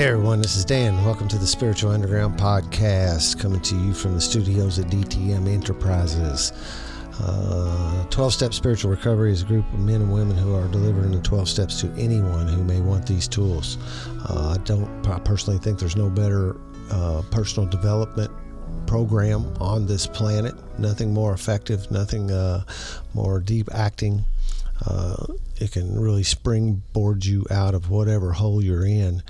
[0.00, 1.04] Hey everyone, this is Dan.
[1.04, 6.54] Welcome to the Spiritual Underground Podcast, coming to you from the studios at DTM Enterprises.
[7.22, 11.12] Uh, 12 Step Spiritual Recovery is a group of men and women who are delivering
[11.12, 13.76] the 12 steps to anyone who may want these tools.
[14.26, 16.56] Uh, I don't I personally think there's no better
[16.90, 18.30] uh, personal development
[18.86, 20.54] program on this planet.
[20.78, 22.64] Nothing more effective, nothing uh,
[23.12, 24.24] more deep acting.
[24.86, 25.26] Uh,
[25.56, 29.22] it can really springboard you out of whatever hole you're in.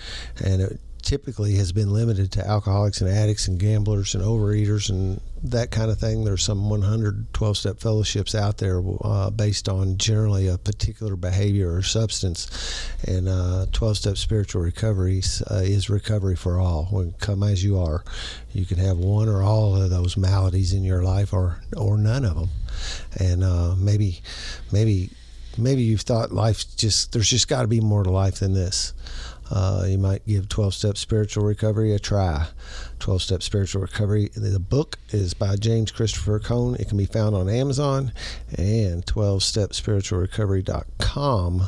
[0.44, 5.20] And it typically has been limited to alcoholics and addicts and gamblers and overeaters and
[5.42, 6.24] that kind of thing.
[6.24, 11.82] There's some 112 step fellowships out there uh, based on generally a particular behavior or
[11.82, 12.86] substance.
[13.06, 16.84] And uh, 12 step spiritual recovery uh, is recovery for all.
[16.90, 18.04] When come as you are,
[18.52, 22.24] you can have one or all of those maladies in your life or, or none
[22.24, 22.48] of them.
[23.18, 24.20] And uh, maybe,
[24.70, 25.10] maybe
[25.58, 28.92] maybe you've thought life just there's just got to be more to life than this.
[29.50, 32.46] Uh, you might give 12 Step Spiritual Recovery a try.
[33.00, 36.76] 12 Step Spiritual Recovery, the book is by James Christopher Cohn.
[36.76, 38.12] It can be found on Amazon,
[38.56, 41.62] and 12stepspiritualrecovery.com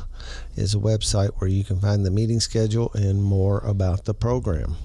[0.54, 4.76] is a website where you can find the meeting schedule and more about the program.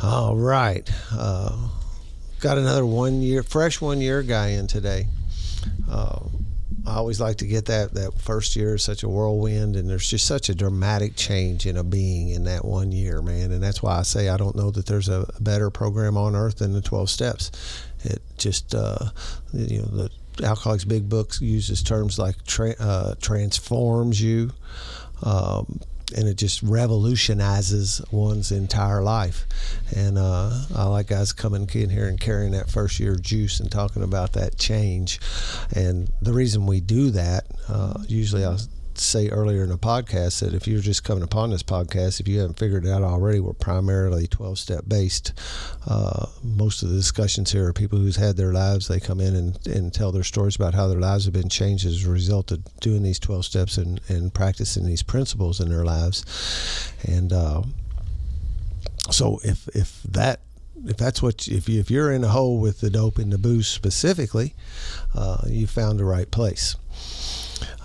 [0.00, 0.88] All right.
[1.10, 1.56] Uh,
[2.38, 5.08] got another one year, fresh one year guy in today.
[5.90, 6.20] Uh,
[6.86, 10.08] I always like to get that that first year is such a whirlwind, and there's
[10.08, 13.52] just such a dramatic change in a being in that one year, man.
[13.52, 16.58] And that's why I say I don't know that there's a better program on earth
[16.58, 17.50] than the 12 Steps.
[18.04, 19.10] It just, uh,
[19.54, 20.10] you know, the
[20.44, 24.50] Alcoholics Big Book uses terms like tra- uh, transforms you.
[25.22, 25.80] Um,
[26.14, 29.46] and it just revolutionizes one's entire life.
[29.94, 33.70] And uh, I like guys coming in here and carrying that first year juice and
[33.70, 35.20] talking about that change.
[35.74, 38.56] And the reason we do that, uh, usually I
[38.98, 42.40] say earlier in the podcast that if you're just coming upon this podcast, if you
[42.40, 45.32] haven't figured it out already, we're primarily 12 step based.
[45.86, 48.88] Uh, most of the discussions here are people who's had their lives.
[48.88, 51.86] They come in and, and tell their stories about how their lives have been changed
[51.86, 55.84] as a result of doing these 12 steps and, and practicing these principles in their
[55.84, 56.92] lives.
[57.06, 57.62] And uh,
[59.10, 60.40] so if, if that
[60.86, 63.38] if that's what if you, if you're in a hole with the dope and the
[63.38, 64.54] booze specifically,
[65.14, 66.76] uh, you found the right place.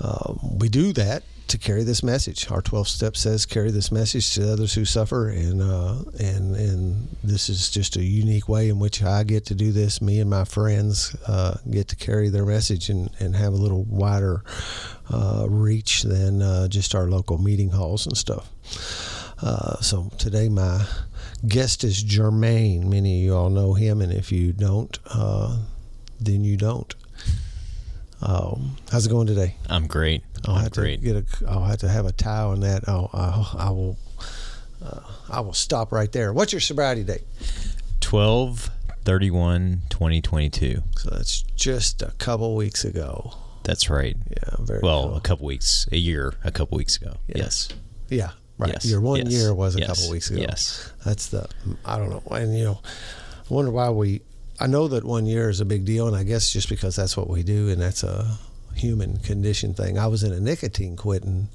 [0.01, 2.49] Um, we do that to carry this message.
[2.51, 7.17] Our 12 step says carry this message to others who suffer, and uh, and and
[7.23, 10.01] this is just a unique way in which I get to do this.
[10.01, 13.83] Me and my friends uh, get to carry their message and, and have a little
[13.83, 14.43] wider
[15.11, 18.49] uh, reach than uh, just our local meeting halls and stuff.
[19.41, 20.85] Uh, so today my
[21.47, 22.89] guest is Germane.
[22.89, 25.57] Many of you all know him, and if you don't, uh,
[26.19, 26.93] then you don't.
[28.21, 29.55] Um, how's it going today?
[29.69, 30.23] I'm great.
[30.45, 30.99] I'll I'm have great.
[31.01, 31.49] to get a.
[31.49, 32.87] I'll have to have a tie on that.
[32.87, 33.97] I'll, I'll I will.
[34.83, 34.99] Uh,
[35.29, 36.31] I will stop right there.
[36.33, 37.23] What's your sobriety date?
[38.01, 38.69] 12
[39.05, 40.81] 31 2022.
[40.97, 43.33] So that's just a couple weeks ago.
[43.63, 44.15] That's right.
[44.29, 45.17] Yeah, very Well, cool.
[45.17, 47.17] a couple weeks, a year, a couple weeks ago.
[47.27, 47.67] Yes.
[48.09, 48.71] yeah, right.
[48.73, 48.85] Yes.
[48.85, 49.31] Your one Yes.
[49.33, 49.87] year was a Yes.
[49.87, 50.41] couple weeks ago.
[50.41, 50.91] Yes.
[51.05, 51.47] That's the.
[51.85, 52.79] I don't know, and you know,
[53.49, 54.21] I wonder why we.
[54.59, 57.15] I know that one year is a big deal, and I guess just because that's
[57.15, 58.37] what we do, and that's a
[58.75, 59.97] human condition thing.
[59.97, 61.47] I was in a nicotine quitting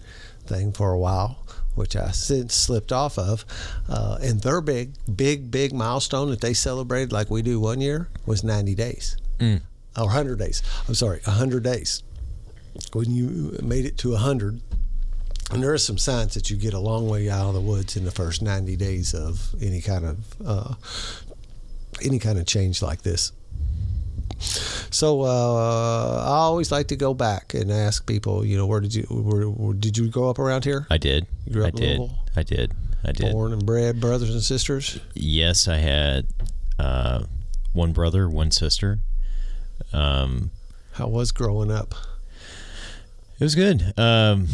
[0.46, 1.38] thing for a while,
[1.74, 3.44] which I since slipped off of.
[3.88, 8.08] Uh, and their big, big, big milestone that they celebrated like we do one year
[8.26, 9.60] was 90 days Mm.
[9.96, 10.62] or 100 days.
[10.88, 12.02] I'm sorry, 100 days.
[12.92, 14.60] When you made it to 100,
[15.50, 17.96] and there is some science that you get a long way out of the woods
[17.96, 20.74] in the first 90 days of any kind of uh,
[22.02, 23.32] any kind of change like this.
[24.90, 28.94] So uh, I always like to go back and ask people, you know, where did
[28.94, 30.86] you where, where did you grow up around here?
[30.90, 31.26] I did.
[31.46, 32.00] You grew up I did.
[32.36, 32.72] I did.
[33.04, 33.32] I did.
[33.32, 34.98] Born and bred brothers and sisters.
[35.14, 36.26] Yes, I had
[36.78, 37.24] uh,
[37.72, 39.00] one brother, one sister.
[39.92, 40.50] Um,
[40.92, 41.94] How was growing up?
[43.38, 43.92] it was good.
[43.98, 44.46] Um,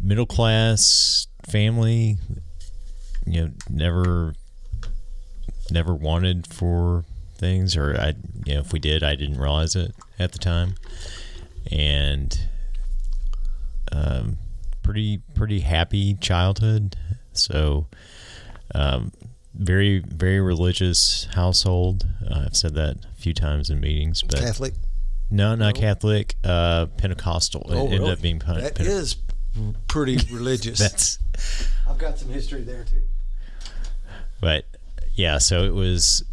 [0.00, 2.16] middle class family.
[3.26, 4.34] You know, never,
[5.70, 7.04] never wanted for
[7.36, 10.74] things, or I, you know, if we did, I didn't realize it at the time,
[11.70, 12.38] and
[13.92, 14.38] um,
[14.82, 16.96] pretty, pretty happy childhood.
[17.32, 17.86] So,
[18.74, 19.12] um,
[19.54, 22.06] very, very religious household.
[22.28, 24.74] Uh, I've said that a few times in meetings, but Catholic.
[25.30, 25.80] no, not No?
[25.80, 26.36] Catholic.
[26.44, 27.62] Uh, Pentecostal.
[27.70, 28.12] It Oh, ended really?
[28.12, 29.16] up being Pen- That Pente- is
[29.88, 30.78] pretty religious.
[30.78, 31.18] That's
[31.88, 33.02] I've got some history there too.
[34.40, 34.64] but
[35.18, 35.38] yeah.
[35.38, 36.24] So it was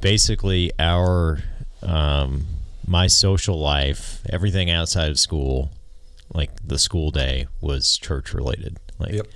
[0.00, 1.42] basically our
[1.82, 2.46] um,
[2.86, 5.70] my social life, everything outside of school,
[6.34, 8.78] like the school day, was church related.
[8.98, 9.26] Like Yep.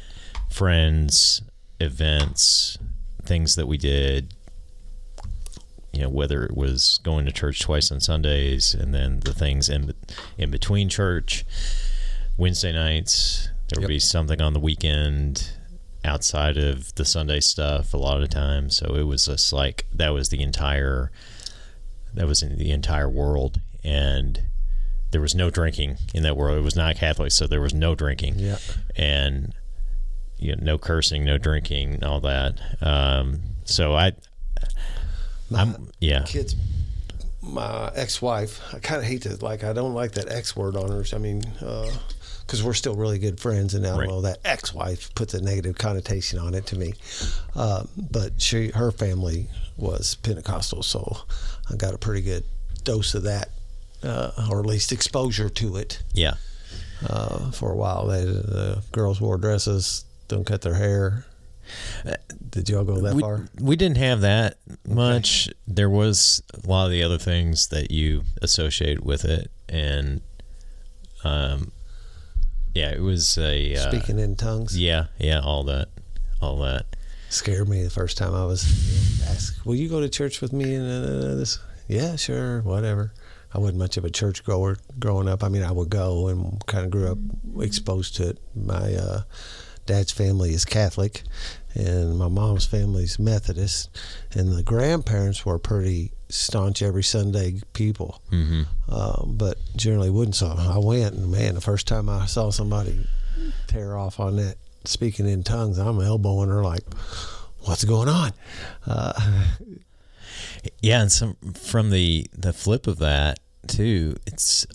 [0.50, 1.40] friends,
[1.80, 2.78] events,
[3.24, 4.34] things that we did.
[5.92, 9.68] You know, whether it was going to church twice on Sundays, and then the things
[9.68, 9.94] in
[10.36, 11.44] in between church,
[12.36, 13.48] Wednesday nights.
[13.68, 13.88] There would Yep.
[13.88, 15.50] be something on the weekend
[16.04, 18.76] outside of the Sunday stuff a lot of times.
[18.76, 21.10] So it was just like that was the entire
[22.12, 24.42] that was in the entire world and
[25.10, 26.58] there was no drinking in that world.
[26.58, 28.34] It was not Catholic, so there was no drinking.
[28.38, 28.58] Yeah.
[28.96, 29.54] And
[30.38, 32.60] you know, no cursing, no drinking, all that.
[32.80, 34.12] Um, so I
[35.54, 36.24] I'm yeah.
[36.24, 36.56] kids
[37.42, 40.90] my ex-wife i kind of hate to like i don't like that x word on
[40.90, 41.42] her i mean
[42.46, 44.08] because we're still really good friends and don't Right.
[44.08, 46.94] know that ex-wife puts a negative connotation on it to me
[47.56, 51.18] uh, but she her family was pentecostal so
[51.72, 52.44] i got a pretty good
[52.84, 53.48] dose of that
[54.02, 56.34] uh, or at least exposure to it Yeah.
[57.08, 61.24] uh, for a while they, the girls wore dresses don't cut their hair
[62.50, 65.48] did y'all go that we, far we didn't have that much.
[65.66, 70.20] There was a lot of the other things that you associate with it, and
[71.24, 71.72] um,
[72.74, 75.88] yeah, it was a uh, speaking in tongues Yeah, yeah, all that,
[76.40, 76.86] all that.
[77.28, 78.64] scared me the first time I was
[79.28, 83.12] asked, "Will you go to church with me?" And uh, this, yeah, sure, whatever.
[83.52, 85.44] I wasn't much of a church goer growing up.
[85.44, 87.18] I mean, I would go and kind of grew up
[87.60, 88.38] exposed to it.
[88.56, 89.22] My uh,
[89.86, 91.22] dad's family is Catholic,
[91.74, 93.90] and my mom's family's Methodist,
[94.32, 98.62] and the grandparents were pretty staunch every Sunday people, Mm-hmm.
[98.92, 100.36] um, but generally wouldn't.
[100.36, 103.06] So I went, and man, the first time I saw somebody
[103.66, 106.82] tear off on that speaking in tongues, I'm elbowing her like,
[107.60, 108.32] "What's going on?"
[108.86, 109.44] Uh,
[110.80, 114.66] Yeah, and some from the the flip of that too, it's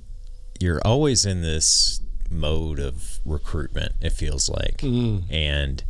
[0.60, 3.94] you're always in this mode of recruitment.
[4.02, 5.24] It feels like, Mm.
[5.32, 5.84] and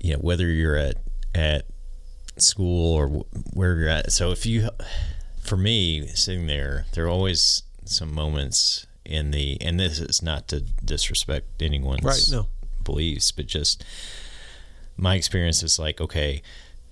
[0.00, 0.96] you know whether you're at
[1.34, 1.66] at
[2.36, 4.12] school or wh- where you're at.
[4.12, 4.68] So if you,
[5.42, 10.48] for me, sitting there, there are always some moments in the, and this is not
[10.48, 12.28] to disrespect anyone's right?
[12.30, 12.48] No.
[12.84, 13.84] beliefs, but just
[14.96, 16.42] my experience is like, okay,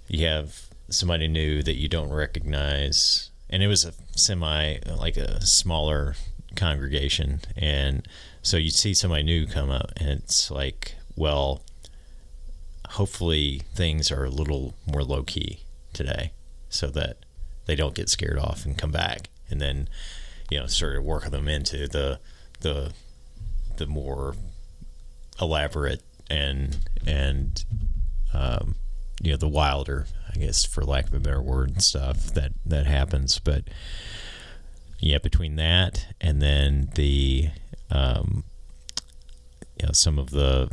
[0.09, 5.45] you have somebody new that you don't recognize, and it was a semi, like a
[5.45, 6.15] smaller
[6.57, 8.07] congregation, and
[8.43, 11.63] so you see somebody new come up, and it's like, well,
[12.91, 15.61] hopefully things are a little more low key
[15.93, 16.33] today,
[16.69, 17.19] so that
[17.67, 19.89] they don't get scared off and come back, and then
[20.51, 22.21] you know, sort of working them into the
[22.61, 22.93] the
[23.77, 24.35] the more
[25.41, 27.65] elaborate and and
[28.33, 28.75] um,
[29.23, 32.87] you know the wilder, I guess, for lack of a better word, stuff that that
[32.87, 33.39] happens.
[33.39, 33.65] But
[35.01, 37.51] yeah, between that and then the
[37.91, 38.45] um,
[39.81, 40.71] you know some of the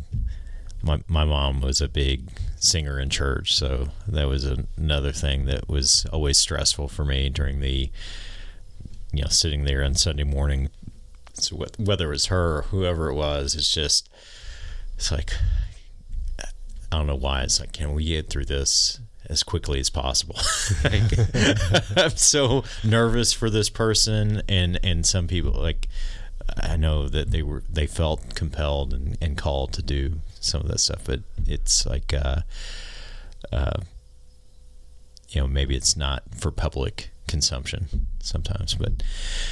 [0.86, 4.46] my my mom was a big singer in church, so that was
[4.78, 7.90] another thing that was always stressful for me during the
[9.12, 10.70] you know sitting there on Sunday morning.
[11.34, 14.10] So whether it was her or whoever it was, it's just
[14.96, 15.32] it's like
[16.92, 17.42] I don't know why.
[17.42, 20.40] It's like, can we get through this as quickly as possible?
[20.84, 21.12] Like,
[21.98, 25.88] I'm so nervous for this person, and and some people like
[26.62, 30.68] I know that they were they felt compelled and, and called to do some of
[30.68, 32.42] that stuff, but it's like uh,
[33.52, 33.80] uh,
[35.30, 38.92] you know maybe it's not for public consumption sometimes, but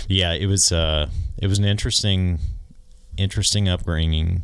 [0.07, 2.39] yeah, it was uh, it was an interesting
[3.17, 4.41] interesting upbringing.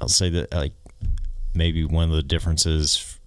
[0.00, 0.72] I'll say that like
[1.54, 3.18] maybe one of the differences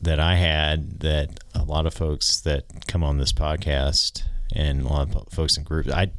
[0.00, 4.22] that I had that a lot of folks that come on this podcast
[4.54, 6.10] and a lot of folks in groups, I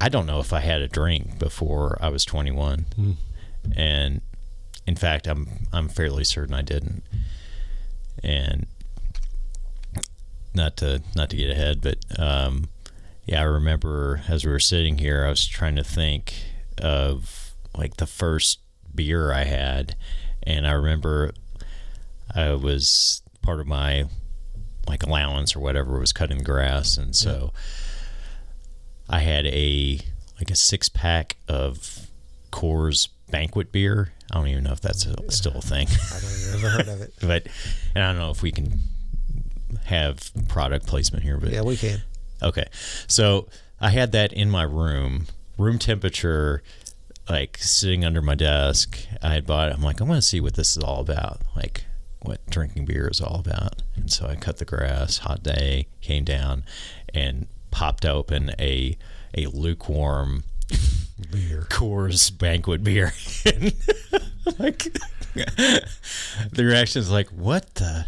[0.00, 3.16] I don't know if I had a drink before I was 21, Mm.
[3.76, 4.20] And
[4.86, 7.02] in fact, I'm I'm fairly certain I didn't.
[8.22, 8.66] And
[10.54, 12.68] not to not to get ahead, but um,
[13.24, 16.34] yeah, I remember as we were sitting here, I was trying to think
[16.82, 18.60] of like the first
[18.94, 19.96] beer I had,
[20.42, 21.32] and I remember
[22.34, 24.04] I was part of my
[24.88, 27.52] like allowance or whatever was cutting grass, and so
[29.08, 30.00] I had a
[30.38, 32.08] like a six pack of
[32.50, 34.12] Coors banquet beer.
[34.30, 36.88] I don't even know if that's a, still a thing, I don't even ever heard
[36.88, 37.14] of it.
[37.20, 37.46] but
[37.94, 38.80] and I don't know if we can
[39.84, 42.02] have product placement here, but Yeah, we can.
[42.42, 42.66] Okay.
[43.06, 43.48] So
[43.80, 45.26] I had that in my room,
[45.58, 46.62] room temperature,
[47.28, 48.98] like sitting under my desk.
[49.22, 49.74] I had bought it.
[49.74, 51.40] I'm like, I want to see what this is all about.
[51.56, 51.84] Like,
[52.22, 53.82] what drinking beer is all about.
[53.96, 56.64] And so I cut the grass, hot day, came down
[57.14, 58.96] and popped open a
[59.36, 60.42] a lukewarm
[61.30, 61.66] Beer.
[61.70, 63.12] Coors banquet beer.
[64.58, 64.84] like
[65.34, 65.84] the
[66.64, 68.06] reaction is like, "What the?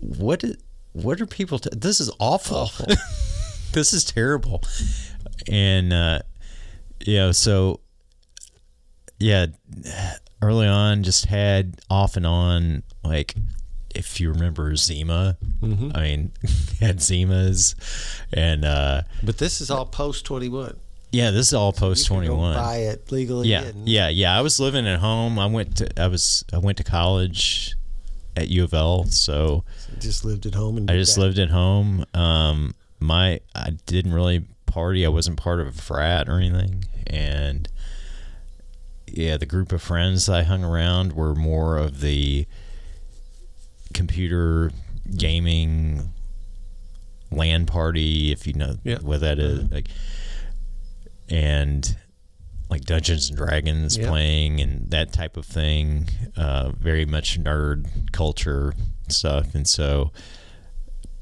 [0.00, 0.44] What?
[0.44, 0.56] Is,
[0.92, 1.58] what are people?
[1.58, 2.70] T- this is awful.
[3.72, 4.62] this is terrible."
[5.50, 6.20] And uh,
[7.04, 7.80] you know, so
[9.18, 9.46] yeah,
[10.42, 13.34] early on, just had off and on like
[13.94, 15.96] if you remember Zima, Mm-hmm.
[15.96, 16.32] I mean,
[16.80, 17.74] had Zimas,
[18.32, 20.76] and uh, But this is all post twenty one.
[21.12, 22.54] Yeah, this is all post twenty one.
[22.54, 22.86] can twenty.
[22.86, 23.48] Buy it legally.
[23.48, 24.36] Yeah, and- yeah, yeah.
[24.36, 25.38] I was living at home.
[25.38, 27.74] I went to I was I went to college
[28.36, 29.64] at U of L, so
[29.98, 31.20] Just lived at home and I just that.
[31.22, 32.04] lived at home.
[32.12, 35.06] Um, my I didn't really party.
[35.06, 37.66] I wasn't part of a frat or anything, and
[39.06, 42.46] yeah, the group of friends I hung around were more of the
[43.94, 44.70] computer
[45.16, 46.10] gaming
[47.30, 48.98] LAN party, if you know Yeah.
[49.00, 49.86] what that is, like,
[51.28, 51.96] and
[52.68, 54.08] like Dungeons and Dragons Yeah.
[54.08, 56.08] playing and that type of thing.
[56.36, 58.74] Uh, very much nerd culture
[59.08, 60.10] stuff, and so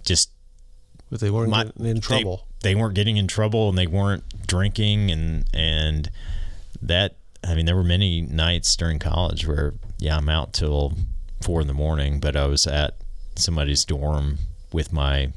[0.05, 0.31] just
[1.11, 2.47] But they weren't my- getting in trouble.
[2.61, 6.11] They, they weren't getting in trouble, and they weren't drinking, and and
[6.83, 7.17] that.
[7.47, 10.95] I mean, there were many nights during college where, yeah, I'm out till
[11.43, 12.97] four in the morning, but I was at
[13.37, 14.39] somebody's dorm
[14.73, 15.31] with my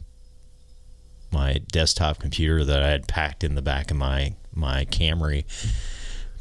[1.31, 5.45] my desktop computer that I had packed in the back of my my Camry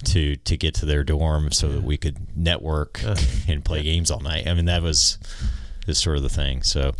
[0.04, 3.00] to to get to their dorm so that we could network
[3.48, 4.46] and play games all night.
[4.46, 5.18] I mean, that was
[5.86, 6.62] this sort of the thing.
[6.62, 6.92] So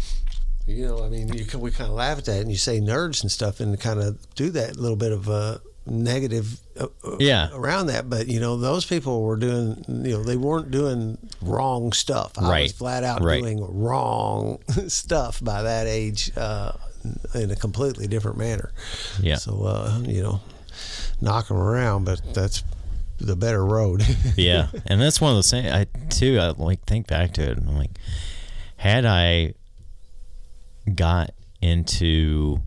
[0.67, 2.81] You know, I mean, you can, we kind of laugh at that, and you say
[2.81, 7.17] nerds and stuff, and kind of do that little bit of uh, negative, uh, uh,
[7.21, 7.51] Yeah.
[7.53, 8.09] around that.
[8.11, 12.33] But you know, those people were doing, you know, they weren't doing wrong stuff.
[12.39, 13.41] I was flat out Right.
[13.43, 14.59] doing wrong
[14.89, 16.73] stuff by that age, uh,
[17.35, 18.73] in a completely different manner.
[19.21, 20.41] yeah, So, uh, you know,
[21.21, 22.63] knock them around, but that's
[23.19, 24.05] the better road.
[24.37, 25.71] yeah, and that's one of those things.
[25.71, 27.93] I too, I like think back to it, and I'm like,
[28.77, 29.55] had I
[30.95, 31.31] got
[31.61, 32.61] into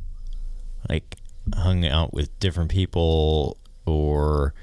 [0.88, 1.16] like
[1.54, 4.54] hung out with different people, or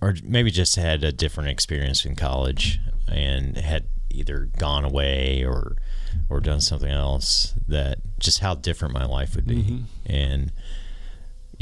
[0.00, 5.76] or maybe just had a different experience in college and had either gone away or
[6.28, 9.84] or done something else that just how different my life would be mm-hmm.
[10.04, 10.52] and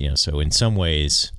[0.00, 1.30] you know so in some ways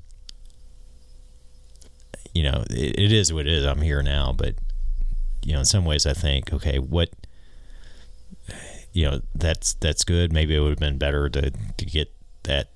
[2.33, 4.53] you know it, it is what it is i'm here now but
[5.43, 7.09] you know in some ways i think okay what
[8.93, 12.11] you know that's that's good maybe it would have been better to to get
[12.43, 12.69] that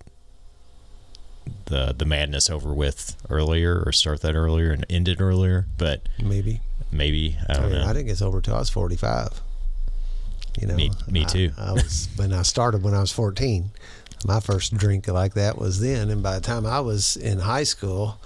[1.65, 6.09] the the madness over with earlier or start that earlier and end it earlier but
[6.23, 6.61] Maybe.
[6.91, 9.41] maybe i I, don't mean, know I didn't get sober till I was 45.
[10.59, 11.51] You know, Me- me I- too.
[11.57, 13.71] I, was when I started when I was 14.
[14.25, 17.63] My first drink like that was then, and by the time I was in high
[17.63, 18.19] school,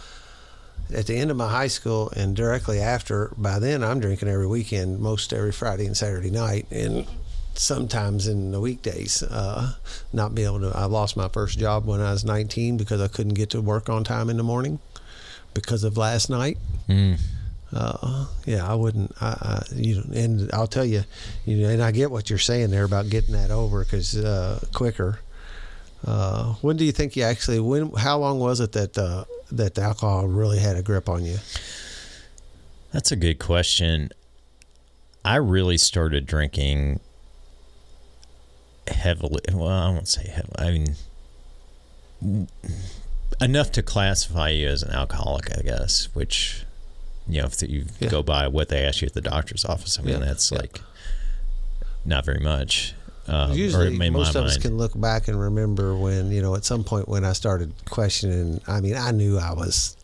[0.93, 4.47] at the end of my high school and directly after, by then I'm drinking every
[4.47, 7.05] weekend, most every Friday and Saturday night, and
[7.53, 9.21] sometimes in the weekdays.
[9.21, 9.73] Uh,
[10.13, 10.71] not be able to.
[10.73, 13.89] I lost my first job when I was 19 because I couldn't get to work
[13.89, 14.79] on time in the morning
[15.53, 16.57] because of last night.
[16.87, 17.19] Mm.
[17.73, 19.13] Uh, yeah, I wouldn't.
[19.21, 21.03] I, I, you know, and I'll tell you,
[21.45, 24.59] you know, and I get what you're saying there about getting that over because uh,
[24.73, 25.19] quicker.
[26.05, 27.59] Uh, when do you think you actually?
[27.59, 27.91] When?
[27.91, 31.37] How long was it that uh, that the alcohol really had a grip on you?
[32.93, 34.11] That's a good question.
[35.25, 37.01] I really started drinking
[38.87, 39.41] heavily.
[39.53, 40.55] Well, I won't say heavily.
[40.57, 40.71] I
[42.31, 42.47] mean,
[43.41, 46.07] enough to classify you as an alcoholic, I guess.
[46.13, 46.63] Which,
[47.27, 48.09] you know, if you Yeah.
[48.09, 50.59] go by what they ask you at the doctor's office, I mean, Yeah, that's yeah.
[50.59, 50.81] like
[52.05, 52.93] not very much.
[53.29, 56.83] Um, Usually, most of us can look back and remember when you know at some
[56.83, 58.59] point when I started questioning.
[58.67, 59.95] I mean, I knew I was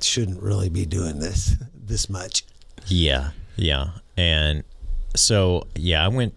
[0.00, 2.44] shouldn't really be doing this this much.
[2.86, 3.90] Yeah, yeah.
[4.16, 4.64] And
[5.14, 6.34] so, yeah, I went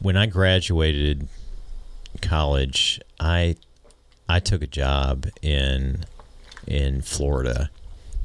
[0.00, 1.28] when I graduated
[2.20, 3.56] college, I
[4.28, 6.04] I took a job in
[6.66, 7.70] in Florida.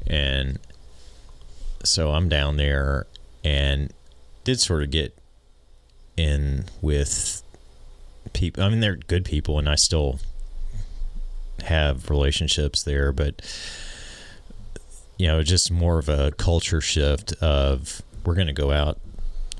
[0.06, 0.58] And
[1.84, 3.06] so I'm down there
[3.44, 3.92] and
[4.44, 5.16] did sort of get
[6.16, 7.42] in with
[8.32, 8.62] people.
[8.62, 10.20] I mean, they're good people and I still
[11.64, 13.42] have relationships there, but
[15.18, 18.98] you know, just more of a culture shift of we're going to go out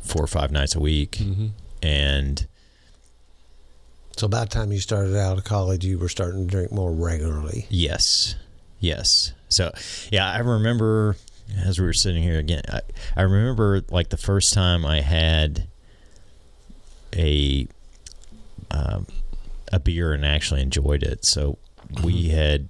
[0.02, 1.48] four or five nights a week mm-hmm.
[1.82, 2.46] and
[4.16, 6.90] So about the time you started out of college, you were starting to drink more
[6.92, 7.66] regularly.
[7.68, 8.34] yes
[8.82, 9.70] yes so
[10.10, 11.14] yeah i remember
[11.66, 12.80] as we were sitting here again i,
[13.14, 15.66] I remember like the first time i had
[17.16, 17.66] a
[18.70, 19.06] um,
[19.72, 21.58] a beer and actually enjoyed it so
[22.02, 22.68] we had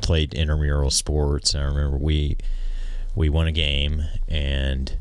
[0.00, 1.54] played intramural sports.
[1.54, 2.36] And I remember we
[3.14, 4.96] we won a game and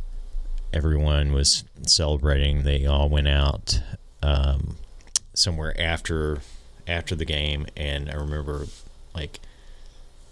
[0.72, 2.64] everyone was celebrating.
[2.64, 3.82] They all went out
[4.22, 4.78] um,
[5.34, 6.42] somewhere after
[6.88, 8.68] after the game, and I remember
[9.16, 9.40] like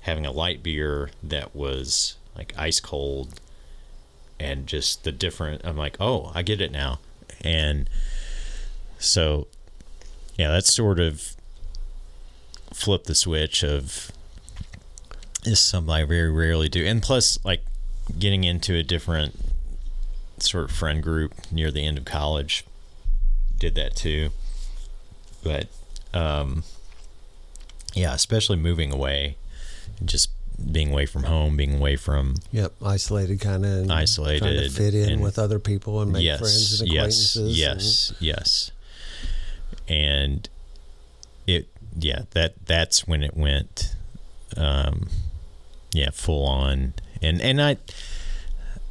[0.02, 3.40] having a light beer that was like ice cold,
[4.40, 5.62] and just the different.
[5.64, 7.00] I'm like, oh, I get it now,
[7.44, 7.90] and
[9.00, 9.48] so
[10.38, 11.36] yeah, that sort of
[12.74, 14.12] flipped the switch of
[15.46, 17.64] is something I very rarely do, and plus like
[18.18, 19.40] getting into a different
[20.40, 22.66] sort of friend group near the end of college
[23.58, 24.32] did that too.
[25.44, 25.68] But
[26.14, 26.64] um
[27.94, 29.36] yeah especially moving away
[30.04, 30.30] just
[30.72, 33.72] being away from home being away from Yep, isolated kind of.
[33.86, 37.36] Trying to Isolated fit in and- with other people and make yes friends and yes
[37.36, 37.58] acquaintances.
[37.58, 38.72] yes yes
[39.88, 40.50] and
[41.48, 43.96] it yeah that that's when it went
[44.58, 45.10] um
[45.94, 47.78] yeah full on and and i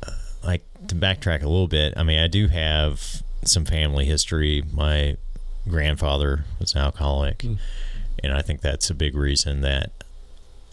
[0.06, 0.10] uh,
[0.44, 5.16] like to backtrack a little bit i mean i do have some family history my
[5.68, 7.58] grandfather was an alcoholic Mm.
[8.22, 9.92] and i think that's a big reason that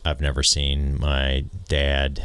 [0.07, 2.23] i've never seen my dad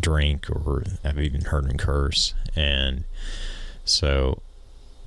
[0.00, 3.04] drink or i've even heard him curse and
[3.84, 4.40] so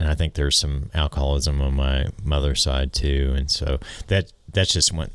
[0.01, 4.73] and I think there's some alcoholism on my mother's side too, and so that that's
[4.73, 5.11] just what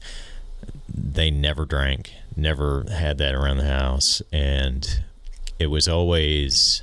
[0.88, 5.02] they never drank, never had that around the house, and
[5.58, 6.82] it was always,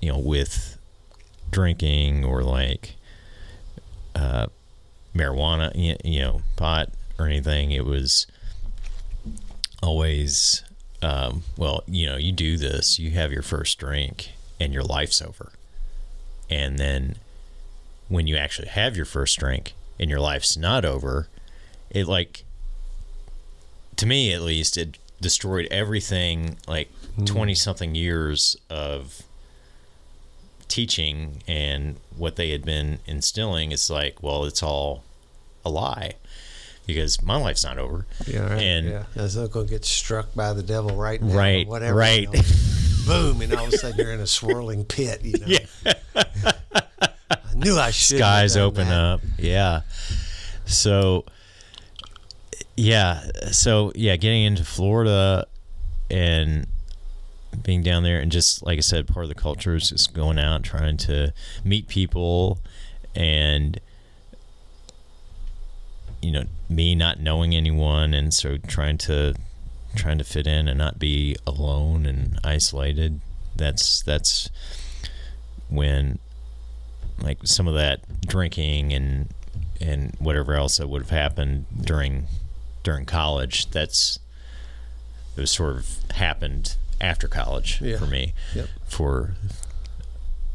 [0.00, 0.78] you know, with
[1.50, 2.94] drinking or like
[4.14, 4.46] uh,
[5.12, 5.72] marijuana,
[6.04, 7.72] you know, pot or anything.
[7.72, 8.28] It was
[9.86, 10.62] always,
[11.02, 15.22] um, well, you know, you do this, you have your first drink, and your life's
[15.22, 15.52] over.
[16.50, 17.16] And then
[18.08, 21.28] when you actually have your first drink and your life's not over
[21.90, 22.44] it like
[23.96, 26.90] to me at least it destroyed everything like
[27.24, 29.22] 20 something years of
[30.68, 33.72] teaching and what they had been instilling.
[33.72, 35.04] It's like well it's all
[35.64, 36.14] a lie
[36.86, 38.62] because my life's not over Yeah, right.
[38.62, 39.04] And- yeah.
[39.16, 41.32] I was not going to get struck by the devil right now.
[41.34, 41.98] or Right, Whatever.
[41.98, 42.22] right.
[42.22, 42.42] you know.
[43.06, 45.20] Boom, and all of a sudden you're in a swirling pit.
[45.22, 45.46] You know.
[45.84, 45.92] Yeah.
[47.30, 48.18] I knew I should.
[48.18, 49.20] skies open up.
[49.38, 49.80] Yeah.
[50.66, 51.24] So,
[52.76, 53.22] yeah.
[53.52, 55.46] So, yeah, getting into Florida
[56.10, 56.66] and
[57.62, 60.38] being down there, and just like I said, part of the culture is just going
[60.38, 61.32] out, trying to
[61.64, 62.58] meet people,
[63.14, 63.80] and
[66.26, 69.34] you know, me not knowing anyone, and so trying to
[69.94, 73.20] trying to fit in and not be alone and isolated.
[73.54, 74.50] That's that's
[75.68, 76.18] when
[77.20, 79.28] like some of that drinking and
[79.80, 82.26] and whatever else that would have happened during
[82.82, 84.18] during college that's
[85.36, 87.98] it was sort of happened after college Yeah.
[87.98, 88.68] for me Yep.
[88.86, 89.34] for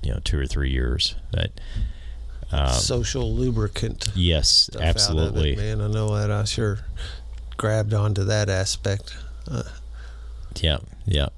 [0.01, 1.59] you know two or three years that
[2.51, 4.09] um, Social lubricant.
[4.15, 5.81] yes stuff out of absolutely it, man.
[5.81, 6.31] I know that.
[6.31, 6.79] I sure
[7.57, 9.15] grabbed onto that aspect.
[9.49, 9.63] Uh,
[10.59, 11.29] Yeah, yeah,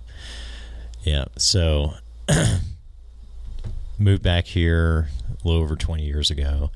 [1.04, 1.26] yeah.
[1.38, 1.93] So
[3.99, 6.71] moved back here a little over twenty years ago,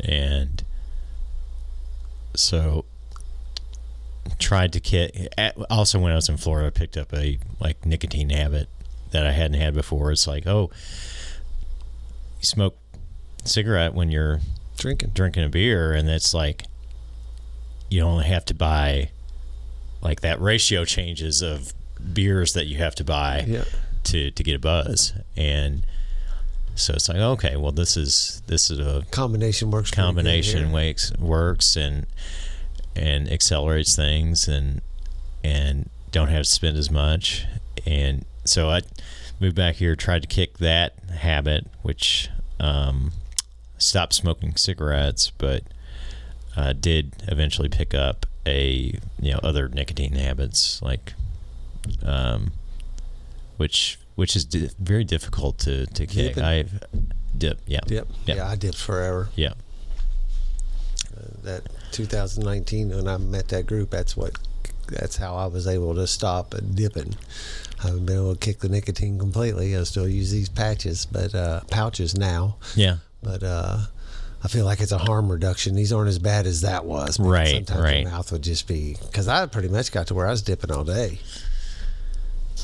[0.00, 0.64] and
[2.34, 2.84] so
[4.38, 5.34] tried to get.
[5.70, 8.68] Also, when I was in Florida, I picked up a like nicotine habit
[9.10, 10.10] that I hadn't had before.
[10.12, 10.70] It's like, oh,
[12.40, 12.76] you smoke
[13.44, 14.40] cigarette when you're
[14.76, 15.10] drinking.
[15.14, 16.64] drinking a beer and it's like
[17.88, 19.10] you only have to buy
[20.02, 21.72] like that ratio changes of
[22.12, 23.64] beers that you have to buy Yeah.
[24.04, 25.84] to to get a buzz and
[26.74, 29.90] so it's like okay well this is this is a Combination works.
[29.90, 32.06] combination wakes works and
[32.94, 34.82] and accelerates things and
[35.44, 37.46] and don't have to spend as much
[37.86, 38.80] and so I
[39.40, 42.28] moved back here tried to kick that habit which
[42.60, 43.12] um
[43.78, 45.62] stopped smoking cigarettes but
[46.56, 51.12] uh, did eventually pick up a you know other nicotine habits like
[52.04, 52.52] um
[53.56, 56.42] which which is di- very difficult to to kick Dipping.
[56.44, 56.82] I've
[57.36, 58.08] dip yeah Dip.
[58.24, 58.34] Yeah.
[58.36, 58.48] Yeah.
[58.48, 59.28] I dipped forever.
[59.34, 59.52] yeah
[61.42, 61.62] That
[61.92, 64.32] 2019 when I met that group, that's what.
[64.88, 67.16] That's how I was able to stop dipping.
[67.82, 69.76] I haven't been able to kick the nicotine completely.
[69.76, 72.56] I still use these patches, but uh, pouches now.
[72.76, 73.78] yeah But uh,
[74.44, 75.74] I feel like it's a harm reduction.
[75.74, 77.18] These aren't as bad as that was.
[77.18, 78.00] Right, Sometimes right.
[78.02, 80.70] your mouth would just be because I pretty much got to where I was dipping
[80.70, 81.18] all day.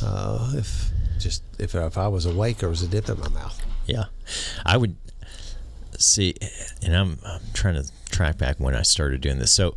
[0.00, 3.60] Uh, if just if if I was awake, there was a dip in my mouth.
[3.86, 4.04] Yeah,
[4.64, 4.94] I would
[5.98, 6.34] see,
[6.82, 9.50] and I'm I'm trying to track back when I started doing this.
[9.50, 9.74] So,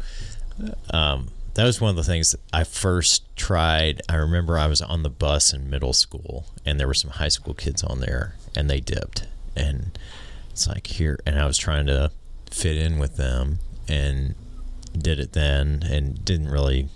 [0.92, 4.02] um, that was one of the things that I first tried.
[4.08, 7.30] I remember I was on the bus in middle school, and there were some high
[7.30, 9.98] school kids on there, and they dipped, and
[10.56, 12.12] it's like here, and I was trying to
[12.50, 14.36] fit in with them, and
[14.98, 16.88] did it then, and didn't really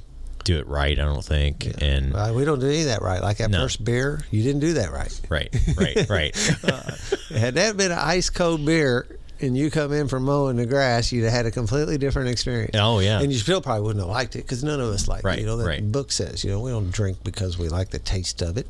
[0.46, 0.98] do it right.
[0.98, 1.74] I don't think, yeah.
[1.82, 3.22] and uh, we don't do any of that right.
[3.22, 3.60] Like that no.
[3.60, 5.22] first beer, you didn't do that right.
[5.28, 6.64] Right, right, right.
[6.64, 6.92] uh,
[7.36, 11.12] had that been an ice cold beer, and you come in from mowing the grass,
[11.12, 12.76] you'd have had a completely different experience.
[12.76, 15.24] Oh yeah, and you still probably wouldn't have liked it because none of us like
[15.24, 15.42] right, it.
[15.42, 15.92] You know, the right.
[15.92, 18.68] book says you know we don't drink because we like the taste of it.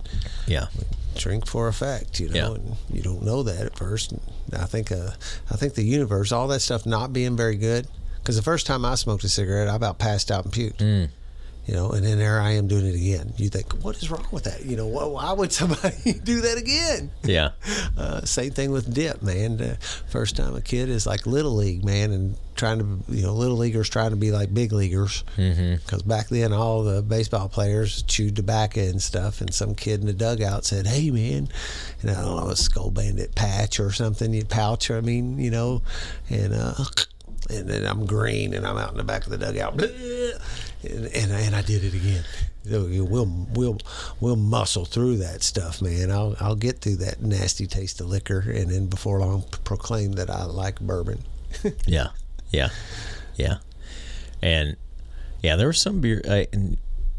[0.47, 0.83] Yeah, we
[1.15, 2.19] drink for effect.
[2.19, 2.55] You know, yeah.
[2.55, 4.13] and you don't know that at first.
[4.53, 5.11] I think uh,
[5.51, 7.87] I think the universe, all that stuff not being very good.
[8.17, 10.77] Because the first time I smoked a cigarette, I about passed out and puked.
[10.77, 11.09] Mm
[11.69, 13.31] you know, and then there I am doing it again.
[13.37, 14.65] You think, what is wrong with that?
[14.65, 17.11] You know, why would somebody do that again?
[17.23, 17.51] Yeah.
[17.97, 19.77] Uh, same thing with dip, man.
[20.07, 23.57] First time a kid is like little league, man, and trying to, you know, little
[23.57, 25.23] leaguers trying to be like big leaguers.
[25.35, 26.09] Because mm-hmm.
[26.09, 30.13] back then, all the baseball players chewed tobacco and stuff, and some kid in the
[30.13, 31.49] dugout said, "Hey, man,"
[32.01, 34.89] and I don't know, a Skoal Bandit patch or something, you pouch.
[34.89, 35.81] I mean, you know,
[36.29, 36.85] and uh,
[37.49, 39.77] and then I'm green and I'm out in the back of the dugout
[40.83, 42.23] and, and, I did it again.
[42.65, 43.79] We'll we'll
[44.19, 46.11] we'll muscle through that stuff, man.
[46.11, 50.29] I'll I'll get through that nasty taste of liquor, and then before long, proclaim that
[50.29, 51.23] I like bourbon.
[51.85, 52.09] yeah,
[52.51, 52.69] yeah,
[53.35, 53.57] yeah,
[54.41, 54.77] and
[55.41, 56.47] yeah, there was some beer uh, I,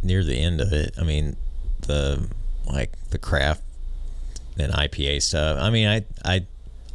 [0.03, 0.95] near the end of it.
[0.99, 1.37] I mean,
[1.81, 2.29] the
[2.67, 3.63] like the craft
[4.59, 5.59] and IPA stuff.
[5.61, 6.47] I mean, I I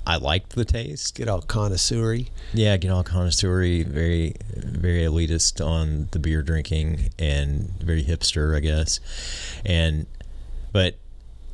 [0.08, 1.16] I liked the taste.
[1.16, 2.18] Get all connoisseur
[2.54, 8.60] Yeah, get all connoisseur very, very elitist on the beer drinking and very hipster, I
[8.60, 9.00] guess.
[9.66, 10.06] And,
[10.72, 10.96] but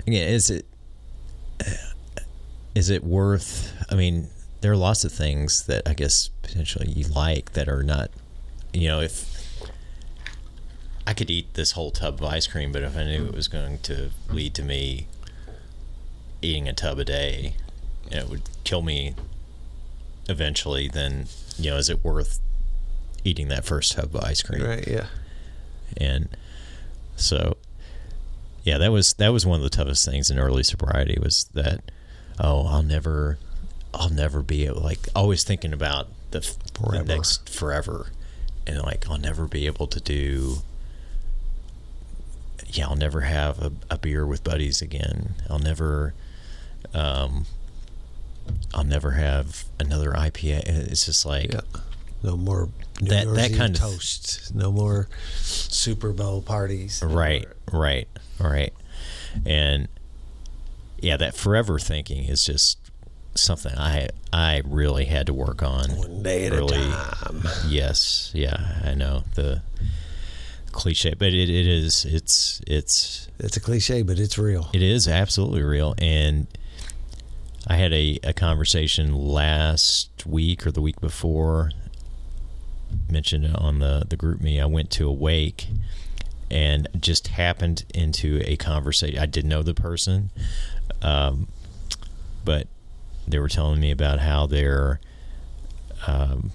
[0.05, 0.65] again, is it,
[2.75, 4.27] is it worth, I mean,
[4.61, 8.11] there are lots of things that I guess potentially you like that are not,
[8.73, 9.29] you know, if
[11.07, 13.47] I could eat this whole tub of ice cream, but if I knew it was
[13.47, 15.07] going to lead to me
[16.41, 17.55] eating a tub a day,
[18.11, 19.15] it would kill me
[20.29, 22.39] eventually, then you know, is it worth
[23.23, 24.63] eating that first tub of ice cream?
[24.63, 24.87] Right.
[24.87, 25.07] Yeah.
[25.97, 26.29] And
[27.15, 27.57] so,
[28.63, 31.91] yeah, that was that was one of the toughest things in early sobriety was that
[32.39, 33.37] oh, I'll never,
[33.93, 36.39] I'll never be able like always thinking about the,
[36.91, 38.07] the next forever,
[38.65, 40.57] and like I'll never be able to do.
[42.67, 45.35] Yeah, I'll never have a, a beer with buddies again.
[45.49, 46.13] I'll never,
[46.93, 47.45] um,
[48.73, 50.63] I'll never have another IPA.
[50.67, 51.61] It's just like yeah.
[52.23, 52.69] no more
[53.01, 54.53] New that Year's that kind of toast.
[54.53, 57.01] No more Super Bowl parties.
[57.05, 58.07] right, right,
[58.39, 58.73] right.
[59.45, 59.87] And
[60.99, 62.77] yeah, that forever thinking is just
[63.35, 65.89] something I I really had to work on.
[65.97, 66.77] One day at early.
[66.77, 67.43] a time.
[67.67, 69.61] Yes, yeah, I know the
[70.71, 74.69] cliche, but it, it is it's it's it's a cliche, but it's real.
[74.73, 76.47] It is absolutely real, and
[77.67, 81.71] I had a, a conversation last week or the week before,
[83.09, 84.61] mentioned it on the, the GroupMe.
[84.61, 85.67] I went to a wake
[86.49, 89.19] and just happened into a conversation.
[89.19, 90.31] I didn't know the person,
[91.01, 91.47] um,
[92.43, 92.67] but
[93.27, 94.99] they were telling me about how they're.
[96.07, 96.51] Um,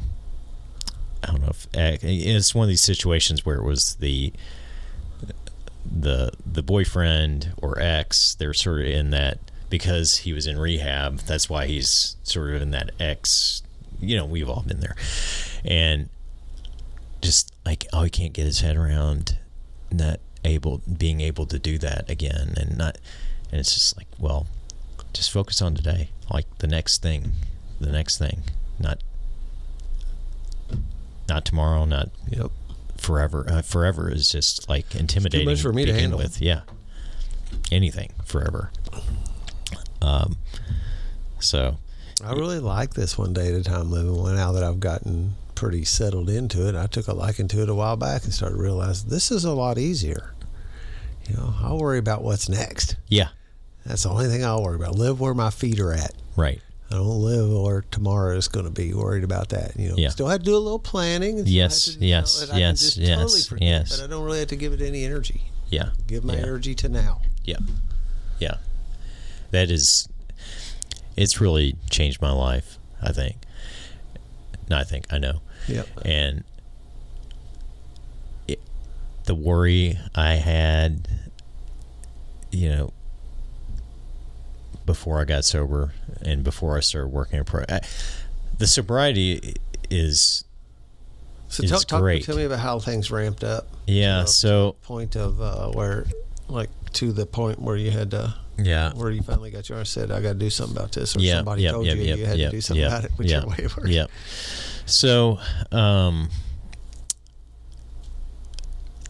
[1.23, 4.33] I don't know if eh, it's one of these situations where it was the
[5.85, 8.35] the the boyfriend or ex.
[8.35, 9.39] They're sort of in that
[9.71, 11.19] because he was in rehab.
[11.21, 13.63] That's why he's sort of in that X.
[14.01, 14.97] You know, we've all been there,
[15.65, 16.09] and
[17.21, 19.39] just like oh, he can't get his head around
[19.91, 22.99] not able being able to do that again, and not,
[23.51, 24.47] and it's just like well,
[25.13, 27.33] just focus on today, like the next thing,
[27.81, 28.43] the next thing,
[28.79, 29.03] not
[31.29, 32.51] not tomorrow, not yep.
[32.97, 33.47] forever.
[33.49, 35.49] Uh, forever is just like intimidating.
[35.49, 36.19] It's too much for me to handle.
[36.19, 36.63] With yeah,
[37.73, 38.71] anything forever.
[40.07, 40.37] Um,
[41.41, 41.77] so
[42.25, 45.35] I really like this one day at a time living one now that I've gotten
[45.55, 46.77] pretty settled into it.
[46.77, 49.53] I took a liking to it a while back and started realizing this is a
[49.53, 50.33] lot easier.
[51.29, 52.97] You know, I'll worry about what's next.
[53.09, 53.29] Yeah.
[53.85, 54.95] That's the only thing I'll worry about.
[54.95, 56.13] Live where my feet are at.
[56.37, 56.61] Right.
[56.91, 59.77] I don't live where tomorrow is going to be worried about that.
[59.77, 60.11] You know, yeah.
[60.11, 61.43] still have to do a little planning.
[61.45, 63.97] yes, to, yes, know, yes, yes, totally forget, yes.
[63.97, 65.43] But I don't really have to give it any energy.
[65.69, 65.91] Yeah.
[66.07, 66.43] Give my yeah.
[66.43, 67.23] energy to now.
[67.45, 67.57] Yeah.
[68.39, 68.59] Yeah.
[69.51, 70.09] That is
[71.17, 72.79] it's really changed my life.
[73.03, 73.37] I think.
[74.69, 75.41] No, I think I know.
[75.69, 75.83] Yeah.
[76.05, 76.45] And
[78.49, 78.61] it,
[79.25, 81.09] the worry I had,
[82.51, 82.93] you know,
[84.85, 87.81] before I got sober and before I started working at pro, I,
[88.59, 89.55] the sobriety
[89.91, 90.45] is
[91.49, 92.25] So is talk great.
[92.25, 93.69] tell me about how things ramped up.
[93.87, 94.25] yeah.
[94.25, 96.07] So Point of uh, where,
[96.49, 98.93] like, to the point where you had to, yeah.
[98.95, 101.37] where you finally got your said, I got to do something about this, or Yeah,
[101.37, 103.65] somebody yep, told yep, you yep, you had to do something about it, which way
[103.65, 104.07] of working.
[104.87, 105.39] So,
[105.73, 106.31] um,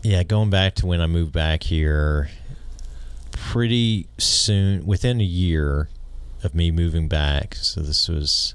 [0.03, 2.31] yeah, going back to when I moved back here,
[3.33, 5.89] pretty soon, within a year
[6.43, 8.55] of me moving back, so this was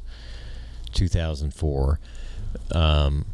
[0.94, 2.00] 2004.
[2.72, 3.26] Um,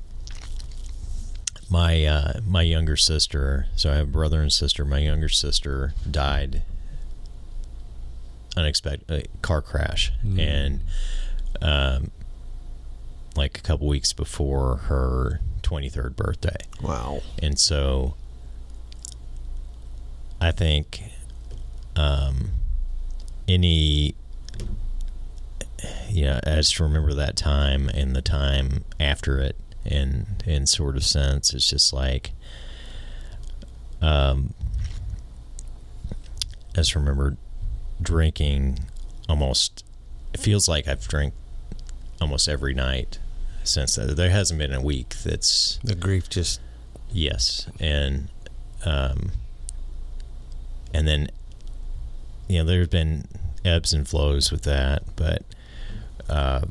[1.70, 4.86] my uh, my younger sister, so I have a brother and sister.
[4.86, 6.64] My younger sister died
[8.58, 10.82] unexpected uh, car crash, and
[11.62, 12.12] um,
[13.36, 16.58] like a couple weeks before her 23rd birthday.
[16.82, 17.22] Wow.
[17.42, 18.16] And so
[20.42, 21.04] I think
[21.96, 22.52] um,
[23.48, 24.16] any,
[26.10, 30.96] you know, I just remember that time and the time after it and in sort
[30.98, 31.54] of sense.
[31.54, 32.32] It's just like,
[34.02, 34.54] um,
[36.74, 37.38] I just remember
[38.02, 38.80] drinking
[39.30, 39.84] almost,
[40.34, 41.34] it feels like I've drank
[42.22, 43.20] almost every night
[43.64, 44.16] since that.
[44.16, 46.60] There hasn't been a week that's The grief just,
[47.12, 48.28] Yes, and
[48.86, 49.32] um,
[50.94, 51.30] and then
[52.48, 53.26] you know there's been
[53.64, 55.44] ebbs and flows with that, but
[56.30, 56.62] uh,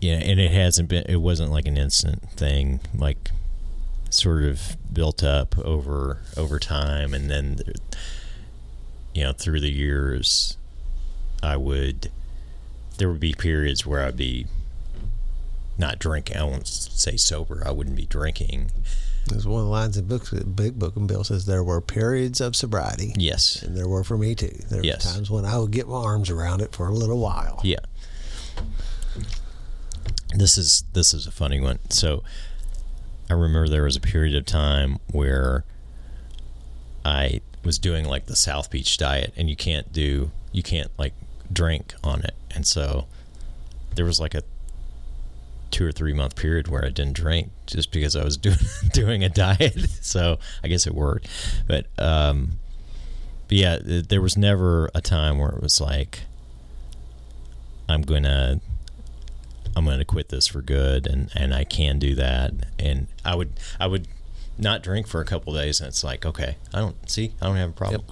[0.00, 1.04] yeah, and it hasn't been.
[1.08, 3.30] It wasn't like an instant thing, like
[4.10, 7.58] sort of built up over over time, and then
[9.14, 10.56] you know through the years,
[11.42, 12.10] I would
[12.98, 14.46] there would be periods where I'd be
[15.78, 16.36] not drinking.
[16.36, 17.62] I won't say sober.
[17.66, 18.70] I wouldn't be drinking.
[19.26, 22.40] there's one of the lines in books, Big Book and Bill says, there were periods
[22.40, 23.12] of sobriety.
[23.16, 23.62] Yes.
[23.62, 24.54] And there were for me too.
[24.68, 25.12] There were Yes.
[25.14, 27.60] times when I would get my arms around it for a little while.
[27.64, 27.78] Yeah.
[30.36, 31.78] This is this is a funny one.
[31.90, 32.22] So
[33.30, 35.64] I remember there was a period of time where
[37.64, 41.14] was doing like the South Beach diet and you can't do you can't like
[41.52, 42.34] drink on it.
[42.54, 43.06] And so
[43.94, 44.42] there was like a
[45.70, 48.56] two or three month period where I didn't drink just because I was doing
[48.92, 49.76] doing a diet.
[50.04, 51.28] So I guess it worked.
[51.66, 52.60] But um
[53.48, 56.22] but yeah, there was never a time where it was like
[57.88, 58.60] I'm gonna
[59.76, 63.52] I'm gonna quit this for good and and I can do that and I would
[63.80, 64.06] I would
[64.58, 67.56] not drink for a couple days and it's like okay I don't see I don't
[67.56, 68.04] have a problem.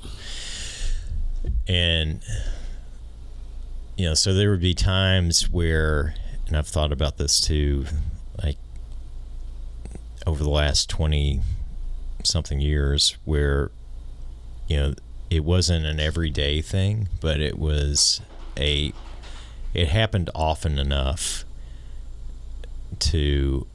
[1.68, 2.20] And
[3.96, 6.14] you know so there would be times where
[6.48, 7.86] and I've thought about this too
[8.42, 8.56] like
[10.26, 11.40] over the last 20
[12.24, 13.70] something years where
[14.68, 14.94] you know
[15.30, 18.20] it wasn't an everyday thing but it was
[18.56, 18.92] a
[19.74, 21.44] it happened often enough
[22.98, 23.66] to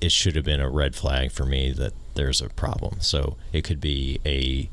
[0.00, 3.00] it should have been a red flag for me that there's a problem.
[3.00, 4.68] So it could be a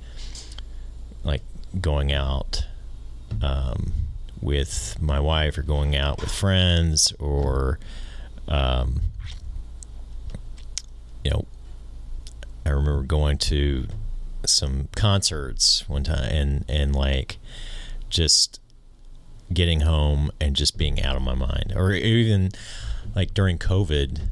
[1.23, 1.41] like
[1.81, 2.65] going out
[3.41, 3.91] um,
[4.41, 7.79] with my wife or going out with friends or
[8.47, 9.01] um,
[11.23, 11.45] you know
[12.65, 13.87] i remember going to
[14.45, 17.37] some concerts one time and and like
[18.09, 18.61] just
[19.53, 21.73] getting home and just being out of my mind.
[21.75, 22.51] Or even
[23.15, 24.29] like during covid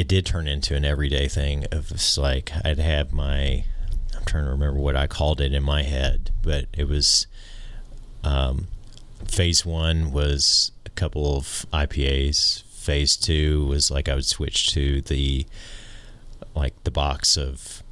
[0.00, 3.62] it did turn into an everyday thing of just like i'd have my
[4.16, 7.26] i'm trying to remember what i called it in my head but it was
[8.24, 8.66] um,
[9.26, 15.02] phase one was a couple of ipas phase two was like i would switch to
[15.02, 15.44] the
[16.54, 17.82] like the box of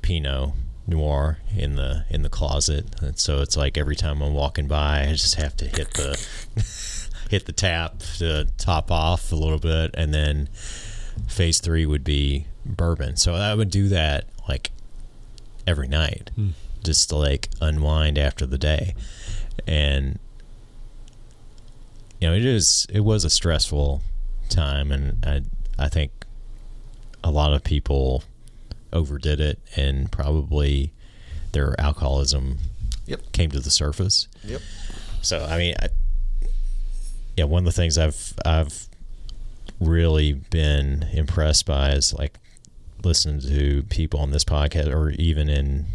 [0.00, 0.52] pinot
[0.86, 2.84] noir in the in the closet.
[3.00, 6.20] And so it's like every time i'm walking by i just have to hit the
[7.30, 9.94] hit the tap to top off a little bit.
[9.94, 10.48] And then
[11.28, 14.70] phase three would be bourbon so i would do that like
[15.66, 16.48] every night hmm.
[16.82, 18.94] just to like unwind after the day
[19.66, 20.18] and
[22.20, 24.02] you know it is it was a stressful
[24.48, 25.40] time and i
[25.78, 26.10] i think
[27.22, 28.22] a lot of people
[28.92, 30.92] overdid it and probably
[31.52, 32.58] their alcoholism
[33.06, 33.32] Yep.
[33.32, 34.60] came to the surface Yep.
[35.20, 35.88] so I mean, I,
[37.36, 38.88] yeah, one of the things I've I've
[39.80, 42.38] really been impressed by is like
[43.02, 45.86] listening to people on this podcast or even in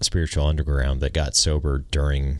[0.00, 2.38] spiritual underground that got sober during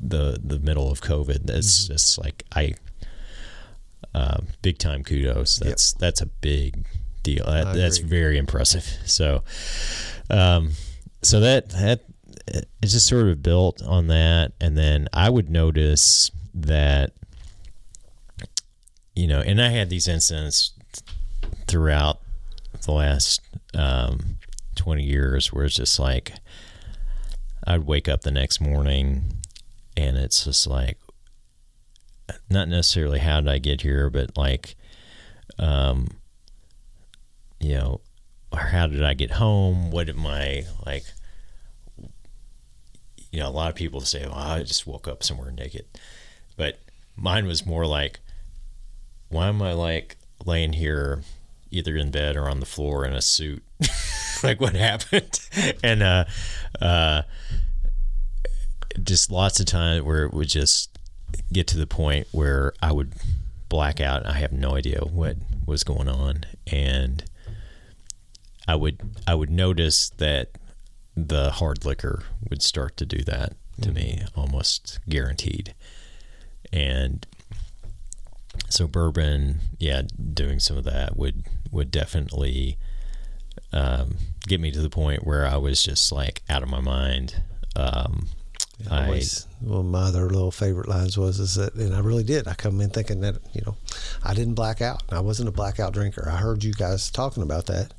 [0.00, 1.46] the the middle of COVID.
[1.46, 2.74] That's just like I
[4.14, 5.56] uh, big time kudos.
[5.56, 6.86] That's that's a big
[7.22, 7.44] deal.
[7.46, 8.84] That, that's very impressive.
[9.06, 9.42] So,
[10.28, 10.72] um,
[11.22, 12.04] so that that
[12.46, 17.12] it just sort of built on that, and then I would notice that
[19.20, 20.72] you know, and I had these incidents
[21.66, 22.20] throughout
[22.86, 23.42] the last
[23.74, 24.38] um,
[24.76, 26.32] 20 years where it's just like
[27.66, 29.24] I'd wake up the next morning
[29.94, 30.96] and it's just like
[32.48, 34.74] not necessarily how did I get here, but like,
[35.58, 36.08] um,
[37.60, 38.00] you know,
[38.54, 39.90] how did I get home?
[39.90, 41.04] What am I like?
[43.30, 45.84] You know, a lot of people say, "Well, I just woke up somewhere naked,"
[46.56, 46.78] but
[47.16, 48.18] mine was more like,
[49.30, 51.22] "Why am I like laying here,
[51.70, 53.62] either in bed or on the floor in a suit?
[54.42, 55.40] like, what happened?"
[55.82, 56.24] and uh,
[56.80, 57.22] uh,
[59.02, 60.98] just lots of times where it would just
[61.52, 63.14] get to the point where I would
[63.68, 64.26] black out.
[64.26, 67.24] I have no idea what was going on, and
[68.68, 70.50] I would I would notice that
[71.16, 73.94] the hard liquor would start to do that to mm-hmm.
[73.94, 75.74] me, almost guaranteed.
[76.72, 77.26] And
[78.68, 82.78] so bourbon, yeah, doing some of that would would definitely
[83.72, 87.42] um, get me to the point where I was just like out of my mind.
[87.76, 88.28] Um,
[88.90, 92.48] I, always, well, my other little favorite lines was is that, and I really did.
[92.48, 93.76] I come in thinking that you know,
[94.24, 95.02] I didn't black out.
[95.10, 96.28] I wasn't a blackout drinker.
[96.28, 97.92] I heard you guys talking about that,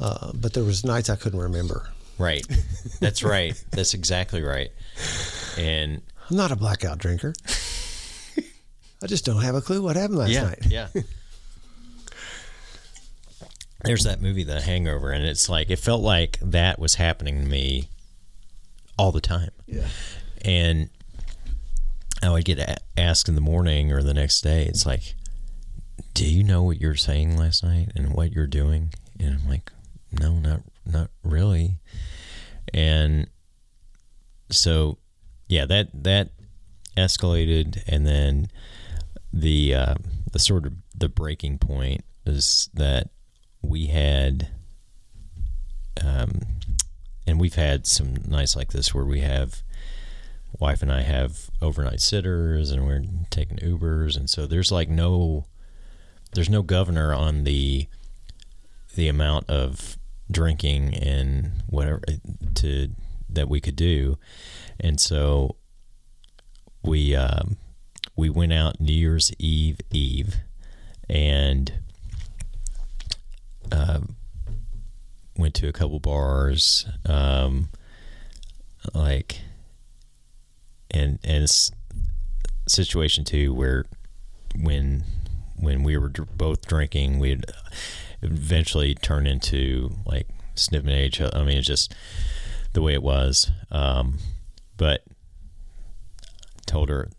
[0.00, 1.90] uh, but there was nights I couldn't remember.
[2.18, 2.46] Right,
[3.00, 3.62] that's right.
[3.70, 4.70] That's exactly right.
[5.58, 7.34] And I'm not a blackout drinker.
[9.02, 10.66] I just don't have a clue what happened last yeah, night.
[10.66, 10.88] yeah.
[13.84, 17.48] There's that movie, The Hangover, and it's like it felt like that was happening to
[17.48, 17.88] me
[18.98, 19.50] all the time.
[19.66, 19.86] Yeah.
[20.44, 20.90] And
[22.22, 25.14] I would get asked in the morning or the next day, it's like,
[26.14, 28.92] do you know what you're saying last night and what you're doing?
[29.20, 29.70] And I'm like,
[30.10, 31.78] no, not not really.
[32.74, 33.28] And
[34.50, 34.98] so,
[35.48, 36.30] yeah, that that
[36.96, 38.48] escalated, and then
[39.32, 39.94] the uh,
[40.32, 43.10] the sort of the breaking point is that
[43.62, 44.48] we had
[46.04, 46.42] um,
[47.26, 49.62] and we've had some nights like this where we have
[50.58, 54.16] wife and I have overnight sitters and we're taking Ubers.
[54.16, 55.44] And so there's like no
[56.32, 57.86] there's no governor on the
[58.94, 59.98] the amount of
[60.30, 62.02] drinking and whatever
[62.56, 62.88] to
[63.28, 64.18] that we could do.
[64.80, 65.56] And so
[66.82, 67.56] we um,
[68.18, 70.38] we went out New Year's Eve Eve
[71.08, 71.72] and
[73.70, 74.00] uh,
[75.36, 77.68] went to a couple bars, um,
[78.92, 79.42] like,
[80.90, 81.70] and and it's
[82.66, 83.84] situation too where
[84.60, 85.04] when
[85.56, 87.46] when we were both drinking, we'd
[88.20, 90.26] eventually turn into like
[90.56, 91.38] sniffing at each other.
[91.38, 91.94] I mean, it's just
[92.72, 93.52] the way it was.
[93.70, 94.18] Um,
[94.76, 95.04] but
[96.66, 97.10] told her,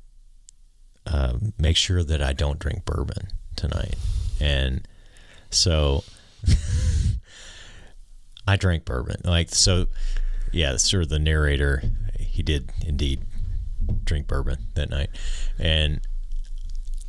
[1.12, 3.96] uh, make sure that I don't drink bourbon tonight.
[4.40, 4.88] And
[5.50, 6.04] so
[8.48, 9.22] I drank bourbon.
[9.24, 9.88] Like so,
[10.52, 10.78] yeah.
[10.78, 11.84] Sort of the narrator,
[12.20, 13.22] he did indeed
[14.04, 15.10] drink bourbon that night,
[15.58, 16.02] and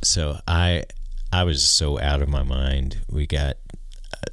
[0.03, 0.83] so I,
[1.31, 3.01] I was so out of my mind.
[3.09, 3.57] We got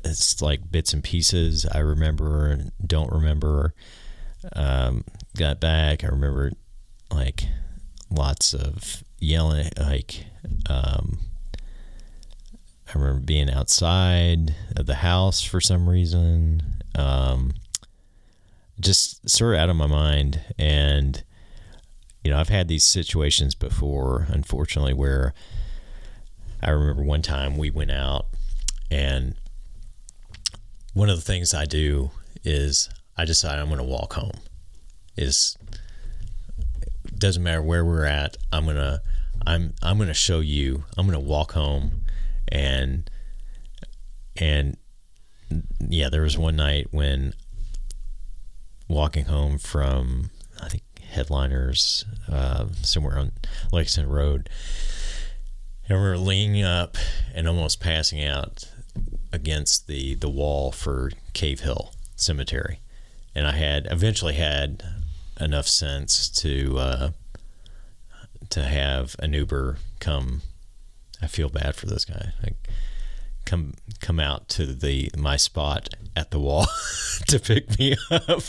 [0.05, 1.67] it's like bits and pieces.
[1.67, 3.75] I remember and don't remember.
[4.55, 5.05] Um,
[5.37, 6.05] got back.
[6.05, 6.53] I remember
[7.11, 7.45] like
[8.11, 10.27] lots of yelling, like
[10.69, 11.19] um,
[12.89, 16.63] I remember being outside of the house for some reason
[16.95, 17.55] um,
[18.81, 20.41] just sort of out of my mind.
[20.59, 21.23] And,
[22.25, 25.35] you know, I've had these situations before, unfortunately, where
[26.63, 28.27] I remember one time we went out
[28.91, 29.35] and
[30.95, 32.11] one of the things I do
[32.43, 34.33] is I decide I'm going to walk home.
[35.17, 35.58] Is
[37.19, 38.37] doesn't matter where we're at.
[38.53, 39.03] I'm gonna
[39.47, 40.85] I'm I'm gonna show you.
[40.97, 42.05] I'm gonna walk home,
[42.49, 43.11] and
[44.37, 44.77] and
[45.81, 47.35] yeah, there was one night when
[48.89, 53.33] walking home from I think Headliners uh, somewhere on
[53.73, 54.51] Lexington Road.
[55.89, 56.99] And remember leaning up
[57.35, 58.71] and almost passing out
[59.33, 62.81] against the the wall for Cave Hill Cemetery,
[63.35, 64.83] and I had eventually had
[65.41, 67.11] enough sense to uh,
[68.51, 70.43] to have an Uber come.
[71.21, 72.33] I feel bad for this guy.
[72.43, 72.55] Like,
[73.45, 76.67] come come out to the my spot at the wall
[77.29, 78.43] to pick me up.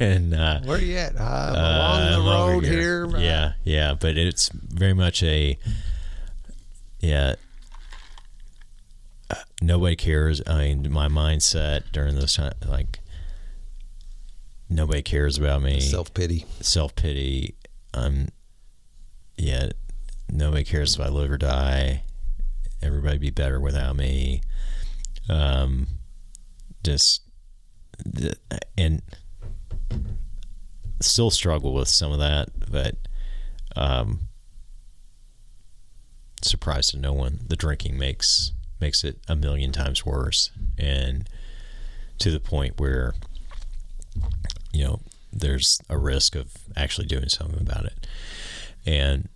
[0.00, 1.16] And uh, where are you at?
[1.16, 3.06] Uh, along the road here.
[3.06, 5.58] here yeah, yeah, but it's very much a
[7.00, 7.34] yeah.
[9.30, 10.42] Uh, nobody cares.
[10.46, 12.98] I mean, my mindset during this time, like
[14.74, 15.80] nobody cares about me.
[15.80, 16.46] Self pity.
[16.60, 17.56] Self pity.
[17.94, 18.28] I'm.
[19.36, 19.70] Yeah,
[20.30, 22.02] nobody cares if I live or die
[22.82, 24.42] everybody be better without me.
[25.28, 25.86] Um,
[26.82, 27.22] just
[28.76, 29.02] and
[31.00, 32.96] still struggle with some of that, but
[33.76, 34.22] um,
[36.42, 37.40] surprised to no one.
[37.46, 41.28] The drinking makes makes it a million times worse, and
[42.18, 43.14] to the point where
[44.72, 45.00] you know
[45.32, 48.06] there's a risk of actually doing something about it.
[48.84, 49.28] And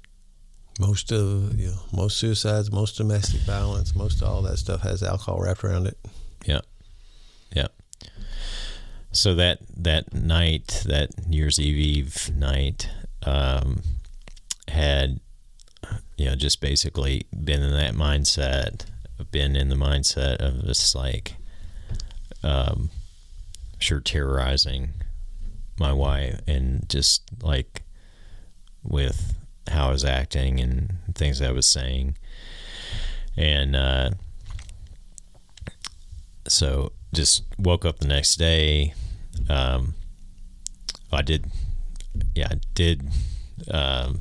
[0.79, 5.41] most of you know, most suicides, most domestic violence, most all that stuff has alcohol
[5.41, 5.99] wrapped around it.
[6.45, 6.61] Yeah,
[7.55, 7.69] yeah.
[9.13, 12.91] So that that night, that New Year's Eve Eve night,
[13.25, 13.83] um,
[14.69, 15.21] had
[16.19, 18.85] you know just basically been in that mindset,
[19.31, 21.37] been in the mindset of just like,
[22.43, 22.91] um,
[23.79, 24.91] sure terrorizing
[25.79, 27.83] my wife and just like
[28.83, 29.35] with
[29.69, 32.17] how I was acting and things I was saying.
[33.37, 34.11] And uh,
[36.49, 38.95] so just woke up the next day.
[39.49, 39.95] Um,
[41.13, 41.47] I did,
[42.35, 43.09] yeah, I did.
[43.71, 44.21] Um,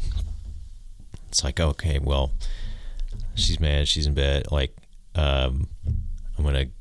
[1.30, 2.32] it's like, okay, well,
[3.36, 4.52] she's mad, she's in bed.
[4.52, 4.76] Like,
[5.16, 5.68] um,
[6.38, 6.72] I'm going to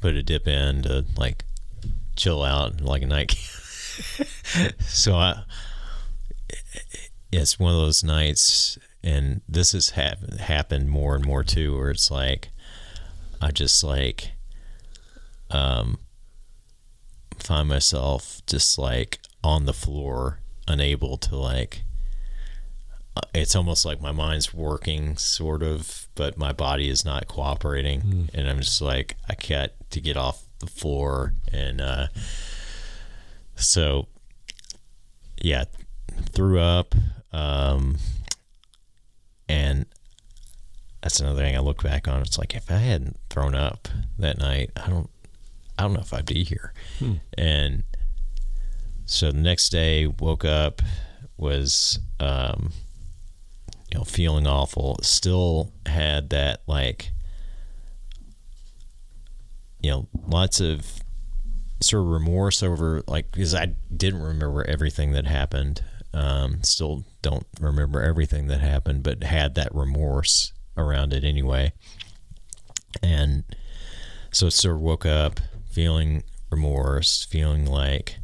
[0.00, 1.44] put a dip in to like
[2.16, 3.34] chill out like a night.
[4.80, 5.42] so I,
[7.32, 11.90] it's one of those nights, and this has hap- happened more and more too, where
[11.90, 12.48] it's like
[13.40, 14.32] I just like
[15.50, 15.98] um
[17.38, 21.82] find myself just like on the floor, unable to like.
[23.16, 28.00] uh, It's almost like my mind's working, sort of, but my body is not cooperating,
[28.02, 28.30] Mm.
[28.34, 32.08] and I'm just like I can't to get off the floor, and uh,
[33.58, 34.06] so
[35.42, 35.64] yeah,
[36.32, 36.94] threw up,
[37.32, 37.98] um,
[39.48, 39.86] and
[41.02, 42.22] that's another thing I look back on.
[42.22, 43.88] It's like if I hadn't thrown up
[44.18, 45.10] that night, I don't,
[45.78, 46.72] I don't know if I'd be here.
[46.98, 47.14] Hmm.
[47.36, 47.84] And
[49.06, 50.82] so the next day, woke up,
[51.36, 52.72] was, um,
[53.90, 54.98] you know, feeling awful.
[55.02, 57.10] Still had that like,
[59.80, 60.97] you know, lots of
[61.80, 65.82] sort of remorse over like because I didn't remember everything that happened.
[66.12, 71.72] Um, still don't remember everything that happened, but had that remorse around it anyway.
[73.02, 73.44] And
[74.30, 78.16] so sort of woke up feeling remorse, feeling like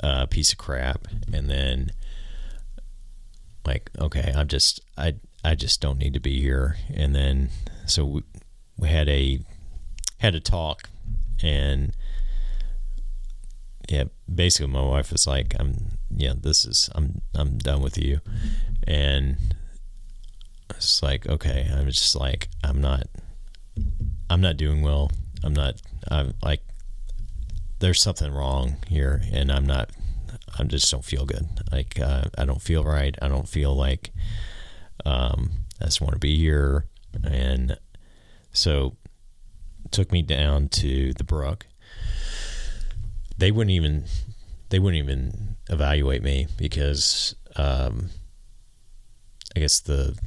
[0.00, 1.92] a piece of crap, and then
[3.64, 5.14] like okay, I'm just I
[5.44, 6.76] I just don't need to be here.
[6.92, 7.50] And then
[7.86, 8.22] so we,
[8.76, 9.40] we had a
[10.18, 10.88] had a talk
[11.42, 11.94] and
[13.88, 18.20] yeah, basically my wife was like, I'm yeah, this is I'm I'm done with you.
[18.86, 19.36] And
[20.70, 23.06] it's like, okay, I'm just like I'm not
[24.30, 25.10] I'm not doing well.
[25.42, 26.60] I'm not I'm like
[27.80, 29.90] there's something wrong here and I'm not
[30.58, 31.46] I just don't feel good.
[31.72, 33.16] Like uh, I don't feel right.
[33.20, 34.10] I don't feel like
[35.04, 36.86] um, I just want to be here.
[37.24, 37.78] And
[38.52, 38.96] so
[39.90, 41.66] took me down to the brook
[43.38, 44.04] they wouldn't even
[44.70, 48.10] they wouldn't even evaluate me because um,
[49.56, 50.18] I guess the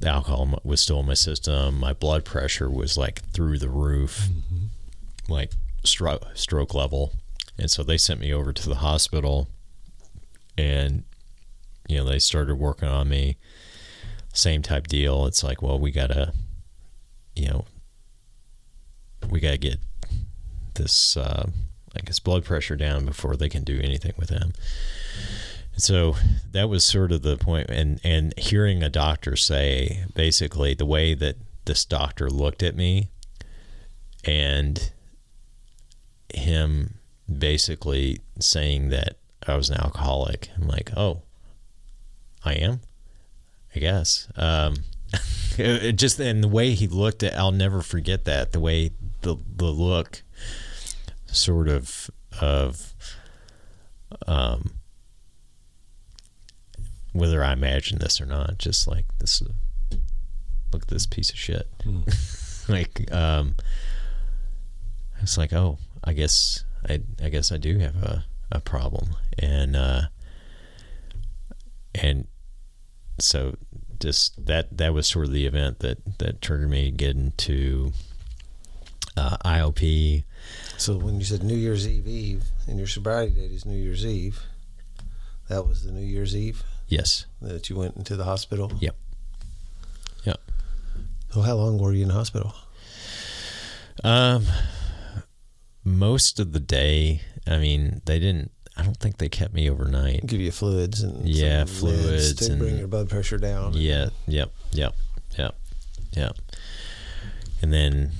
[0.00, 1.78] the alcohol was still in my system.
[1.78, 4.28] My blood pressure was like through the roof,
[5.28, 5.52] like
[5.84, 7.12] stroke stroke level,
[7.58, 9.48] and so they sent me over to the hospital,
[10.58, 11.04] and
[11.88, 13.36] you know they started working on me.
[14.32, 15.26] Same type deal.
[15.26, 16.32] It's like, well, we gotta,
[17.36, 17.64] you know,
[19.30, 19.78] we gotta get
[20.74, 21.16] this.
[21.16, 21.50] Uh,
[21.94, 24.52] like his blood pressure down before they can do anything with him.
[25.76, 26.14] So
[26.52, 31.14] that was sort of the point and and hearing a doctor say basically the way
[31.14, 33.08] that this doctor looked at me
[34.24, 34.92] and
[36.32, 36.94] him
[37.38, 39.16] basically saying that
[39.46, 40.48] I was an alcoholic.
[40.56, 41.22] I'm like, "Oh,
[42.44, 42.80] I am?
[43.74, 44.74] I guess." Um
[45.58, 48.52] it, it just and the way he looked at I'll never forget that.
[48.52, 48.90] The way
[49.22, 50.22] the the look
[51.34, 52.10] sort of
[52.40, 52.94] of
[54.26, 54.74] um
[57.12, 59.42] whether I imagine this or not, just like this
[60.72, 61.68] look at this piece of shit.
[62.68, 63.54] like um
[65.22, 69.16] it's like, oh, I guess I I guess I do have a, a problem.
[69.38, 70.02] And uh
[71.94, 72.26] and
[73.20, 73.56] so
[74.00, 77.92] just that that was sort of the event that that triggered me getting to
[79.16, 80.24] uh, IOP
[80.76, 84.04] So when you said New Year's Eve Eve and your sobriety date is New Year's
[84.04, 84.40] Eve,
[85.48, 87.26] that was the New Year's Eve Yes.
[87.40, 88.72] that you went into the hospital.
[88.80, 88.96] Yep.
[90.24, 90.40] Yep.
[91.32, 92.54] So how long were you in the hospital?
[94.02, 94.46] Um,
[95.84, 97.20] most of the day.
[97.46, 98.50] I mean, they didn't.
[98.76, 100.26] I don't think they kept me overnight.
[100.26, 103.74] Give you fluids and Yeah, fluids to bring your blood pressure down.
[103.74, 104.08] Yeah.
[104.26, 104.50] Yep.
[104.72, 104.94] Yep.
[105.38, 105.54] Yep.
[106.16, 106.36] Yep.
[107.62, 108.10] And then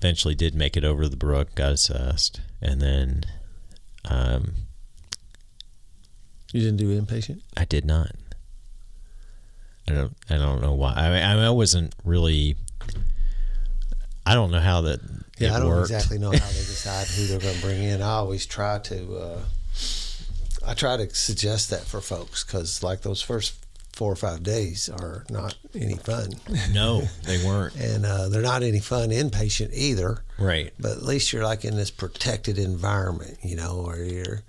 [0.00, 3.24] eventually did make it over the brook, got assessed, and then
[4.08, 4.52] um,
[6.52, 7.42] You didn't do inpatient.
[7.56, 8.12] I did not.
[9.88, 10.12] I don't.
[10.30, 10.92] I don't know why.
[10.92, 12.56] I mean, I, mean, I wasn't really.
[14.24, 15.00] I don't know how that.
[15.38, 15.90] Yeah, I don't worked.
[15.90, 18.02] exactly know how they decide who they're going to bring in.
[18.02, 19.38] I always try to, uh,
[20.66, 23.54] I try to suggest that for folks because like those first
[23.92, 26.30] four or five days are not any fun,
[26.72, 27.74] No, they weren't.
[27.76, 30.24] and uh, they're not any fun inpatient either.
[30.38, 30.72] Right.
[30.78, 34.42] But at least you're like in this protected environment, you know, where you're.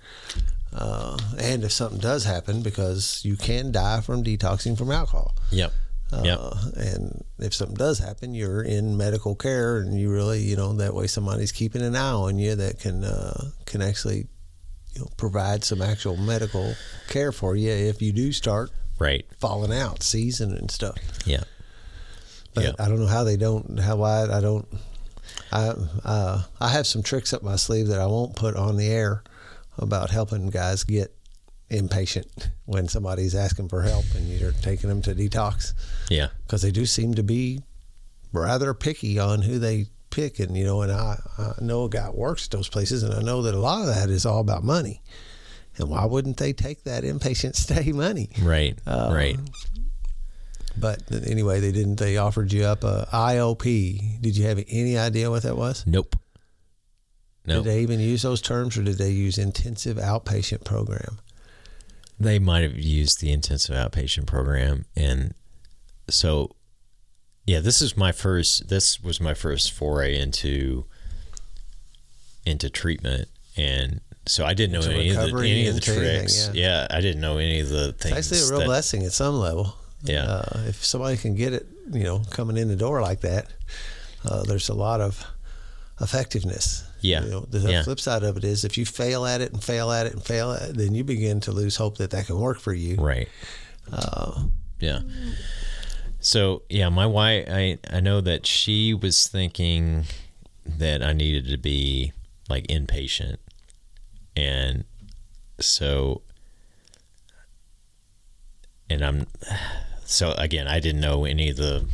[0.72, 5.34] Uh, and if something does happen, because you can die from detoxing from alcohol.
[5.50, 5.72] Yep.
[6.12, 6.40] Uh, Yep.
[6.76, 10.94] And if something does happen, you're in medical care, and you really, you know, that
[10.94, 14.28] way somebody's keeping an eye on you that can uh, can actually,
[14.94, 16.74] you know, provide some actual medical
[17.08, 19.26] care for you if you do start Right.
[19.40, 20.96] falling out, season and stuff.
[21.26, 21.44] Yeah.
[22.54, 22.72] But Yeah.
[22.78, 24.66] I don't know how they don't, how why I don't.
[25.50, 25.72] I
[26.04, 29.22] uh, I have some tricks up my sleeve that I won't put on the air
[29.78, 31.14] about helping guys get
[31.70, 35.72] inpatient when somebody's asking for help and you're taking them to detox
[36.10, 36.28] Yeah.
[36.46, 37.62] because they do seem to be
[38.32, 40.38] rather picky on who they pick.
[40.38, 43.22] And, you know, and I, I know a guy works at those places, and I
[43.22, 45.00] know that a lot of that is all about money.
[45.78, 48.30] And why wouldn't they take that inpatient stay money?
[48.40, 48.78] Right.
[48.86, 49.38] Uh, right.
[50.78, 51.96] But anyway, they didn't.
[51.96, 54.20] They offered you up a IOP.
[54.20, 55.84] Did you have any idea what that was?
[55.86, 56.16] Nope.
[57.44, 57.56] No.
[57.56, 61.18] Did they even use those terms, or did they use intensive outpatient program?
[62.22, 65.34] they might have used the intensive outpatient program and
[66.08, 66.54] so
[67.46, 70.84] yeah this is my first this was my first foray into
[72.44, 76.50] into treatment and so I didn't know any of the any of the anything, tricks.
[76.54, 76.86] yeah.
[76.88, 76.96] yeah.
[76.96, 78.16] I didn't know any of the things.
[78.18, 79.74] It's actually a real that- blessing at some level.
[80.04, 80.24] Yeah.
[80.24, 83.46] Uh, if somebody can get it, you know, coming in the door like that,
[84.24, 85.24] uh, there's a lot of
[86.00, 86.84] effectiveness.
[87.00, 87.22] Yeah.
[87.24, 87.82] You know, the Yeah.
[87.84, 90.22] flip side of it is if you fail at it and fail at it and
[90.24, 92.96] fail at it, then you begin to lose hope that that can work for you.
[92.96, 93.28] Right.
[93.92, 94.44] Uh,
[94.80, 95.00] Yeah.
[96.20, 100.04] So yeah, my wife, I I know that she was thinking
[100.66, 102.12] that I needed to be
[102.48, 103.36] like inpatient,
[104.36, 104.84] and
[105.60, 106.22] so,
[108.90, 109.26] and I'm,
[110.04, 111.86] so again, I didn't know any of the,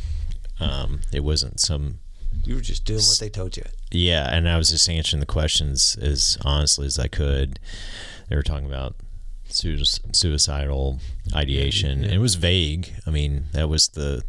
[0.59, 1.99] um, it wasn't some
[2.45, 3.63] you were just doing what they told you.
[3.91, 7.59] yeah, and I was just answering the questions as honestly as I could.
[8.29, 8.95] They were talking about
[9.49, 9.83] sui-
[10.13, 10.99] suicidal
[11.33, 12.03] ideation.
[12.03, 12.93] and It was vague.
[13.05, 14.23] I mean, that was the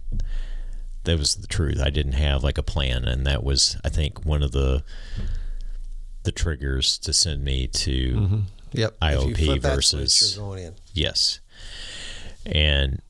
[1.04, 1.80] that was the truth.
[1.80, 4.82] I didn't have like a plan, and that was, I think, one of the
[6.24, 8.42] the triggers to send me to
[8.72, 8.98] Yep.
[9.00, 10.74] IOP if you flip versus- switch, you're going in.
[10.92, 11.40] yes,
[12.46, 13.00] and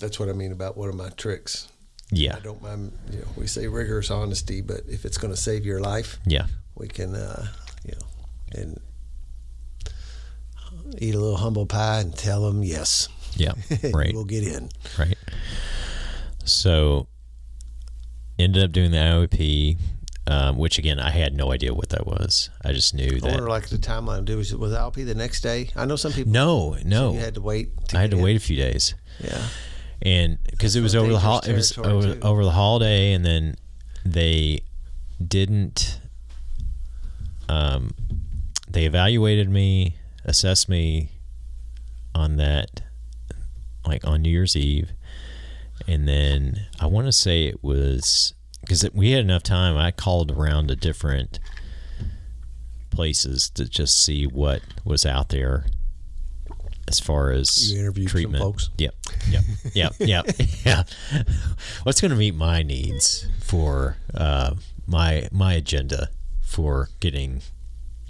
[0.00, 1.68] That's what I mean about one of my tricks.
[2.10, 5.40] yeah, I don't mind, you know, we say rigorous honesty, but if it's going to
[5.40, 7.46] save your life, yeah, we can, uh,
[7.84, 8.80] you know, and
[10.98, 13.08] eat a little humble pie and tell them yes.
[13.36, 13.52] yeah,
[13.94, 14.12] right.
[14.14, 14.68] we'll get in.
[14.98, 15.16] Right.
[16.44, 17.06] So
[18.38, 19.78] ended up doing the IOP,
[20.30, 22.48] um, which again I had no idea what that was.
[22.64, 23.22] I just knew I that.
[23.22, 24.24] wonder, like the timeline.
[24.24, 25.70] Do was was IOP the next day?
[25.76, 26.32] I know some people.
[26.32, 27.88] no, no, you had to wait.
[27.88, 28.22] To I had to in.
[28.22, 29.42] wait a few days, Yeah.
[30.02, 33.56] and because it was over the hol- it was over, over the holiday, and then
[34.04, 34.60] they
[35.26, 36.00] didn't.
[37.48, 37.90] Um,
[38.68, 41.10] they evaluated me, assessed me
[42.14, 42.82] on that,
[43.86, 44.92] like on New Year's Eve,
[45.88, 49.76] and then I want to say it was because we had enough time.
[49.76, 51.38] I called around to different
[52.90, 55.66] places to just see what was out there
[56.88, 58.42] as far as You interviewed treatment.
[58.42, 58.70] folks?
[58.78, 58.94] Yep,
[59.28, 59.44] yep,
[59.74, 60.26] yep, yep,
[60.64, 60.82] yeah.
[61.84, 64.54] What's going to meet my needs for uh,
[64.86, 66.08] my my agenda
[66.42, 67.42] for getting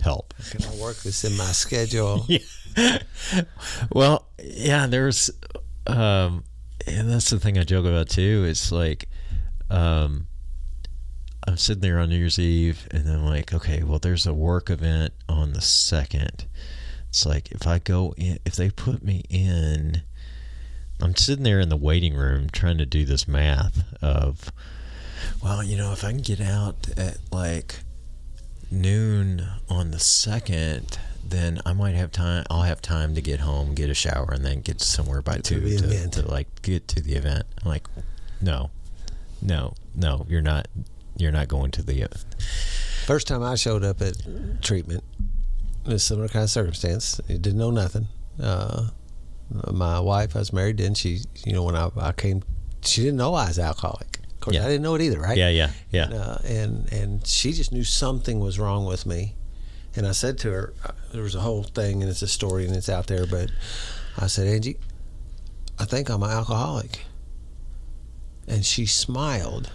[0.03, 0.33] help?
[0.51, 2.27] Can I work this in my schedule?
[2.77, 2.99] Yeah.
[3.93, 5.29] well, yeah, there's
[5.89, 6.45] um
[6.87, 8.45] and that's the thing I joke about too.
[8.49, 9.09] It's like
[9.69, 10.29] um
[11.47, 14.71] I'm sitting there on New Year's Eve and I'm like, okay, well there's a work
[14.71, 16.47] event on the second.
[17.09, 20.03] It's like if I go in if they put me in
[21.03, 24.53] I'm sitting there in the waiting room trying to do this math of
[25.43, 27.81] well, you know, if I can get out at like
[28.71, 32.45] noon on the second, then I might have time.
[32.51, 35.45] I'll have time to get home, get a shower, and then get somewhere by Get
[35.45, 37.45] two the to, to like get to the event.
[37.63, 37.87] I'm like,
[38.41, 38.71] no,
[39.41, 40.69] no, no, you're not.
[41.21, 42.05] You're not going to the.
[42.05, 42.09] Uh,
[43.07, 44.15] First time I showed up at
[44.63, 45.03] treatment,
[45.85, 47.21] in a similar kind of circumstance.
[47.29, 48.07] I didn't know nothing.
[48.41, 48.89] Uh,
[49.73, 50.95] my wife, I was married then.
[50.95, 52.43] She, you know, when I, I came,
[52.83, 54.19] she didn't know I was alcoholic.
[54.35, 54.65] Of course, Yeah.
[54.65, 55.37] I didn't know it either, right?
[55.37, 56.05] yeah, yeah, yeah.
[56.05, 59.35] uh, and and she just knew something was wrong with me.
[59.97, 62.65] And I said to her, uh, there was a whole thing, and it's a story,
[62.65, 63.27] and it's out there.
[63.27, 63.51] But
[64.17, 64.79] I said, Angie,
[65.81, 67.01] I think I'm an alcoholic.
[68.47, 69.73] And she smiled.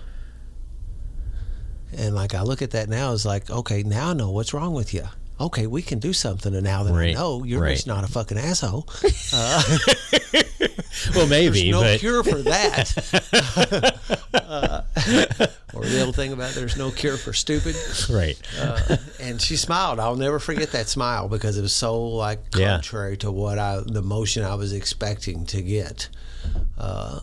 [1.98, 4.74] And like I look at that now, it's like, okay, now I know what's wrong
[4.74, 5.04] with you.
[5.39, 6.54] Okay, we can do something.
[6.56, 7.74] And now that I know you're right.
[7.76, 8.88] just not a fucking asshole,
[11.16, 14.00] Well, maybe, there's no but cure for that.
[14.34, 14.82] uh,
[15.74, 17.76] or the old thing about there's no cure for stupid.
[18.10, 18.39] right.
[18.60, 20.00] uh, and she smiled.
[20.00, 22.72] I'll never forget that smile because it was so like Yeah.
[22.76, 26.08] contrary to what I the emotion I was expecting to get.
[26.78, 27.20] Uh,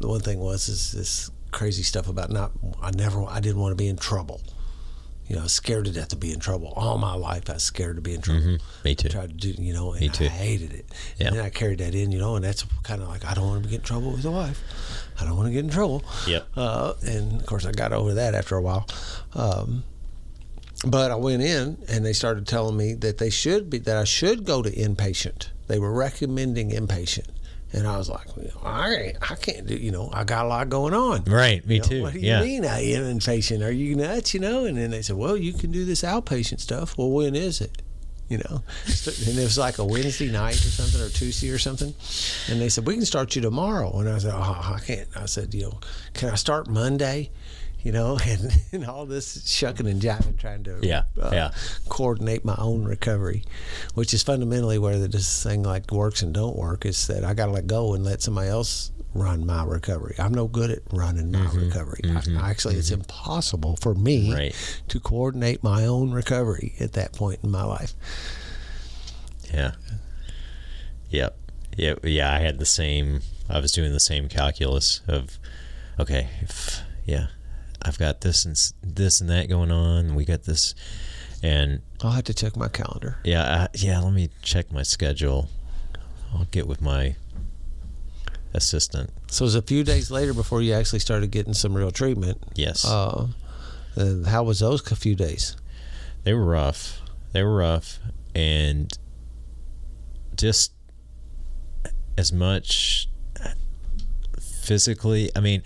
[0.00, 2.52] the one thing was is this crazy stuff about not.
[2.82, 3.24] I never.
[3.24, 4.40] I didn't want to be in trouble.
[5.26, 6.72] You know, I was scared to death to be in trouble.
[6.74, 8.56] All my life, I was scared to be in trouble.
[8.82, 9.08] Me too.
[9.08, 10.24] I Tried to do, you know, and Me too.
[10.24, 10.86] I hated it.
[11.18, 11.26] Yeah.
[11.28, 13.46] And then I carried that in, you know, and that's kind of like I don't
[13.46, 14.62] want to get in trouble with the wife.
[15.20, 16.02] I don't want to get in trouble.
[16.26, 16.46] Yep.
[16.56, 18.86] Uh, and of course, I got over that after a while.
[19.34, 19.84] Um,
[20.86, 24.04] but I went in, and they started telling me that they should be that I
[24.04, 25.48] should go to inpatient.
[25.66, 27.26] They were recommending inpatient,
[27.72, 29.76] and I was like, well, I I can't do.
[29.76, 31.24] You know, I got a lot going on.
[31.24, 31.64] Right.
[31.66, 32.02] Me You know, too.
[32.02, 32.40] What do you yeah.
[32.42, 33.66] mean uh, I am inpatient?
[33.66, 34.32] Are you nuts?
[34.34, 34.64] You know?
[34.64, 36.96] And then they said, well, you can do this outpatient stuff.
[36.96, 37.82] Well, when is it?
[38.28, 38.62] You know?
[39.26, 41.94] And it was like a Wednesday night or something or Tuesday or something.
[42.50, 43.98] And they said, we can start you tomorrow.
[43.98, 45.08] And I said, oh, I can't.
[45.16, 45.80] I said, you know,
[46.14, 47.30] can I start Monday?
[47.88, 51.50] You know, and, and all this shucking and jiving, trying to Yeah, uh, yeah.
[51.88, 53.44] coordinate my own recovery,
[53.94, 56.84] which is fundamentally where this thing like works and don't work.
[56.84, 60.16] Is that I got to let go and let somebody else run my recovery.
[60.18, 61.60] I'm no good at running my mm-hmm.
[61.60, 62.00] recovery.
[62.04, 62.36] I, mm-hmm.
[62.36, 63.00] actually, it's mm-hmm.
[63.00, 64.82] impossible for me Right.
[64.88, 67.94] to coordinate my own recovery at that point in my life.
[69.50, 69.72] Yeah.
[71.08, 71.38] Yep.
[71.78, 71.94] Yeah.
[72.02, 72.34] Yeah.
[72.34, 73.20] I had the same.
[73.48, 75.38] I was doing the same calculus of,
[75.98, 77.28] okay, if, yeah,
[77.82, 80.14] I've got this and this and that going on.
[80.14, 80.74] We got this,
[81.42, 83.18] and I'll have to check my calendar.
[83.24, 84.00] yeah, I, yeah.
[84.00, 85.48] Let me check my schedule.
[86.34, 87.16] I'll get with my
[88.54, 89.10] assistant.
[89.28, 92.42] So it was a few days later before you actually started getting some real treatment.
[92.54, 93.28] Yes, Uh,
[94.26, 95.56] how was those a few days?
[96.24, 97.00] they were rough.
[97.32, 97.98] They were rough,
[98.34, 98.92] and
[100.36, 100.72] just
[102.16, 103.08] as much
[104.40, 105.30] physically.
[105.36, 105.62] I mean,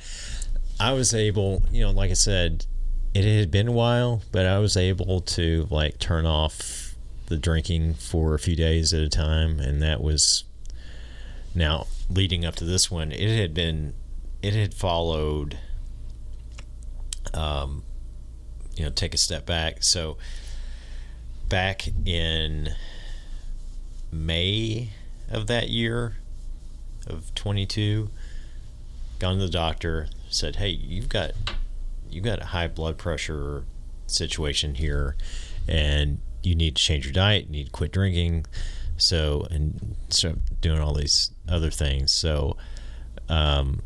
[0.82, 2.66] I was able, you know, like I said,
[3.14, 7.94] it had been a while, but I was able to like turn off the drinking
[7.94, 10.42] for a few days at a time, and that was
[11.54, 13.12] now leading up to this one.
[13.12, 13.94] It had been,
[14.42, 15.56] it had followed.
[17.32, 17.84] Um,
[18.74, 19.84] you know, take a step back.
[19.84, 20.16] So
[21.48, 22.70] back in
[24.10, 24.90] May
[25.30, 26.16] of that year
[27.06, 28.10] of 22
[29.20, 31.32] gone to the doctor said hey you've got
[32.10, 33.64] you've got a high blood pressure
[34.06, 35.16] situation here
[35.68, 38.44] and you need to change your diet you need to quit drinking
[38.96, 42.12] so and start doing all these other things.
[42.12, 42.56] So
[43.28, 43.82] um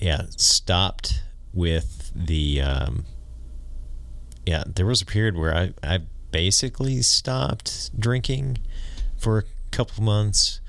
[0.00, 1.22] yeah stopped
[1.52, 3.04] with the um
[4.44, 6.00] yeah there was a period where i i
[6.32, 8.58] basically stopped drinking
[9.16, 10.60] for a couple months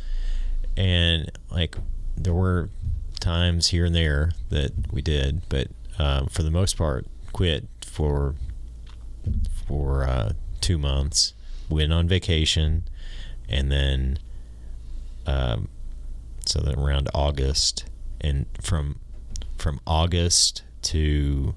[0.78, 1.76] and like
[2.16, 2.70] there were
[3.26, 5.68] times here and there that we did but
[5.98, 8.36] um, for the most part quit for
[9.68, 11.34] for uh, two months
[11.68, 12.84] went on vacation
[13.50, 14.20] and then
[15.26, 15.68] um,
[16.46, 17.86] so then around august
[18.22, 19.00] and from
[19.58, 21.56] from august to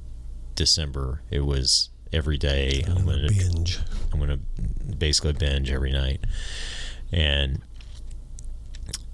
[0.54, 3.78] december it was every day i'm gonna binge.
[4.12, 4.38] I'm gonna
[4.98, 6.24] basically binge every night,
[7.12, 7.60] and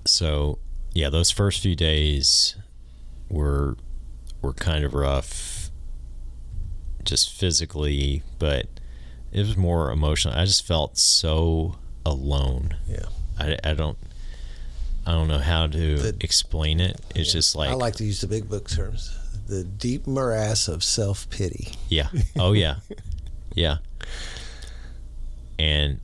[0.06, 0.58] so
[0.94, 2.56] yeah, those first few days
[3.28, 3.76] were
[4.42, 5.70] were kind of rough,
[7.04, 8.66] just physically, but
[9.32, 10.34] it was more emotional.
[10.34, 11.76] I just felt so
[12.06, 12.76] alone.
[12.88, 13.06] Yeah.
[13.38, 13.98] I, I don't
[15.06, 17.00] I don't know how to The- explain it.
[17.14, 19.18] It's just like, I like to use the big book terms.
[19.46, 21.72] The deep morass of self pity.
[21.88, 22.08] Yeah.
[22.38, 22.76] Oh yeah.
[23.54, 23.78] yeah.
[25.58, 26.00] And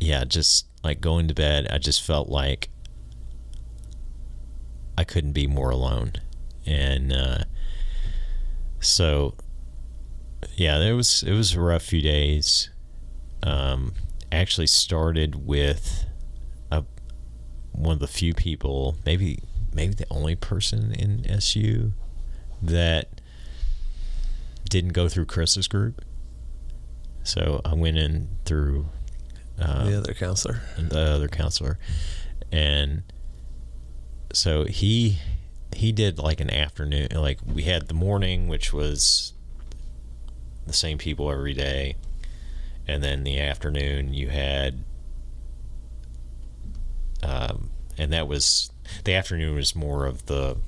[0.00, 2.68] yeah, just like going to bed, I just felt like
[4.98, 6.12] I couldn't be more alone.
[6.64, 7.38] And uh
[8.80, 9.34] so
[10.56, 12.70] yeah, it was it was a rough few days.
[13.42, 13.94] Um
[14.32, 16.06] actually started with
[16.70, 16.84] a
[17.72, 19.40] one of the few people, maybe
[19.72, 21.92] maybe the only person in SU
[22.62, 23.20] that
[24.68, 26.02] didn't go through Chris's group.
[27.22, 28.88] So I went in through
[29.58, 30.60] um, the other counselor.
[30.78, 31.78] the other counselor,
[32.52, 33.02] and
[34.36, 35.18] so he
[35.74, 37.08] he did like an afternoon.
[37.14, 39.32] Like we had the morning, which was
[40.66, 41.96] the same people every day,
[42.86, 44.84] and then the afternoon you had,
[47.22, 48.70] um, and that was
[49.04, 50.58] the afternoon was more of the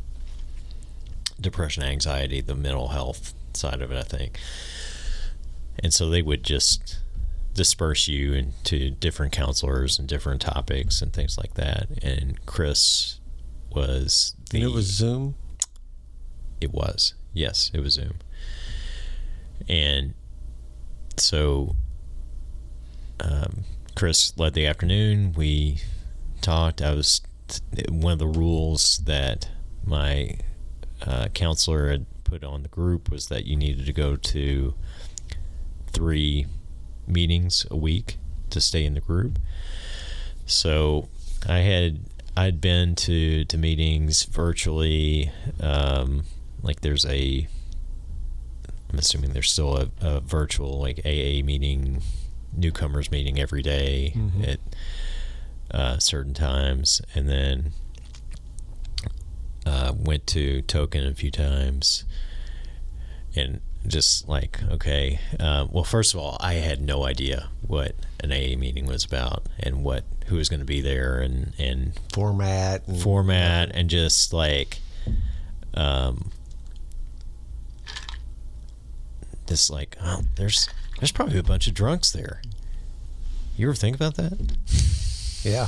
[1.39, 4.39] depression, anxiety, the mental health side of it, I think.
[5.79, 7.01] And so they would just
[7.53, 11.89] disperse you into different counselors and different topics and things like that.
[12.03, 13.19] And Chris
[13.71, 14.59] was the.
[14.59, 15.35] And it was Zoom.
[16.61, 17.15] It was.
[17.33, 18.19] Yes, it was Zoom.
[19.69, 20.15] And
[21.17, 21.77] so
[23.21, 23.65] um,
[23.95, 25.33] Chris led the afternoon.
[25.37, 25.81] We
[26.41, 26.83] talked.
[26.83, 27.21] I was
[27.89, 29.49] one of the rules that
[29.85, 30.39] my
[31.07, 34.75] uh, counselor had put on the group was that you needed to go to
[35.89, 36.47] three
[37.07, 38.19] meetings a week
[38.51, 39.39] to stay in the group.
[40.47, 41.09] So
[41.49, 42.01] I had
[42.39, 45.33] I'd been to to meetings virtually.
[45.61, 46.23] Um,
[46.63, 47.49] like there's a
[48.91, 52.01] I'm assuming there's still a, a virtual like AA meeting,
[52.57, 54.49] newcomers meeting every day Mhm.
[54.53, 54.61] at
[55.71, 57.73] uh, certain times, and then
[59.67, 62.05] uh, went to Token a few times,
[63.35, 68.33] and just like okay, uh, well, first of all, I had no idea what an
[68.33, 72.87] AA meeting was about and what who was going to be there and and Format.
[72.87, 74.79] And, format and just like
[75.75, 76.31] um
[79.47, 80.69] this like oh there's
[80.99, 82.43] there's probably a bunch of drunks there
[83.57, 84.33] you ever think about that
[85.45, 85.67] Yeah.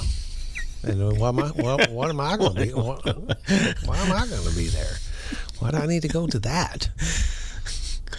[0.82, 1.48] And uh, what am I?
[1.48, 2.72] What, what am I going to be?
[2.72, 4.96] What, why am I going to be there?
[5.58, 6.88] Why do I need to go to that?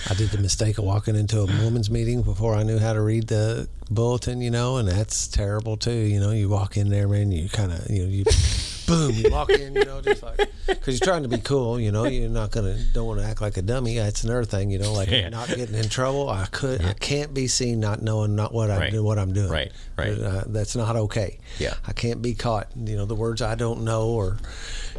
[0.10, 3.02] I did the mistake of walking into a women's meeting before I knew how to
[3.02, 5.92] read the bulletin, you know, and that's terrible too.
[5.92, 8.24] You know, you walk in there, man, you kind of, you know, you
[8.88, 11.92] boom, you walk in, you know, just like because you're trying to be cool, you
[11.92, 13.96] know, you're not gonna don't want to act like a dummy.
[13.98, 15.30] That's another thing, you know, like Yeah.
[15.30, 16.30] not getting in trouble.
[16.30, 18.92] I could, I can't be seen not knowing not what I Right.
[18.92, 19.50] do, what I'm doing.
[19.52, 20.18] Right, right.
[20.18, 21.38] Uh, that's not okay.
[21.60, 21.76] Yeah.
[21.86, 22.68] I can't be caught.
[22.76, 24.38] You know, the words I don't know, or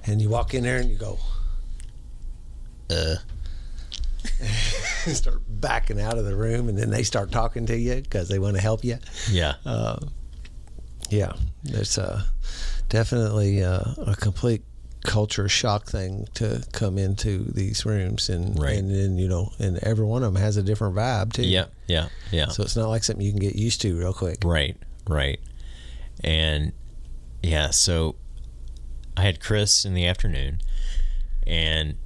[0.06, 1.18] and you walk in there and you go,
[2.90, 3.16] uh
[5.14, 8.38] start backing out of the room, and then they start talking to you because they
[8.38, 8.98] want to help you.
[9.30, 9.98] yeah Uh,
[11.10, 11.32] yeah,
[11.64, 12.22] it's uh,
[12.88, 14.62] definitely uh, a complete
[15.04, 18.78] culture shock thing to come into these rooms, and Right.
[18.78, 21.42] and then you know, and every one of them has a different vibe too.
[21.44, 24.38] yeah yeah yeah So it's not like something you can get used to real quick.
[24.44, 24.76] Right,
[25.08, 25.40] right.
[26.22, 26.72] And
[27.42, 28.14] yeah, so
[29.16, 30.60] I had Chris in the afternoon
[31.46, 31.96] and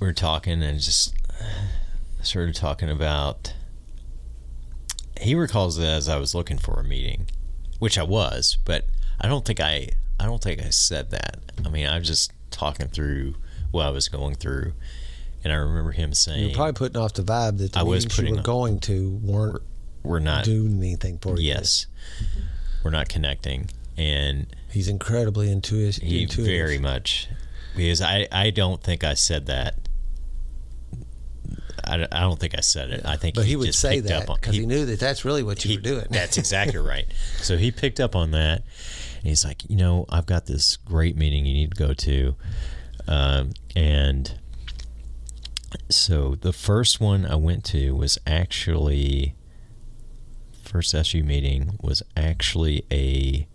[0.00, 1.14] we were talking and just
[2.22, 3.54] started talking about
[5.20, 7.26] he recalls it as I was looking for a meeting,
[7.78, 8.86] which I was, but
[9.20, 9.88] I don't think I
[10.20, 11.38] I don't think I said that.
[11.64, 13.34] I mean, I was just talking through
[13.70, 14.72] what I was going through
[15.44, 18.04] and I remember him saying You're probably putting off the vibe that the I was
[18.04, 19.62] meetings you putting were going to weren't
[20.02, 21.48] we're not doing anything for you.
[21.48, 21.86] yes.
[22.82, 26.02] We're not connecting and He's incredibly intuitive.
[26.02, 26.46] He intuitive.
[26.46, 27.28] very much
[27.76, 29.74] because I I don't think I said that.
[31.88, 33.04] I, I don't think I said it.
[33.04, 35.00] I think But he, would just say picked that up on because he, knew that
[35.00, 36.06] that's really what you he- were doing.
[36.10, 37.06] That's exactly right.
[37.38, 38.62] So he picked up on that,
[39.18, 42.36] and he's like, you know, I've got this great meeting you need to go to,
[43.06, 44.38] um, and
[45.88, 49.34] so the first one I went to was actually
[50.62, 53.48] first SU meeting was actually a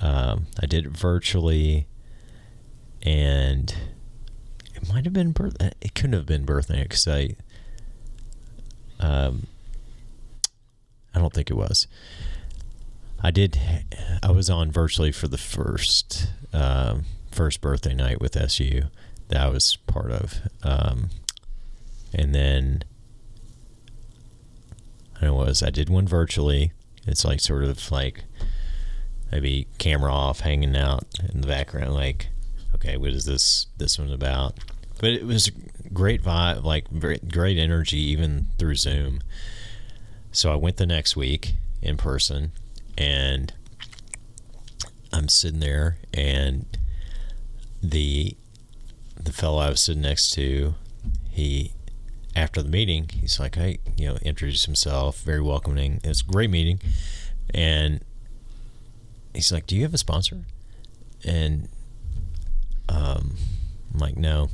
[0.00, 1.88] um, I did it virtually,
[3.02, 3.74] and
[4.92, 5.56] might have been birth.
[5.60, 7.36] It couldn't have been birth birthday because I
[9.00, 9.46] um,
[11.14, 11.86] I don't think it was.
[13.20, 13.58] I did.
[14.22, 18.82] I was on virtually for the first um, first birthday night with SU
[19.28, 21.10] that I was part of, um,
[22.14, 22.84] and then
[25.20, 26.72] I know was I did one virtually.
[27.06, 28.24] It's like sort of like
[29.32, 31.94] maybe camera off, hanging out in the background.
[31.94, 32.28] Like,
[32.74, 34.58] okay, what is this this one about?
[34.98, 35.50] But it was
[35.92, 36.86] great vibe, like
[37.28, 39.20] great energy, even through Zoom.
[40.32, 42.52] So I went the next week in person,
[42.96, 43.52] and
[45.12, 46.66] I'm sitting there, and
[47.82, 48.36] the
[49.16, 50.74] the fellow I was sitting next to,
[51.30, 51.72] he
[52.36, 56.00] after the meeting, he's like, hey, you know, introduce himself, very welcoming.
[56.04, 56.80] It's a great meeting,
[57.52, 58.00] and
[59.34, 60.44] he's like, do you have a sponsor?
[61.24, 61.68] And
[62.88, 63.36] um,
[63.92, 64.50] I'm like, no,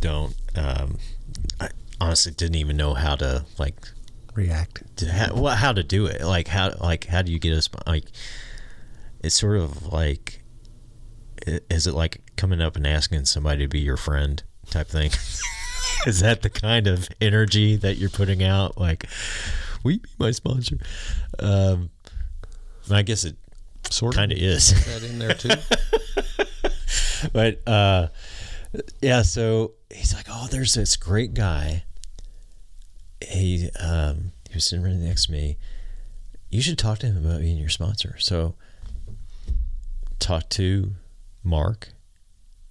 [0.00, 0.34] don't.
[0.56, 0.98] Um,
[1.60, 1.68] I
[2.00, 3.76] honestly didn't even know how to like
[4.34, 4.96] React.
[4.98, 6.22] to how, well, how to do it.
[6.22, 8.04] Like how like how do you get a sp- like?
[9.22, 10.42] It's sort of like,
[11.46, 15.10] is it like coming up and asking somebody to be your friend type thing?
[16.06, 18.78] is that the kind of energy that you're putting out?
[18.78, 19.04] Like,
[19.84, 20.78] we be my sponsor?
[21.38, 21.90] Um,
[22.90, 23.36] I guess it
[23.90, 24.72] Sort of kind of is.
[24.86, 25.50] that in there too.
[27.32, 28.08] but uh
[29.00, 31.84] yeah so he's like oh there's this great guy.
[33.20, 35.58] He um he was sitting right next to me.
[36.50, 38.16] You should talk to him about being your sponsor.
[38.18, 38.54] So
[40.18, 40.92] talk to
[41.44, 41.92] mark.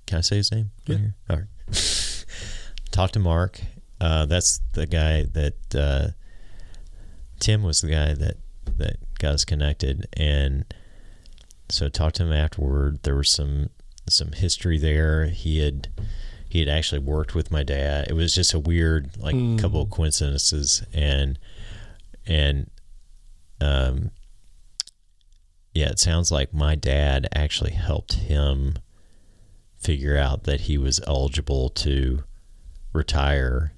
[0.06, 0.72] Can i say his name?
[0.86, 0.98] Yeah.
[1.30, 1.46] All right.
[2.92, 3.62] Talk to mark.
[4.02, 6.08] Uh that's the guy that uh
[7.40, 8.38] tim was the guy that
[8.78, 10.08] that got us connected.
[10.14, 10.66] And
[11.70, 13.04] so talked to him afterward.
[13.04, 13.70] There was some
[14.10, 15.88] some history there he had
[16.50, 19.60] he had actually worked with my dad it was just a weird like Mm.
[19.60, 21.38] couple of coincidences and
[22.26, 22.70] and
[23.62, 24.12] um
[25.74, 28.76] yeah it sounds like my dad actually helped him
[29.78, 32.24] figure out that he was eligible to
[32.94, 33.74] retire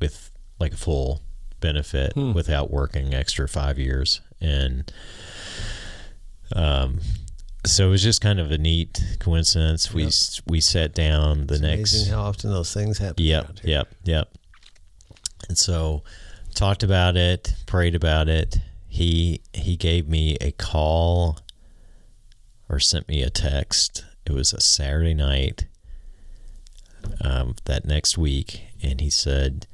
[0.00, 1.20] with like a full
[1.60, 2.32] benefit Hmm.
[2.32, 4.90] without working extra five years and
[6.56, 7.00] um
[7.64, 10.12] so it was just kind of a neat coincidence we Yep.
[10.46, 13.22] we sat down the It's next amazing how often those things happen.
[13.24, 14.32] Yep, yep, yep.
[15.48, 16.02] And so
[16.54, 18.58] talked about it, prayed about it.
[18.88, 21.38] He he gave me a call
[22.68, 24.04] or sent me a text.
[24.26, 25.66] It was a Saturday night
[27.22, 29.66] um, that next week, and he said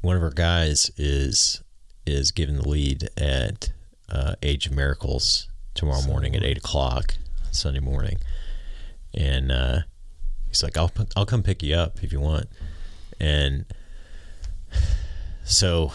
[0.00, 1.62] one of our guys is
[2.06, 3.70] is giving the lead at
[4.08, 5.48] uh, Age of Miracles
[5.78, 7.14] tomorrow morning at eight o'clock
[7.52, 8.18] Sunday morning,
[9.14, 9.78] and uh,
[10.48, 12.48] he's like, "I'll I'll come pick you up if you want,"
[13.20, 13.64] and
[15.44, 15.92] so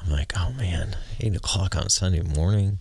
[0.00, 2.78] I'm like, "Oh man, eight o'clock on Sunday morning."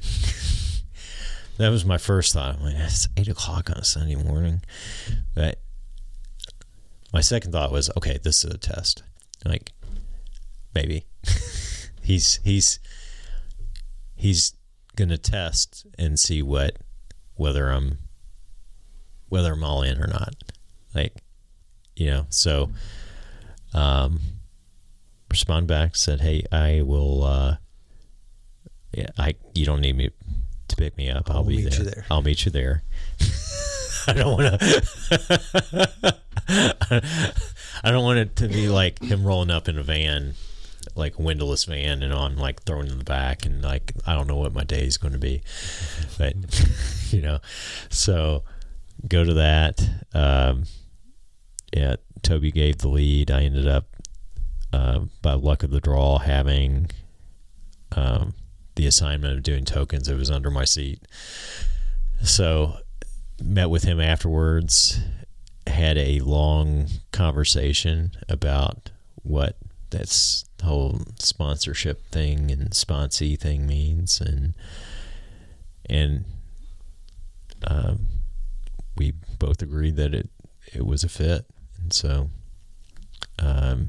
[1.56, 2.56] that was my first thought.
[2.56, 4.60] I'm like, "It's eight o'clock on Sunday morning,"
[5.36, 5.60] but
[7.12, 9.04] my second thought was, "Okay, this is a test."
[9.44, 9.70] Like,
[10.74, 11.06] maybe
[12.02, 12.80] he's he's
[14.16, 14.55] he's
[14.96, 16.76] gonna test and see what
[17.34, 17.98] whether I'm
[19.28, 20.34] whether I'm all in or not.
[20.94, 21.22] Like,
[21.94, 22.70] you know, so
[23.74, 24.20] um
[25.30, 27.56] respond back, said, Hey, I will uh
[28.92, 30.10] yeah, I you don't need me
[30.68, 31.30] to pick me up.
[31.30, 31.78] I'll, I'll be meet there.
[31.78, 32.06] you there.
[32.10, 32.82] I'll meet you there.
[34.08, 34.58] I don't wanna
[37.82, 40.34] I don't want it to be like him rolling up in a van
[40.96, 44.36] like windowless van and I'm like thrown in the back and like I don't know
[44.36, 45.42] what my day is going to be
[46.18, 46.34] but
[47.10, 47.38] you know.
[47.90, 48.44] So
[49.06, 49.88] go to that.
[50.14, 50.64] Um,
[51.72, 53.30] yeah Toby gave the lead.
[53.30, 53.86] I ended up
[54.72, 56.90] uh, by luck of the draw having
[57.92, 58.34] um,
[58.74, 61.06] the assignment of doing tokens it was under my seat.
[62.22, 62.78] So
[63.42, 65.00] met with him afterwards
[65.66, 68.90] had a long conversation about
[69.22, 69.56] what
[69.90, 74.20] that's the whole sponsorship thing and sponsee thing means.
[74.20, 74.54] And
[75.88, 76.24] and
[77.66, 78.06] um,
[78.96, 80.30] we both agreed that it
[80.72, 81.46] it was a fit.
[81.80, 82.30] And so
[83.38, 83.88] um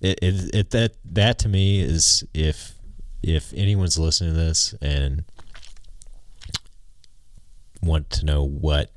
[0.00, 2.74] it, it, it that that to me is if
[3.22, 5.24] if anyone's listening to this and
[7.82, 8.90] want to know what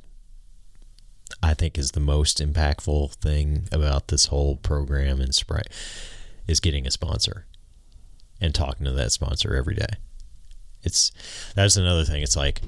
[1.43, 5.67] I think is the most impactful thing about this whole program and Sprite
[6.47, 7.45] is getting a sponsor
[8.39, 9.97] and talking to that sponsor every day.
[10.83, 11.11] It's
[11.55, 12.23] that's another thing.
[12.23, 12.61] It's like,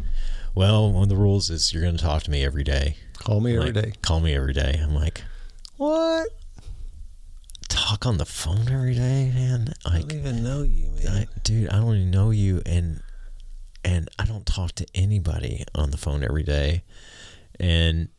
[0.54, 2.98] well, one of the rules is you're going to talk to me every day.
[3.18, 3.94] Call me every Like, day.
[4.02, 4.80] Call me every day.
[4.84, 5.24] I'm like,
[5.78, 6.28] What?
[7.68, 9.74] talk on the phone every day, man.
[9.86, 11.08] I don't even know you, man.
[11.08, 13.02] I, dude, I don't even know you, and
[13.84, 16.84] and I don't talk to anybody on the phone every day,
[17.60, 18.10] and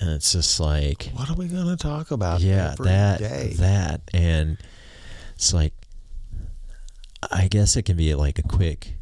[0.00, 2.40] and it's just like, what are we going to talk about?
[2.40, 3.54] yeah, that day?
[3.58, 4.58] that, and
[5.34, 5.72] it's like,
[7.30, 8.96] I guess it can be like a quick,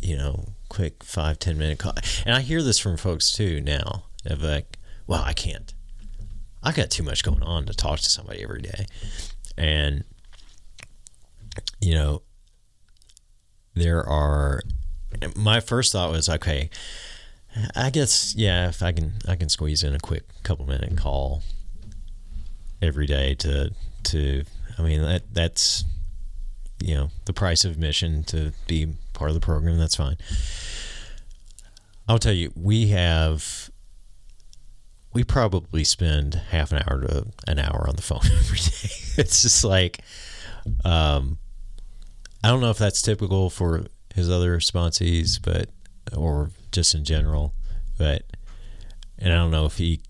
[0.00, 4.04] you know, quick five ten minute call, and I hear this from folks too now.
[4.24, 5.74] Of like, well, I can't.
[6.62, 8.86] I got too much going on to talk to somebody every day,
[9.58, 10.04] and
[11.80, 12.22] you know,
[13.74, 14.62] there are.
[15.36, 16.70] My first thought was, okay,
[17.76, 21.42] I guess yeah, if I can, I can squeeze in a quick couple minute call
[22.80, 23.72] every day to
[24.04, 24.44] to.
[24.78, 25.84] I mean that that's
[26.82, 29.78] you know the price of admission to be part of the program.
[29.78, 30.16] That's fine.
[32.08, 33.70] I'll tell you, we have
[35.12, 39.20] we probably spend half an hour to an hour on the phone every day.
[39.22, 40.00] It's just like,
[40.84, 41.38] um,
[42.42, 43.84] I don't know if that's typical for
[44.14, 45.68] his other sponsees, but
[46.16, 47.54] or just in general,
[47.98, 48.22] but
[49.18, 50.00] and I don't know if he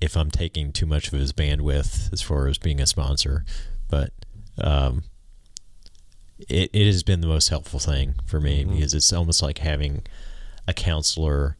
[0.00, 3.44] if I'm taking too much of his bandwidth as far as being a sponsor,
[3.88, 4.12] but
[4.58, 5.02] um,
[6.48, 8.74] it, it has been the most helpful thing for me Mm-hmm.
[8.76, 10.02] because it's almost like having
[10.66, 11.56] a counselor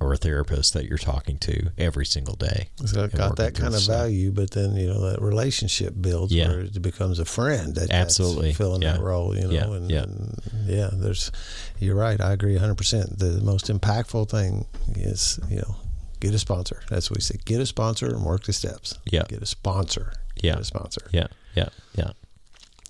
[0.00, 2.68] or a therapist that you're talking to every single day.
[2.84, 3.96] So and got that kind of stuff.
[4.02, 6.48] value, but then you know that relationship builds Yeah.
[6.48, 7.74] where it becomes a friend.
[7.74, 8.46] That, Absolutely.
[8.48, 9.34] that's filling that role.
[9.36, 9.64] You know, Yeah.
[9.74, 10.02] and, Yeah.
[10.04, 11.32] and yeah, there's.
[11.80, 12.20] You're right.
[12.20, 12.76] I agree 100.
[12.76, 15.76] percent The most impactful thing is you know
[16.20, 16.82] get a sponsor.
[16.88, 17.36] That's what we say.
[17.44, 18.94] Get a sponsor and work the steps.
[19.10, 19.22] Yeah.
[19.28, 20.12] Get a sponsor.
[20.40, 20.52] Yeah.
[20.52, 21.08] Get a sponsor.
[21.12, 21.26] Yeah,
[21.56, 22.10] yeah, yeah,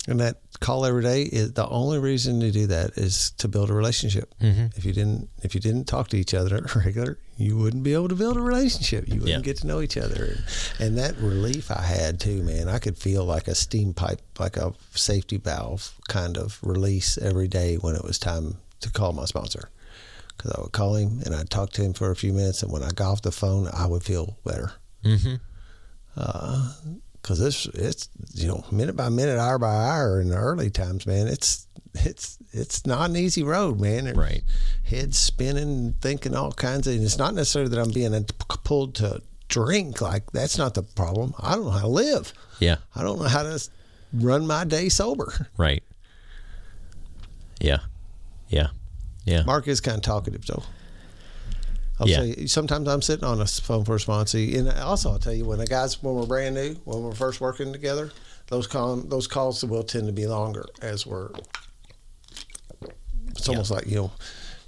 [0.07, 3.69] And that call every day is the only reason to do that is to build
[3.69, 4.33] a relationship.
[4.39, 7.93] hmm If you didn't, if you didn't talk to each other regular, you wouldn't be
[7.93, 9.07] able to build a relationship.
[9.07, 9.39] You wouldn't Yeah.
[9.53, 10.37] get to know each other.
[10.79, 14.57] And, that relief I had too, man, I could feel like a steam pipe, like
[14.57, 19.25] a safety valve kind of release every day when it was time to call my
[19.25, 19.69] sponsor.
[20.35, 22.71] Because I would call him and I'd talk to him for a few minutes, and
[22.71, 24.71] when I got off the phone, I would feel better.
[25.03, 25.35] hmm
[27.21, 31.05] Because it's it's you know minute by minute, hour by hour in the early times,
[31.05, 31.27] man.
[31.27, 34.05] It's it's it's not an easy road, man.
[34.05, 34.43] There's Right.
[34.83, 36.95] Head spinning, thinking all kinds of.
[36.95, 38.25] And it's not necessarily that I'm being
[38.63, 40.01] pulled to drink.
[40.01, 41.33] Like that's not the problem.
[41.39, 42.33] I don't know how to live.
[42.59, 43.69] Yeah, I don't know how to
[44.13, 45.47] run my day sober.
[45.57, 45.83] right.
[47.59, 47.79] Yeah,
[48.47, 48.67] yeah,
[49.25, 49.43] yeah.
[49.43, 50.63] Mark is kind of talkative, though.
[51.99, 52.21] I'll Yeah.
[52.21, 55.45] say sometimes I'm sitting on a phone for a sponsee, and also I'll tell you
[55.45, 58.11] when the guys when we're brand new, when we're first working together,
[58.47, 61.29] those call those calls will tend to be longer as we're.
[63.29, 64.11] It's almost like you know,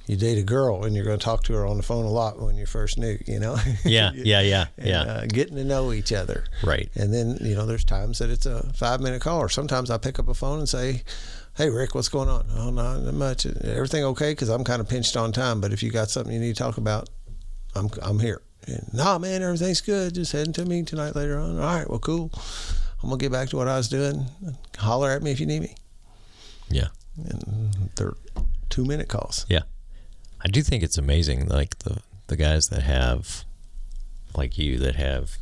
[0.07, 2.09] you date a girl and you're going to talk to her on the phone a
[2.09, 3.55] lot when you're first new, you know.
[3.85, 5.01] Yeah, yeah, yeah, And, yeah.
[5.01, 6.45] Uh, getting to know each other.
[6.63, 6.89] Right.
[6.95, 9.97] And then, you know, there's times that it's a five minute call, or sometimes I
[9.97, 11.03] pick up a phone and say,
[11.55, 12.45] Hey, Rick, what's going on?
[12.55, 13.45] Oh, not much.
[13.45, 14.31] Everything okay?
[14.31, 15.59] Because I'm kind of pinched on time.
[15.59, 17.09] But if you got something you need to talk about,
[17.75, 18.41] I'm, I'm here.
[18.67, 20.15] And, nah, man, everything's good.
[20.15, 21.57] Just heading to me tonight later on.
[21.57, 22.31] All right, well, cool.
[23.01, 24.25] I'm going to get back to what I was doing.
[24.77, 25.75] Holler at me if you need me.
[26.69, 26.87] Yeah.
[27.17, 28.13] And they're
[28.69, 29.45] two minute calls.
[29.49, 29.61] Yeah.
[30.43, 33.43] I do think it's amazing, like the the guys that have,
[34.35, 35.37] like you, that have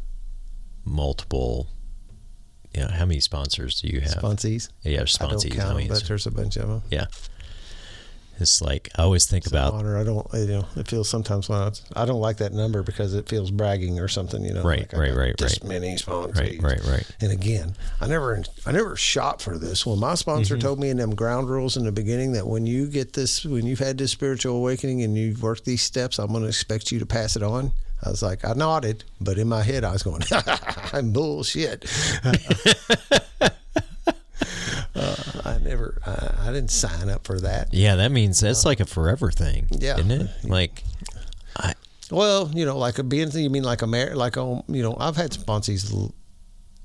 [0.83, 1.67] multiple.
[2.73, 4.13] You know, how many sponsors do you have?
[4.13, 4.69] Sponsees.
[4.83, 5.41] yeah, I sponsees.
[5.43, 6.81] don't count I mean, but there's a bunch of them.
[6.91, 7.05] yeah.
[8.39, 9.97] It's like I always think It's about honor.
[9.97, 13.13] I don't, you know, it feels sometimes when I, I don't like that number because
[13.13, 14.63] it feels bragging or something, you know.
[14.63, 15.69] Right, like right, right, This right.
[15.69, 16.39] many sponsors.
[16.39, 17.11] right, right, right.
[17.21, 19.85] And again, I never, I never shot for this.
[19.85, 20.61] When my sponsor Mm-hmm.
[20.61, 23.65] told me in them ground rules in the beginning that when you get this, when
[23.65, 26.99] you've had this spiritual awakening and you've worked these steps, I'm going to expect you
[26.99, 27.71] to pass it on.
[28.05, 30.21] I was like, I nodded, but in my head, I was going,
[30.93, 31.83] I'm bullshit.
[35.51, 37.73] uh, I never, I, I didn't sign up for that.
[37.73, 39.67] Yeah, that means that's like a forever thing.
[39.71, 39.97] Yeah.
[39.99, 40.29] isn't it?
[40.43, 40.83] Like,
[41.57, 41.73] I
[42.11, 44.95] Well, you know, like a being, you mean like a mar- like um, you know,
[44.99, 46.13] I've had sponsees l-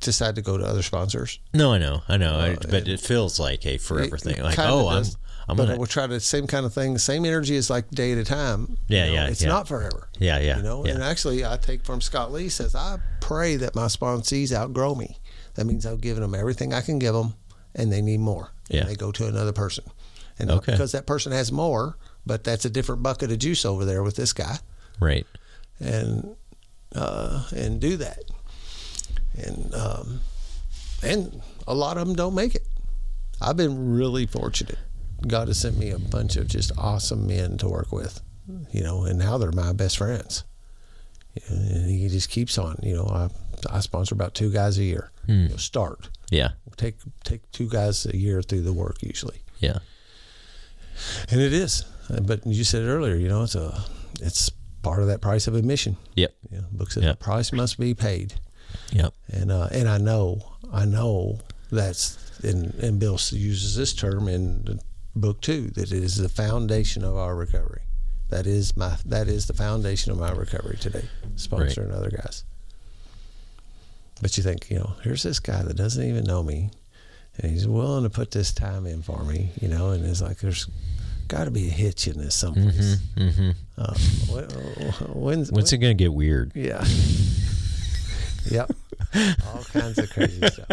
[0.01, 1.39] decide to go to other sponsors.
[1.55, 4.43] no, I know, I know, I, Uh, but it feels like a forever It thing.
[4.43, 5.17] Like, kinda oh, I'm, does,
[5.49, 6.99] I'm but gonna, we'll try the same kind of thing.
[6.99, 8.77] Same energy is like day at a time.
[8.89, 9.49] Yeah, you know, yeah, It's yeah.
[9.49, 10.09] not forever.
[10.19, 10.95] yeah, yeah, You know, yeah.
[10.95, 15.19] and actually, I take from Scott Lee says, I pray that my sponsees outgrow me.
[15.55, 17.35] That means I've given them everything I can give them,
[17.75, 18.51] and they need more.
[18.69, 18.81] Yeah.
[18.81, 19.85] And they go to another person,
[20.39, 20.73] and Okay.
[20.73, 21.97] because that person has more,
[22.27, 24.59] but that's a different bucket of juice over there with this guy.
[25.01, 25.27] right.
[25.81, 26.37] and
[26.95, 28.21] uh, and do that.
[29.37, 30.21] And um,
[31.03, 32.67] and a lot of them don't make it.
[33.41, 34.79] I've been really fortunate.
[35.27, 38.21] God has sent me a bunch of just awesome men to work with,
[38.71, 40.45] you know, and now they're my best friends.
[41.49, 43.07] And he just keeps on, you know.
[43.07, 43.29] I
[43.77, 45.11] I sponsor about two guys a year.
[45.27, 49.79] You know, start Yeah, take take two guys a year through the work usually, yeah,
[51.31, 51.85] and it is.
[52.23, 53.85] But you said it earlier, you know, it's a
[54.21, 54.51] it's
[54.83, 55.97] part of that price of admission.
[56.15, 57.13] yep, Yeah, the book says Yeah.
[57.13, 58.35] the price must be paid,
[58.93, 64.29] yep, and uh, and I know I know that's and and Bill uses this term
[64.29, 64.81] in
[65.17, 67.83] book two that it is the foundation of our recovery.
[68.31, 71.05] That is my that is the foundation of my recovery today.
[71.37, 72.45] Sponsoring other guys.
[74.23, 76.71] But you think you know here's this guy that doesn't even know me,
[77.39, 80.39] and he's willing to put this time in for me, you know, and it's like
[80.39, 80.69] there's
[81.29, 82.99] got to be a hitch in this someplace.
[83.17, 83.95] hmm Uh,
[84.31, 84.45] when,
[85.15, 86.53] when's, When's it gonna get weird?
[86.55, 86.85] yeah.
[88.51, 88.71] yep.
[89.47, 90.69] All kinds of crazy stuff.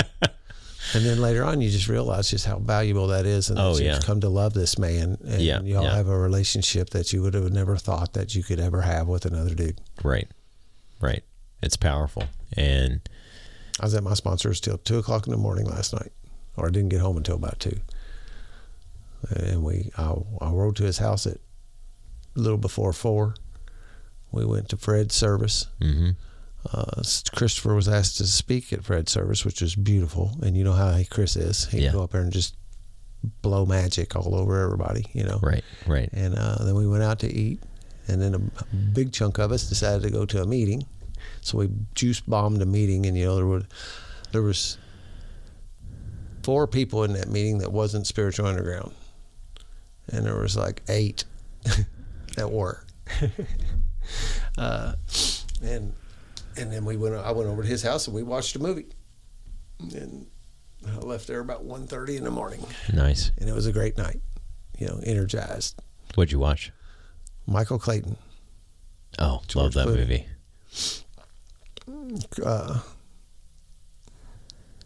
[0.94, 3.84] And then later on, you just realize just how valuable that is, and Oh, that
[3.84, 5.96] you've come to love this man, and Yeah, y'all yeah.
[5.96, 9.26] have a relationship that you would have never thought that you could ever have with
[9.26, 9.80] another dude.
[10.04, 10.28] Right.
[11.00, 11.24] Right.
[11.64, 12.24] It's powerful.
[12.58, 13.02] And
[13.82, 16.12] I was at my sponsors till two o'clock in the morning last night,
[16.56, 17.80] or I didn't get home until about two.
[19.36, 21.38] And we, I, I rode to his house at
[22.36, 23.36] a little before four.
[24.32, 25.68] We went to Fred's service.
[25.82, 26.16] mhm.
[26.72, 27.02] Uh,
[27.34, 30.38] Christopher was asked to speak at Fred's service, which was beautiful.
[30.44, 31.66] And you know how he, Chris is.
[31.66, 31.92] He Yeah.
[31.92, 32.56] go up there and just
[33.42, 35.40] blow magic all over everybody, you know.
[35.42, 36.08] right, right.
[36.14, 37.62] And uh, then we went out to eat,
[38.08, 40.86] and then a big chunk of us decided to go to a meeting.
[41.42, 43.64] So we juice bombed a meeting, and you know there were
[44.32, 44.78] there was
[46.44, 48.94] four people in that meeting that wasn't spiritual underground,
[50.12, 51.24] and there was like eight
[52.36, 52.84] that were.
[54.58, 54.94] uh,
[55.64, 55.94] and
[56.58, 57.16] and then we went.
[57.16, 58.88] I went over to his house and we watched a movie,
[59.96, 60.28] and
[60.88, 63.32] I left there about 1.30 in the morning, Nice.
[63.38, 64.20] and it was a great night.
[64.78, 65.80] You know, energized.
[66.16, 66.72] What'd you watch?
[67.46, 68.18] Michael Clayton.
[69.20, 69.98] Oh, George love that Clooney.
[69.98, 70.26] movie.
[72.44, 72.80] Uh,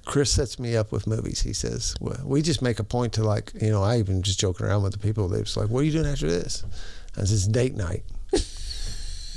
[0.06, 1.42] Chris sets me up with movies.
[1.42, 4.40] He says, well, we just make a point to like, you know, I even just
[4.40, 5.28] joking around with the people.
[5.28, 6.64] They're just like, what are you doing after this?
[7.18, 8.04] I said, it's date night.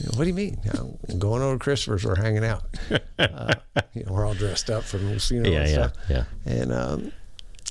[0.01, 0.61] You know, what do you mean?
[1.11, 2.05] I'm going over to Christopher's.
[2.05, 2.63] We're hanging out.
[3.19, 3.53] Uh,
[3.95, 5.93] you know, we're all dressed up from the funeral Yeah, and yeah, stuff.
[6.09, 6.25] yeah.
[6.47, 7.13] And um,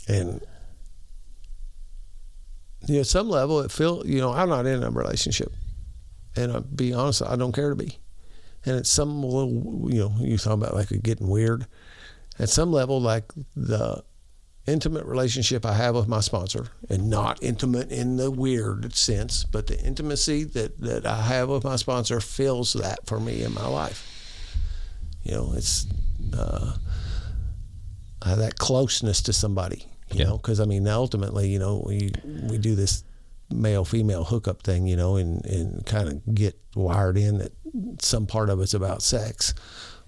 [0.09, 0.41] and
[2.85, 5.53] you know, at some level, it feel you know, I'm not in a relationship,
[6.35, 7.97] and I'll be honest, I don't care to be.
[8.67, 11.65] And at some little, you know, you talking about like it getting weird.
[12.37, 14.03] At some level, like the
[14.67, 19.67] intimate relationship I have with my sponsor, and not intimate in the weird sense, but
[19.67, 23.65] the intimacy that that I have with my sponsor fills that for me in my
[23.67, 24.05] life.
[25.23, 25.87] You know, it's
[26.37, 26.75] uh,
[28.21, 29.85] uh, that closeness to somebody.
[30.11, 30.25] You Yeah.
[30.25, 33.03] know, because I mean, ultimately, you know, we we do this
[33.49, 37.53] male female hookup thing, you know, and and kind of get wired in that
[38.01, 39.53] some part of it's about sex.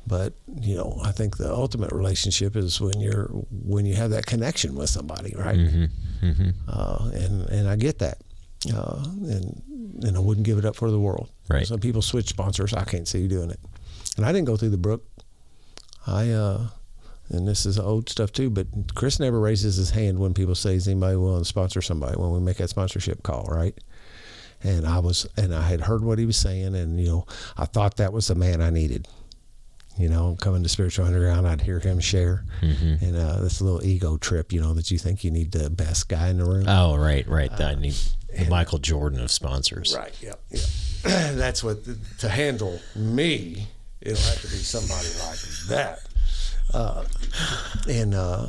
[0.08, 4.26] But you know, I think the ultimate relationship is when you're when you have that
[4.26, 5.58] connection with somebody, right?
[5.58, 6.26] Mm-hmm.
[6.26, 6.50] Mm-hmm.
[6.68, 8.18] Uh, and and I get that,
[8.74, 9.62] uh, and
[10.04, 11.30] and I wouldn't give it up for the world.
[11.50, 11.68] Right.
[11.68, 12.74] Some people switch sponsors.
[12.74, 13.60] I can't see you doing it.
[14.18, 15.06] And I didn't go through the brook.
[16.08, 16.68] I uh,
[17.30, 18.50] and this is old stuff too.
[18.50, 22.18] But Chris never raises his hand when people say, "Is anybody willing to sponsor somebody?"
[22.18, 23.78] When we make that sponsorship call, right?
[24.62, 27.26] And I was, and I had heard what he was saying, and you know,
[27.58, 29.08] I thought that was the man I needed.
[29.98, 33.04] You know, coming to Spiritual Underground, I'd hear him share, Mm-hmm.
[33.06, 36.08] and uh, this little ego trip, you know, that you think you need the best
[36.08, 36.66] guy in the room.
[36.70, 37.52] Oh, right, right.
[37.60, 37.96] I need
[38.38, 39.94] the Michael Jordan of sponsors.
[39.98, 40.14] Right.
[40.22, 40.40] Yep.
[40.52, 40.62] Yep.
[41.04, 41.80] That's what
[42.20, 43.68] to handle me.
[44.02, 46.00] It'll have to be somebody like that.
[46.74, 47.04] Uh,
[47.88, 48.48] and uh,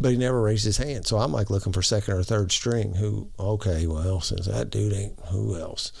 [0.00, 2.94] but he never raised his hand, so I'm like looking for second or third string.
[2.94, 3.30] Who?
[3.38, 5.92] Okay, well, since that dude ain't, who else?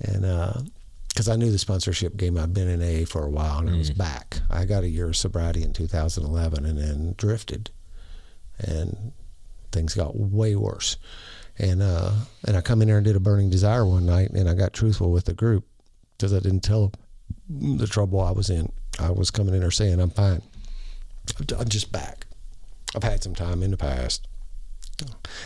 [0.00, 0.70] And
[1.08, 3.76] because I knew the sponsorship game, I'd been in AA for a while, and I
[3.76, 4.40] was back.
[4.50, 7.70] I got a year of sobriety in 2011, and then drifted,
[8.58, 9.12] and
[9.72, 10.96] things got way worse.
[11.58, 12.12] And uh,
[12.46, 14.72] and I come in there and did a burning desire one night, and I got
[14.72, 15.64] truthful with the group
[16.16, 16.92] because I didn't tell
[17.48, 18.72] them the trouble I was in.
[18.98, 20.42] I was coming in there saying I'm fine.
[21.58, 22.26] I'm just back.
[22.94, 24.26] I've had some time in the past.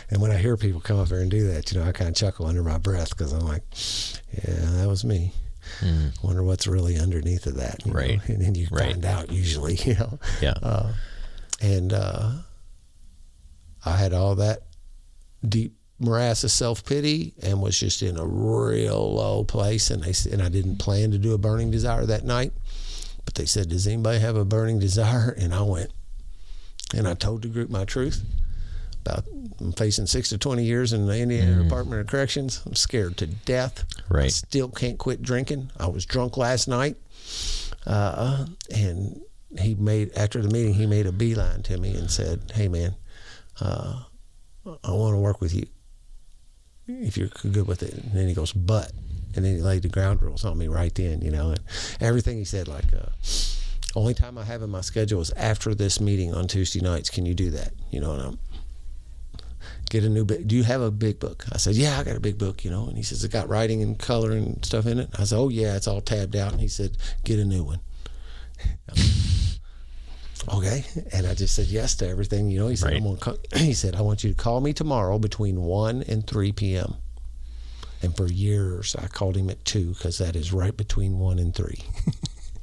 [0.09, 2.09] And when I hear people come up there and do that, you know, I kind
[2.09, 3.63] of chuckle under my breath because I'm like,
[4.33, 5.33] yeah, that was me.
[5.81, 6.23] Mm.
[6.23, 7.85] Wonder what's really underneath of that.
[7.85, 7.97] you know?
[7.99, 8.29] Right.
[8.29, 8.91] And then you Right.
[8.91, 10.19] find out usually, you know.
[10.41, 10.53] Yeah.
[10.61, 10.93] Uh,
[11.59, 12.31] and uh,
[13.85, 14.63] I had all that
[15.47, 19.89] deep morass of self pity and was just in a real low place.
[19.91, 22.53] And they and I didn't plan to do a burning desire that night,
[23.25, 25.91] but they said, "Does anybody have a burning desire?" And I went,
[26.93, 28.23] and I told the group my truth
[29.05, 29.25] about
[29.59, 32.61] I'm facing six to twenty years in the Indiana Department of Corrections.
[32.65, 33.83] I'm scared to death.
[34.09, 34.31] I Right.
[34.31, 35.71] still can't quit drinking.
[35.77, 36.97] I was drunk last night,
[37.85, 39.21] uh, and
[39.59, 42.95] he made after the meeting he made a beeline to me and said, "Hey man,
[43.59, 44.03] uh,
[44.83, 45.65] I want to work with you
[46.87, 48.91] if you're good with it." And then he goes, "But,"
[49.35, 51.59] and then he laid the ground rules on me right then, you know, and
[51.99, 52.93] everything he said like.
[52.93, 53.09] Uh,
[53.93, 57.09] only time I have in my schedule is after this meeting on Tuesday nights.
[57.09, 57.73] Can you do that?
[57.89, 58.39] You know, and I'm
[59.91, 60.39] get a new book.
[60.47, 61.45] Do you have a big book?
[61.51, 62.87] I said, Yeah, I got a big book, you know.
[62.87, 65.09] And he says, It got writing and color and stuff in it.
[65.19, 66.53] I said, Oh, yeah, it's all tabbed out.
[66.53, 67.81] And he said, Get a new one.
[70.53, 70.85] okay.
[71.11, 72.69] And I just said yes to everything, you know.
[72.69, 72.97] He said, Right.
[72.97, 76.25] I'm gonna call, He said, I want you to call me tomorrow between 1 and
[76.25, 76.95] 3 p.m.
[78.03, 81.53] And for years, I called him at 2 because that is right between 1 and
[81.53, 81.83] 3.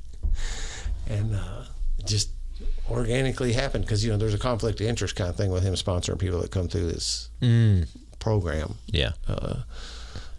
[1.08, 1.64] and uh,
[2.04, 2.30] just
[2.90, 5.74] organically happened because you know there's a conflict of interest kind of thing with him
[5.74, 7.86] sponsoring people that come through this Mm,
[8.18, 8.74] program.
[8.86, 9.12] yeah.
[9.26, 9.56] Uh,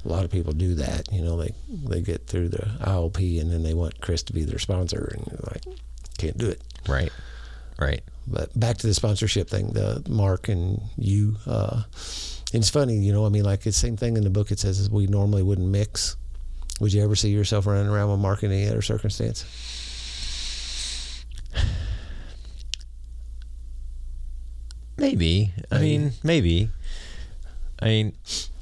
[0.05, 1.11] a lot of people do that.
[1.11, 4.43] You know, they they get through the IOP and then they want Chris to be
[4.45, 5.63] their sponsor, and you're like,
[6.17, 6.61] can't do it.
[6.87, 7.11] Right.
[7.77, 8.01] Right.
[8.25, 11.35] But back to the sponsorship thing, the Mark and you.
[11.45, 11.83] Uh,
[12.53, 13.25] it's funny, you know.
[13.25, 14.51] I mean, like it's the same thing in the book.
[14.51, 16.15] It says we normally wouldn't mix.
[16.79, 19.45] Would you ever see yourself running around with Mark in any other circumstance?
[24.97, 25.53] Maybe.
[25.71, 25.97] I Maybe.
[25.97, 26.69] mean, maybe.
[27.81, 28.13] I mean,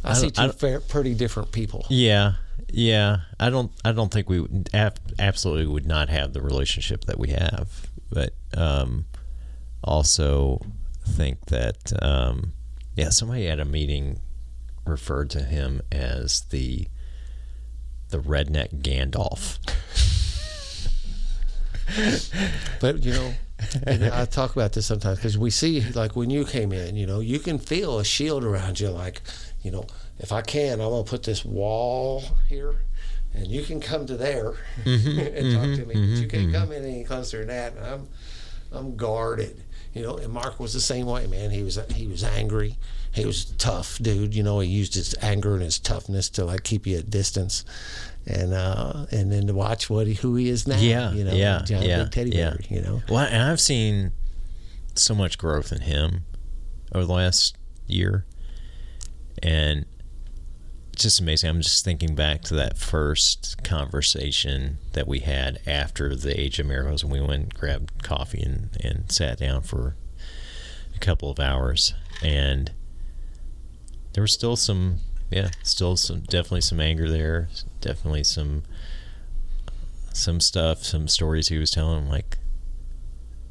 [0.04, 1.86] I, I see two I fair, pretty different people.
[1.90, 2.34] yeah,
[2.70, 3.22] yeah.
[3.40, 3.72] I don't.
[3.84, 7.88] I don't think we would, ab- absolutely would not have the relationship that we have,
[8.12, 9.06] but um,
[9.84, 10.62] also
[11.08, 12.54] think that um,
[12.98, 14.20] yeah, somebody at a meeting
[14.86, 16.88] referred to him as the
[18.10, 19.60] the redneck Gandalf.
[22.82, 23.34] But you know,
[23.84, 27.08] and I talk about this sometimes because we see like when you came in, you
[27.08, 28.90] know, you can feel a shield around you.
[28.90, 29.22] Like,
[29.62, 29.86] you know,
[30.20, 32.76] if I can, I'm gonna put this wall here,
[33.34, 35.20] and you can come to there mm-hmm.
[35.38, 35.94] and talk to me.
[35.94, 36.22] but mm-hmm.
[36.22, 36.56] you can't mm-hmm.
[36.56, 37.74] come in any closer than that.
[37.82, 38.08] I'm,
[38.74, 39.64] I'm guarded.
[39.98, 41.52] You know, and Mark was the same way, man.
[41.52, 42.78] He was he was angry.
[43.12, 44.36] He was tough dude.
[44.36, 47.66] You know, he used his anger and his toughness to like keep you at distance.
[48.28, 51.34] And uh, and then to watch what he, who he is now, Yeah, you know,
[51.34, 52.50] yeah, giant yeah, big teddy yeah.
[52.52, 53.02] bear, you know.
[53.10, 54.12] Well, and I've seen
[54.96, 56.26] so much growth in him
[56.94, 57.58] over the last
[57.88, 58.26] year,
[59.42, 59.86] and
[60.98, 61.50] just amazing.
[61.50, 66.66] I'm just thinking back to that first conversation that we had after the Age of
[66.66, 69.96] Miracles, and we went and grabbed coffee and, and sat down for
[70.96, 71.94] a couple of hours,
[72.24, 72.72] and
[74.14, 74.98] there was still some,
[75.30, 77.50] yeah, still some, definitely some anger there,
[77.80, 78.64] definitely some
[80.14, 82.00] some stuff, some stories he was telling.
[82.00, 82.40] I'm like,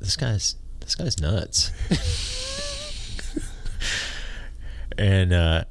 [0.01, 1.71] this guy's this guy's nuts.
[4.99, 5.65] and uh,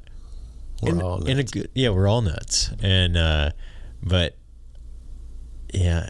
[0.82, 2.70] We're in, all in a good yeah, we're all nuts.
[2.82, 3.50] And uh,
[4.02, 4.36] but
[5.72, 6.08] yeah,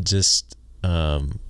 [0.00, 1.40] just um,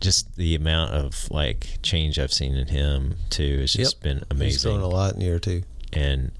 [0.00, 4.02] just the amount of like change I've seen in him too has just Yep.
[4.02, 4.46] been amazing.
[4.52, 5.62] He's grown a lot in year two.
[5.92, 6.32] and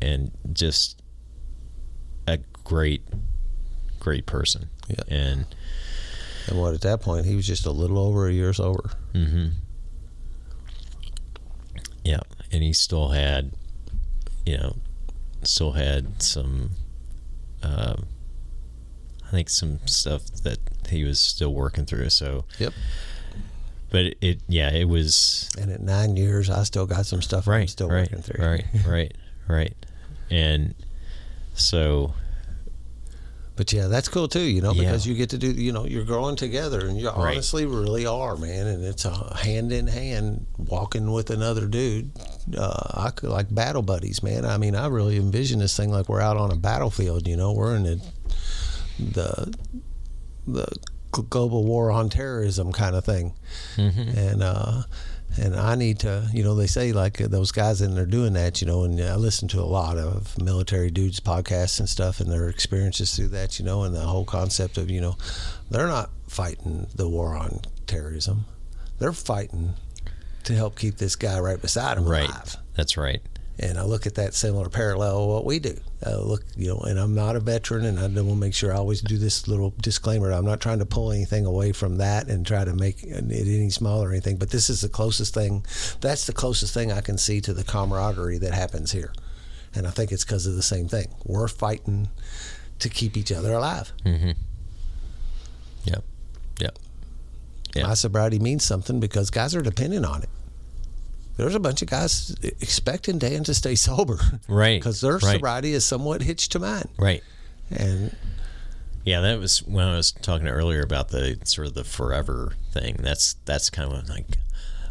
[0.00, 1.02] and just
[2.28, 3.02] a great
[3.98, 5.00] great person Yeah.
[5.08, 5.46] and
[6.46, 8.90] And what at that point he was just a little over a year sober.
[9.12, 9.48] hmm
[12.04, 12.20] yeah
[12.52, 13.52] and he still had
[14.46, 14.76] you know
[15.42, 16.70] still had some
[17.62, 18.06] um
[19.26, 20.58] i think some stuff that
[20.88, 22.72] he was still working through so Yep.
[23.90, 27.46] but it, it yeah it was And at nine years, I still got some stuff
[27.48, 28.44] I'm still right working through.
[28.44, 29.14] right right
[29.48, 29.76] right
[30.30, 30.74] and
[31.54, 32.14] so
[33.58, 34.84] But yeah, that's cool too, you know, Yeah.
[34.84, 37.32] because you get to do, you know, you're growing together and you Right.
[37.34, 38.66] honestly really are, man.
[38.68, 42.12] And it's a hand in hand walking with another dude.
[42.56, 44.46] Uh, I could like battle buddies, man.
[44.46, 47.52] I mean, I really envision this thing like we're out on a battlefield, you know,
[47.52, 48.00] we're in the,
[48.98, 49.54] the,
[50.46, 50.76] the
[51.10, 53.34] global war on terrorism kind of thing.
[53.76, 54.16] mhm.
[54.16, 54.82] and uh
[55.38, 58.32] and I need to, you know, they say like uh, those guys in there doing
[58.34, 62.20] that, you know, and I listen to a lot of military dudes podcasts and stuff
[62.20, 65.16] and their experiences through that, you know, and the whole concept of, you know,
[65.70, 68.44] they're not fighting the war on terrorism.
[68.98, 69.74] They're fighting
[70.44, 72.56] to help keep this guy right beside him right alive.
[72.74, 73.20] that's right
[73.60, 75.76] And I look at that similar parallel of what we do.
[76.06, 78.72] Uh, look, you know, and I'm not a veteran, and I want to make sure
[78.72, 80.30] I always do this little disclaimer.
[80.30, 83.70] I'm not trying to pull anything away from that and try to make it any
[83.70, 84.36] smaller or anything.
[84.36, 85.66] But this is the closest thing.
[86.00, 89.12] That's the closest thing I can see to the camaraderie that happens here,
[89.74, 91.08] and I think it's because of the same thing.
[91.24, 92.08] We're fighting
[92.78, 93.92] to keep each other alive.
[94.04, 94.30] mm-hmm.
[95.84, 96.04] yep
[96.60, 96.78] yep
[97.74, 97.88] Yeah.
[97.88, 100.28] My sobriety means something because guys are dependent on it.
[101.38, 105.72] There's a bunch of guys expecting Dan to stay sober right because their right sobriety
[105.72, 106.88] is somewhat hitched to mine.
[106.98, 107.22] right
[107.70, 108.14] And
[109.04, 112.96] Yeah, that was when I was talking earlier about the sort of the forever thing.
[112.98, 114.26] That's that's kind of like,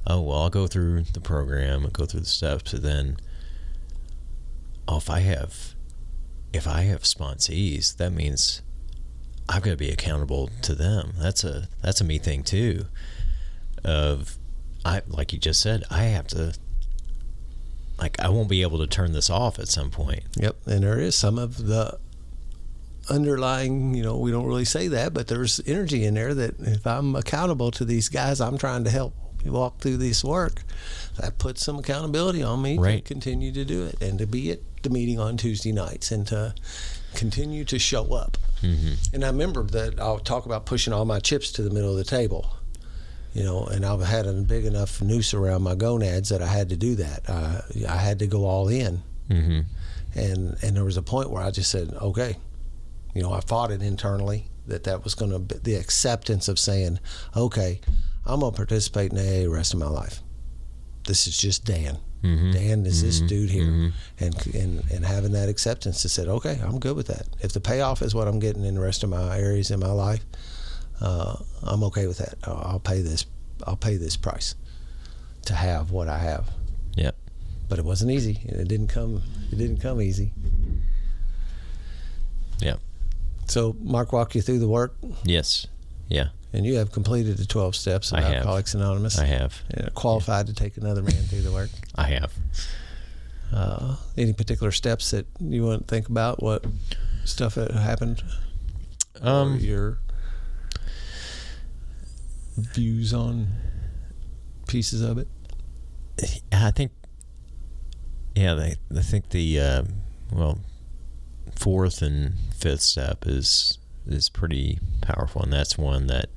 [0.08, 3.18] oh well, I'll go through the program, I'll go through the steps, and then,
[4.88, 5.76] oh, if I have,
[6.54, 8.62] if I have sponsees, that means
[9.50, 11.14] I've got to be accountable to them.
[11.18, 12.86] That's a that's a me thing too.
[13.84, 14.38] Of,
[14.88, 16.54] I like you just said, I have to.
[18.00, 20.24] Like I won't be able to turn this off at some point.
[20.38, 21.98] Yep, and there is some of the
[23.10, 26.86] underlying, you know, we don't really say that, but there's energy in there that if
[26.86, 29.14] I'm accountable to these guys I'm trying to help
[29.46, 30.64] walk through this work,
[31.18, 33.04] that puts some accountability on me Right.
[33.06, 36.28] to continue to do it and to be at the meeting on Tuesday nights and
[36.28, 36.54] to
[37.16, 38.38] continue to show up.
[38.62, 41.92] hmm And I remember that I'll talk about pushing all my chips to the middle
[41.92, 42.57] of the table.
[43.38, 46.70] You know, and I've had a big enough noose around my gonads that I had
[46.70, 47.20] to do that.
[47.30, 49.60] Uh, I had to go all in, hmm
[50.16, 52.38] and and there was a point where I just said, okay,
[53.14, 56.58] you know, I fought it internally that that was going to be the acceptance of
[56.58, 57.00] saying,
[57.36, 57.80] okay,
[58.26, 60.22] I'm going to participate in AA the rest of my life.
[61.06, 62.00] This is just Dan.
[62.22, 63.92] hmm Dan is this dude here, mhm.
[64.20, 67.28] and and and having that acceptance to said, okay, I'm good with that.
[67.40, 69.92] If the payoff is what I'm getting in the rest of my areas in my
[69.92, 70.26] life,
[71.02, 72.36] uh, I'm okay with that.
[72.46, 73.26] I'll pay this.
[73.66, 74.56] I'll pay this price
[75.46, 76.50] to have what I have.
[76.96, 77.16] Yep.
[77.70, 78.40] But it wasn't easy.
[78.46, 79.22] It didn't come.
[79.52, 80.32] It didn't come easy.
[82.60, 82.80] Yep.
[83.48, 85.68] So Mark walked you through the work, Yes.
[86.10, 86.30] Yeah.
[86.54, 88.34] and you have completed the 12 steps of I have.
[88.36, 89.18] Alcoholics Anonymous.
[89.20, 89.62] I have.
[89.94, 91.70] qualified to take another man through the work.
[91.96, 92.34] I have.
[93.54, 96.42] Uh, any particular steps that you want to think about?
[96.44, 96.66] What
[97.26, 98.22] stuff that happened?
[99.22, 99.58] Um.
[99.60, 100.00] your
[102.58, 103.48] views on
[104.68, 105.28] pieces of it?
[106.52, 106.92] I think.
[108.36, 109.84] Yeah, they, I think the uh,
[110.32, 110.60] well,
[111.56, 116.30] fourth and fifth step is is pretty powerful, and that's one that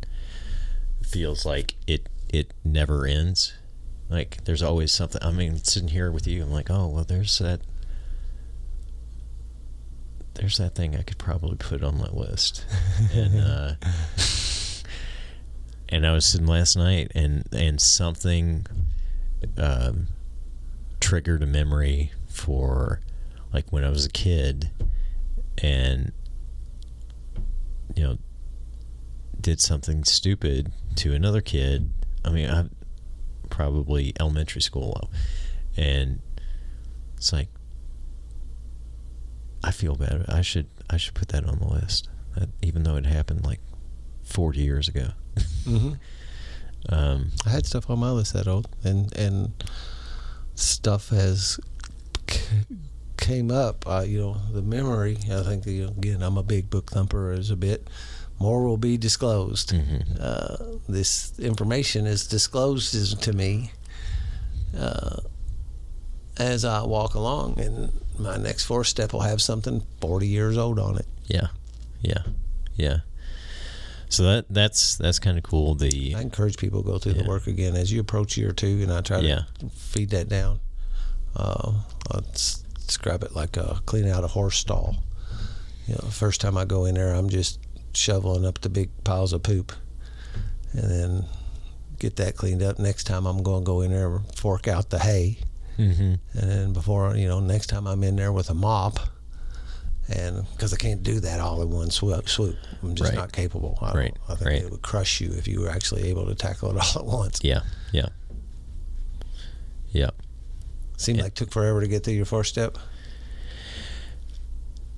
[1.02, 3.54] feels like it it never ends.
[4.08, 5.22] Like there's always something.
[5.22, 7.60] I mean, sitting here with you, I'm like, oh well, there's that.
[10.34, 12.64] There's that thing I could probably put on my list,
[13.12, 13.72] and uh,
[15.90, 18.66] and I was sitting last night, and and something
[19.56, 20.06] um,
[21.00, 23.00] triggered a memory for
[23.52, 24.70] like when I was a kid
[25.62, 26.12] and
[27.96, 28.18] you know
[29.40, 31.90] did something stupid to another kid.
[32.24, 32.66] I mean, I
[33.48, 35.10] probably elementary school,
[35.76, 36.20] and
[37.16, 37.48] it's like
[39.64, 40.24] I feel bad.
[40.28, 42.08] I should I should put that on the list,
[42.62, 43.60] even though it happened like
[44.22, 45.08] forty years ago.
[45.64, 45.92] Mm-hmm.
[46.88, 49.52] Um, I had stuff on my list that old, and and
[50.54, 51.60] stuff has
[52.28, 52.40] c-
[53.16, 53.86] came up.
[53.86, 55.18] Uh, you know, the memory.
[55.30, 57.32] I think you know, again, I'm a big book thumper.
[57.32, 57.86] Is a bit
[58.38, 59.72] more will be disclosed.
[59.72, 60.18] mhm.
[60.18, 63.72] Uh, this information is disclosed to me
[64.76, 65.16] uh,
[66.38, 70.78] as I walk along, and my next four step will have something 40 years old
[70.78, 71.06] on it.
[71.26, 71.48] Yeah,
[72.00, 72.22] yeah,
[72.76, 73.00] yeah.
[74.10, 75.74] So that that's that's kind of cool.
[75.76, 77.22] The I encourage people to go through Yeah.
[77.22, 79.42] the work again as you approach year two, and I try to Yeah.
[79.72, 80.60] feed that down.
[81.36, 81.72] Uh,
[82.10, 82.24] I'll
[82.86, 84.96] describe it like uh, cleaning out a horse stall.
[85.86, 87.60] You know, first time I go in there, I'm just
[87.94, 89.72] shoveling up the big piles of poop,
[90.72, 91.24] and then
[92.00, 92.78] get that cleaned up.
[92.78, 95.38] Next time, I'm going to go in there and fork out the hay,
[95.76, 98.98] hmm and then before you know, next time I'm in there with a mop.
[100.12, 102.56] And because I can't do that all in one swoop, swoop.
[102.82, 103.16] I'm just Right.
[103.18, 103.78] not capable.
[103.80, 104.62] I, Right, I think right.
[104.62, 107.38] it would crush you if you were actually able to tackle it all at once.
[107.44, 107.60] yeah,
[107.92, 108.08] yeah,
[109.92, 110.10] yeah.
[110.96, 111.24] Seemed Yeah.
[111.24, 112.76] like it took forever to get through your first step.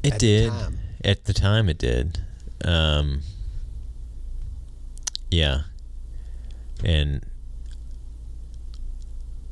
[0.02, 0.78] It At did time.
[1.04, 1.68] at the time.
[1.68, 2.18] It did.
[2.64, 3.20] Um,
[5.30, 5.62] yeah,
[6.84, 7.24] and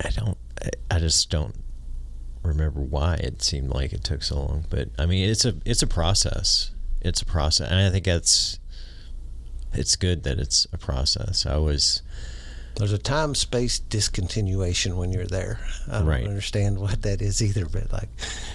[0.02, 0.38] I don't.
[0.62, 1.54] I- I just don't
[2.42, 4.64] remember why it seemed like it took so long.
[4.70, 6.70] But I mean, it's a it's a process.
[7.00, 8.58] It's a process, and I think that's
[9.72, 11.46] it's good that it's a process.
[11.46, 12.02] I was
[12.76, 15.60] There's a time space discontinuation when you're there.
[15.88, 16.26] I don't Right.
[16.26, 18.08] understand what that is either, but like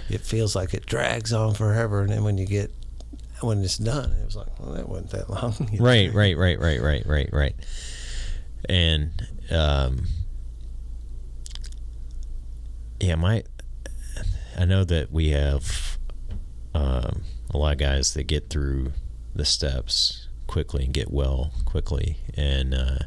[0.10, 2.72] it feels like it drags on forever, and then when you get
[3.42, 5.54] when it's done, it was like, well, that wasn't that long.
[5.72, 5.86] you know?
[5.86, 7.56] right, right, right, right, right, right, right.
[8.68, 9.12] And
[9.52, 10.08] um,
[13.00, 13.44] yeah, my
[14.58, 15.98] I know that we have
[16.74, 18.94] um, a lot of guys that get through
[19.34, 23.00] the steps quickly and get well quickly, and uh,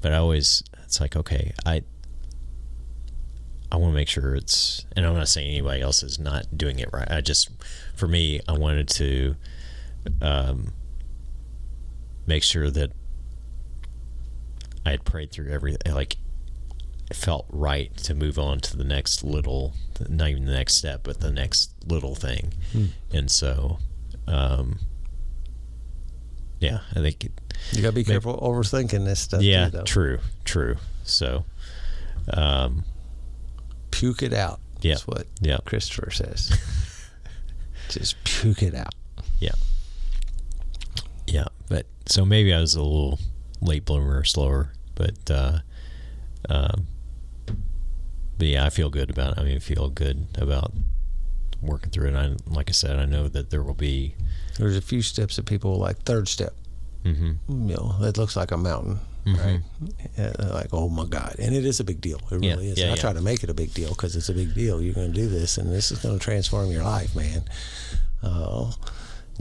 [0.00, 1.82] but I always it's like okay, I
[3.72, 6.78] I want to make sure it's, and I'm not saying anybody else is not doing
[6.78, 7.10] it right.
[7.10, 7.48] I just,
[7.96, 9.34] for me, I wanted to
[10.20, 10.74] um,
[12.26, 12.92] make sure that
[14.84, 15.94] I had prayed through everything.
[15.94, 16.16] Like,
[17.16, 19.74] felt right to move on to the next little,
[20.08, 22.52] not even the next step, but the next little thing.
[22.72, 22.86] Hmm.
[23.12, 23.78] And so,
[24.26, 24.78] um,
[26.60, 27.32] yeah, I think, it,
[27.72, 29.42] You gotta be careful overthinking this stuff.
[29.42, 30.76] yeah, too, true, true.
[31.04, 31.44] So,
[32.32, 32.84] um,
[33.90, 34.60] Puke it out.
[34.80, 34.94] Yeah.
[34.94, 36.58] That's what yeah, Christopher says.
[37.88, 38.94] Just puke it out.
[39.38, 39.50] yeah,
[41.26, 41.44] yeah.
[41.68, 43.18] but so maybe I was a little
[43.60, 45.58] late bloomer or slower, but, uh,
[46.48, 46.86] um,
[48.38, 49.40] but yeah, I feel good about it.
[49.40, 50.72] I mean, feel good about
[51.60, 52.14] working through it.
[52.16, 54.14] I like I said, I know that there will be.
[54.58, 55.98] There's a few steps that people like.
[56.02, 56.54] Third step,
[57.04, 59.38] hmm you know, it looks like a mountain, Mhm.
[59.38, 59.60] right?
[60.16, 61.36] And like, oh my God.
[61.38, 62.20] And it is a big deal.
[62.30, 62.78] It Yeah, really is.
[62.78, 63.00] yeah, And I yeah.
[63.00, 64.80] try to make it a big deal because it's a big deal.
[64.82, 67.44] You're going to do this and this is going to transform your life, man.
[68.22, 68.72] Uh,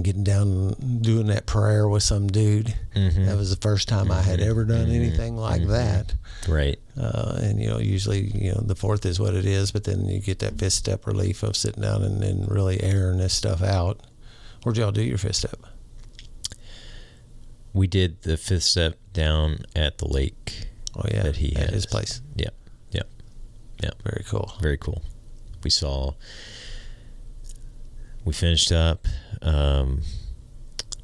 [0.01, 2.73] getting down and doing that prayer with some dude.
[2.95, 3.25] Mhm.
[3.25, 6.13] That was the first time I had ever done anything like that.
[6.47, 6.79] Right.
[6.97, 10.05] Uh, and you know, usually, you know, the fourth is what it is, but then
[10.07, 13.61] you get that fifth step relief of sitting down and, and really airing this stuff
[13.61, 14.01] out.
[14.63, 15.59] Where'd y'all do your fifth step?
[17.73, 20.67] We did the fifth step down at the lake.
[20.95, 22.21] Oh yeah, That he at his place.
[22.35, 22.53] Yep.
[22.91, 23.09] Yep.
[23.81, 24.01] Yep.
[24.03, 24.53] Very cool.
[24.61, 25.01] Very cool.
[25.63, 26.13] We saw.
[28.25, 29.07] We finished up.
[29.41, 30.01] Um,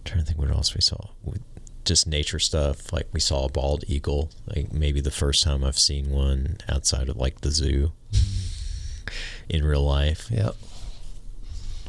[0.05, 1.09] trying to think what else we saw.
[1.23, 1.37] We,
[1.85, 2.91] just nature stuff.
[2.93, 4.29] Like we saw a bald eagle.
[4.55, 7.93] Like maybe the first time I've seen one outside of like the zoo
[9.49, 10.55] in real life, Yep.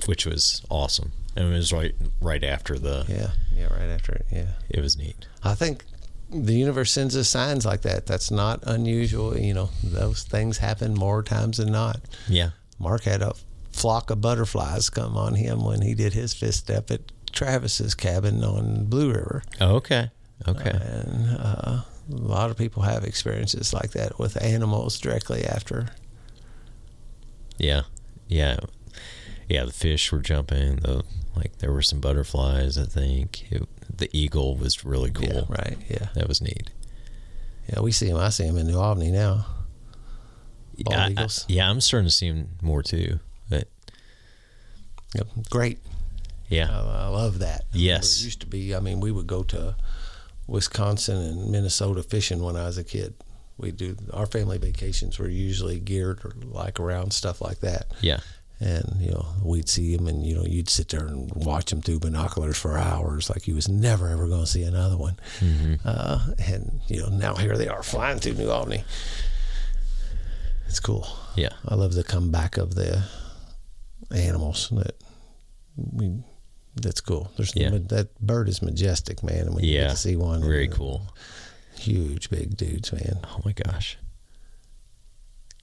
[0.07, 1.13] which was awesome.
[1.37, 3.05] And it was right right after the.
[3.09, 3.31] Yeah.
[3.55, 3.67] Yeah.
[3.75, 4.27] Right after it.
[4.33, 4.49] Yeah.
[4.71, 5.27] It was neat.
[5.45, 5.85] I think
[6.31, 8.07] the universe sends us signs like that.
[8.07, 9.37] That's not unusual.
[9.39, 12.01] You know, those things happen more times than not.
[12.29, 12.51] Yeah.
[12.79, 13.35] Mark had a
[13.79, 17.01] flock of butterflies come on him when he did his fifth step at
[17.33, 19.43] Travis's cabin on Blue River.
[19.61, 20.11] Oh, okay.
[20.47, 20.71] Okay.
[20.71, 25.89] And uh, a lot of people have experiences like that with animals directly after.
[27.59, 27.83] Yeah,
[28.29, 28.59] yeah,
[29.49, 29.65] yeah.
[29.65, 30.77] The fish were jumping.
[30.77, 31.03] The
[31.35, 32.79] like there were some butterflies.
[32.79, 35.27] I think it, the eagle was really cool.
[35.27, 35.77] Yeah, right.
[35.89, 36.09] Yeah.
[36.15, 36.71] That was neat.
[37.69, 38.17] Yeah, we see him.
[38.17, 39.45] I see him in New Albany now.
[40.85, 41.45] Bald I- I- eagles.
[41.49, 43.19] yeah, I'm starting to see them more too.
[43.49, 43.69] But
[45.15, 45.27] Yep.
[45.51, 45.79] Great.
[46.49, 47.65] yeah, I, I love that.
[47.73, 48.21] Yes.
[48.21, 49.75] It used to be, I mean, we would go to
[50.47, 53.15] Wisconsin and Minnesota fishing when I was a kid.
[53.57, 57.87] We do our family vacations were usually geared or like around stuff like that.
[58.03, 58.21] yeah,
[58.61, 61.81] And you know, we'd see them, and you know, you'd sit there and watch them
[61.83, 65.17] through binoculars for hours, like you was never ever going to see another one.
[65.41, 68.85] hmm Uh, and you know, now here they are flying through New Albany.
[70.69, 71.09] It's cool.
[71.35, 73.05] yeah, I love the comeback of the
[74.11, 74.95] animals that
[75.77, 76.23] we.
[76.81, 77.33] That's cool.
[77.37, 77.71] There's Yeah.
[77.71, 79.47] that bird is majestic, man.
[79.47, 81.13] And when you get to see one, very uh, cool.
[81.77, 83.19] huge, big dudes, man.
[83.25, 83.99] Oh my gosh,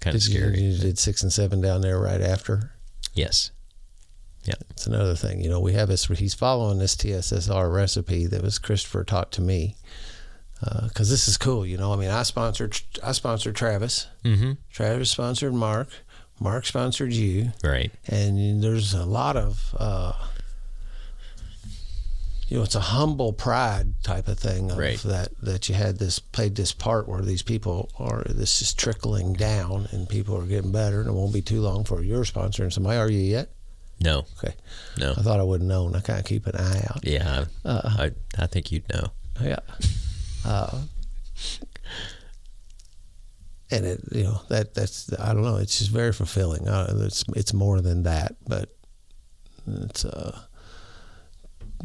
[0.01, 0.61] kind of Did you, scary.
[0.61, 2.71] you did six and seven down there right after.
[3.13, 3.51] Yes.
[4.43, 5.59] Yeah, it's another thing, you know.
[5.61, 6.05] We have this.
[6.05, 9.75] He's following this TSSR recipe that was Christopher taught to me,
[10.83, 11.65] because this is cool.
[11.65, 12.79] You know, I mean, I sponsored.
[13.01, 14.05] I sponsored Travis.
[14.23, 14.51] Mm-hmm.
[14.69, 15.87] Travis sponsored Mark.
[16.39, 17.51] Mark sponsored you.
[17.63, 17.91] Right.
[18.07, 20.13] and there's a lot of uh,
[22.47, 24.99] you know it's a humble pride type of thing of Right.
[24.99, 29.33] that that you had this played this part where these people are this is trickling
[29.33, 32.71] down and people are getting better and it won't be too long for you're sponsoring
[32.71, 33.49] somebody are you yet
[33.99, 34.25] No.
[34.37, 34.53] Okay.
[34.99, 35.13] No.
[35.17, 37.45] i thought i would have known i kind of keep an eye out Yeah.
[37.63, 39.07] uh, I I think you'd know.
[39.41, 39.59] yeah
[40.45, 40.81] uh,
[43.75, 47.23] and it you know that that's i don't know it's just very fulfilling uh, it's
[47.35, 48.69] it's more than that but
[49.67, 50.39] it's uh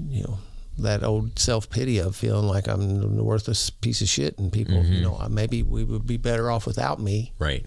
[0.09, 0.39] you know
[0.79, 5.01] that old self-pity of feeling like i'm a worthless piece of shit and people you
[5.01, 5.03] Mhm.
[5.03, 7.67] know maybe we would be better off without me Right.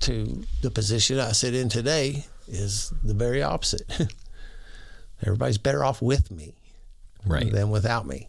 [0.00, 3.82] to the position i sit in today is the very opposite
[5.22, 6.54] everybody's better off with me
[7.24, 7.50] Right.
[7.52, 8.28] than without me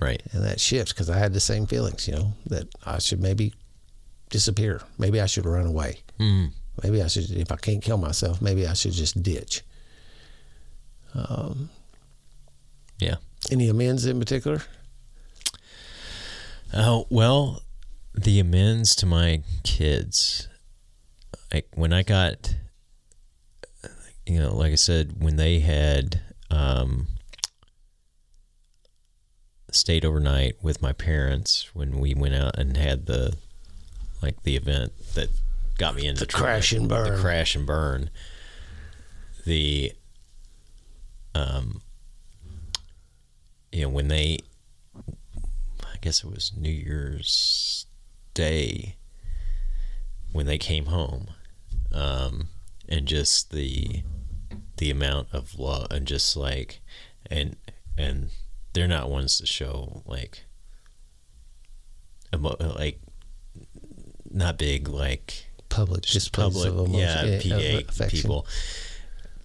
[0.00, 0.22] Right.
[0.32, 3.52] and that shifts because I had the same feelings, you know, that I should maybe
[4.30, 4.82] disappear.
[4.98, 6.00] Maybe I should run away.
[6.18, 6.50] Mm.
[6.82, 9.62] Maybe I should, if I can't kill myself, maybe I should just ditch.
[11.14, 11.70] Um,
[13.00, 13.16] Yeah.
[13.50, 14.62] any amends in particular?
[16.72, 17.62] Oh well,
[18.14, 20.48] the amends to my kids.
[21.52, 22.54] Like when I got,
[24.26, 27.06] you know, like I said, when they had um,
[29.70, 33.36] stayed overnight with my parents when we went out and had the
[34.22, 35.28] like the event that
[35.78, 37.12] got me into The crash and burn.
[37.14, 38.10] the crash and burn.
[39.46, 39.92] The
[41.34, 41.82] um,
[43.72, 44.38] you know, when they
[45.82, 47.86] I guess it was New Year's
[48.34, 48.96] Day
[50.32, 51.28] when they came home,
[51.92, 52.48] um,
[52.88, 54.02] and just the
[54.76, 56.80] the amount of love and just like
[57.30, 57.56] and
[57.96, 58.30] and
[58.74, 60.44] they're not ones to show like
[62.34, 63.00] emo- like
[64.30, 68.08] not big like Public just public, yeah, of PA affection.
[68.08, 68.46] people,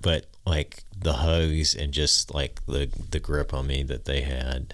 [0.01, 4.73] but like the hugs and just like the the grip on me that they had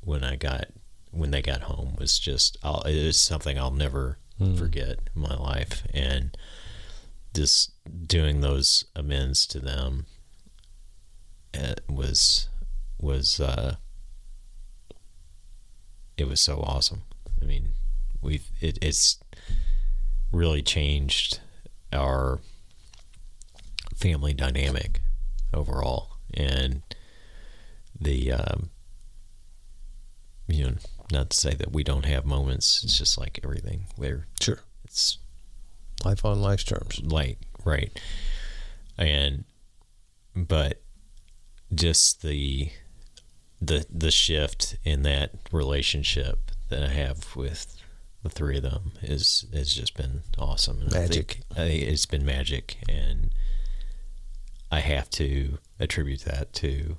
[0.00, 0.66] when I got
[1.10, 4.58] when they got home was just I'll, it is something I'll never Mm.
[4.58, 6.36] forget in my life, and
[7.32, 7.70] just
[8.08, 10.06] doing those amends to them
[11.56, 12.48] uh, was
[12.98, 13.76] was uh,
[16.16, 17.02] it was so awesome.
[17.40, 17.74] I mean,
[18.24, 19.18] we've it, it's
[20.32, 21.40] really changed
[21.92, 22.40] our
[23.94, 25.00] family dynamic
[25.52, 26.82] overall, and
[28.00, 28.70] the um,
[30.48, 30.74] you know
[31.12, 32.82] not to say that we don't have moments.
[32.82, 33.84] It's just like everything.
[33.96, 34.60] Where Sure.
[34.84, 35.18] it's
[36.04, 37.00] Life on life's terms.
[37.02, 37.98] like right
[38.98, 39.44] and
[40.36, 40.82] but
[41.74, 42.70] just the
[43.60, 47.76] the the shift in that relationship that I have with
[48.24, 50.80] the three of them is has just been awesome.
[50.80, 51.32] And I Magic.
[51.32, 53.30] think, I think it's been magic, and
[54.72, 56.96] I have to attribute that to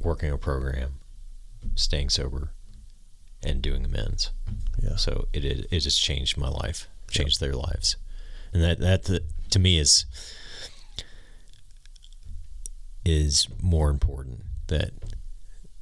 [0.00, 0.94] working a program,
[1.74, 2.52] staying sober,
[3.42, 4.30] and doing amends.
[4.80, 4.96] Yeah.
[4.96, 7.96] So it it, it has changed my life, changed their lives,
[8.52, 10.06] and that that that, to me is
[13.04, 14.92] is more important that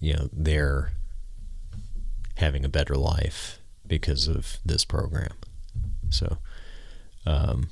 [0.00, 0.92] you know they're
[2.40, 5.32] having a better life because of this program.
[6.10, 6.38] So,
[7.26, 7.68] um,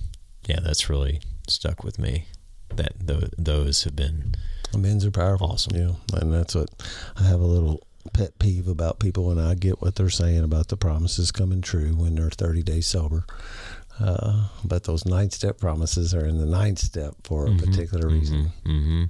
[0.46, 2.26] yeah, that's really stuck with me.
[2.74, 4.34] That th- those have been
[4.76, 5.52] men's are powerful.
[5.52, 5.76] Awesome.
[5.76, 5.92] Yeah.
[6.20, 6.70] And that's what
[7.16, 10.68] I have a little pet peeve about people when I get what they're saying about
[10.68, 13.24] the promises coming true when they're 30 days sober.
[14.00, 18.52] Uh, but those nine step promises are in the ninth step for a particular reason.
[18.64, 19.04] Mm-hmm.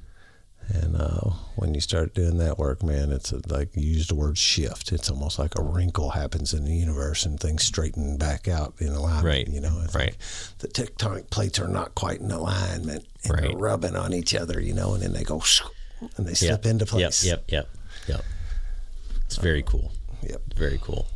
[0.70, 4.14] And uh, when you start doing that work, man, it's a, like you use the
[4.14, 4.92] word shift.
[4.92, 8.88] It's almost like a wrinkle happens in the universe and things straighten back out in
[8.88, 9.24] alignment.
[9.24, 9.48] Right.
[9.48, 10.08] You know, it's Right.
[10.10, 10.18] like
[10.58, 13.58] the tectonic plates are not quite in alignment and they're Right.
[13.58, 15.42] rubbing on each other, you know, and then they go
[16.16, 17.24] and they slip into place.
[17.24, 17.68] Yep, yep,
[18.06, 18.24] yep, yep.
[19.24, 19.90] It's very cool.
[20.22, 20.54] Yep.
[20.54, 21.06] Very cool.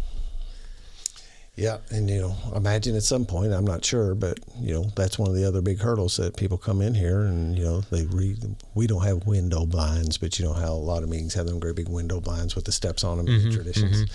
[1.55, 5.19] Yeah, and you know, imagine at some point, I'm not sure, but you know, that's
[5.19, 8.07] one of the other big hurdles that people come in here and you know they
[8.07, 8.39] read.
[8.75, 11.61] We don't have window blinds, but you know how a lot of meetings have them
[11.61, 14.11] great big window blinds with the steps on them, Mm-hmm, the traditions.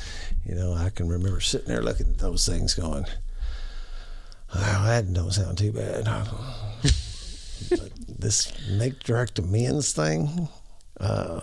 [0.45, 3.05] You know, I can remember sitting there looking at those things, going,
[4.55, 6.05] "Oh, that don't sound too bad."
[7.69, 10.49] but this make direct amends thing
[10.99, 11.41] uh,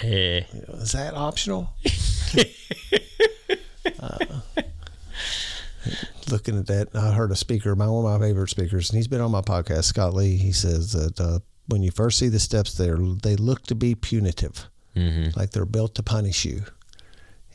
[0.00, 0.42] Eh,
[0.74, 1.68] is that optional?
[4.00, 4.40] Uh,
[6.30, 9.08] looking at that, I heard a speaker, my one of my favorite speakers, and he's
[9.08, 10.36] been on my podcast, Scott Lee.
[10.36, 13.94] He says that uh, when you first see the steps there, they look to be
[13.94, 15.34] punitive, mhm.
[15.36, 16.62] like they're built to punish you,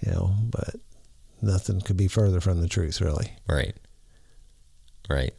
[0.02, 0.76] you know, but
[1.42, 3.34] nothing could be further from the truth, really.
[3.48, 3.76] Right.
[5.10, 5.34] Right.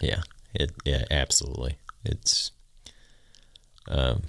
[0.00, 0.22] Yeah.
[0.54, 0.72] It.
[0.84, 1.04] Yeah.
[1.10, 1.78] Absolutely.
[2.04, 2.52] It's.
[3.88, 4.22] Um.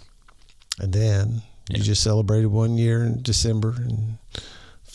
[0.80, 4.18] And then you just celebrated one year in December and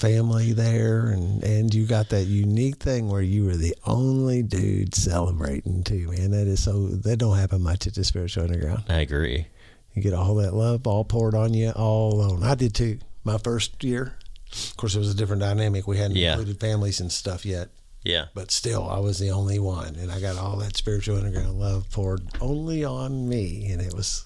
[0.00, 4.94] family there and and you got that unique thing where you were the only dude
[4.94, 6.30] celebrating too, man.
[6.30, 8.84] That is so that don't happen much at the spiritual underground.
[8.88, 9.46] I agree.
[9.94, 12.42] You get all that love all poured on you all alone.
[12.42, 12.98] I did too.
[13.24, 14.16] My first year.
[14.52, 15.86] Of course it was a different dynamic.
[15.86, 16.32] We hadn't Yeah.
[16.32, 17.68] included families and stuff yet.
[18.02, 18.26] Yeah.
[18.34, 21.90] But still I was the only one and I got all that spiritual underground love
[21.90, 24.24] poured only on me and it was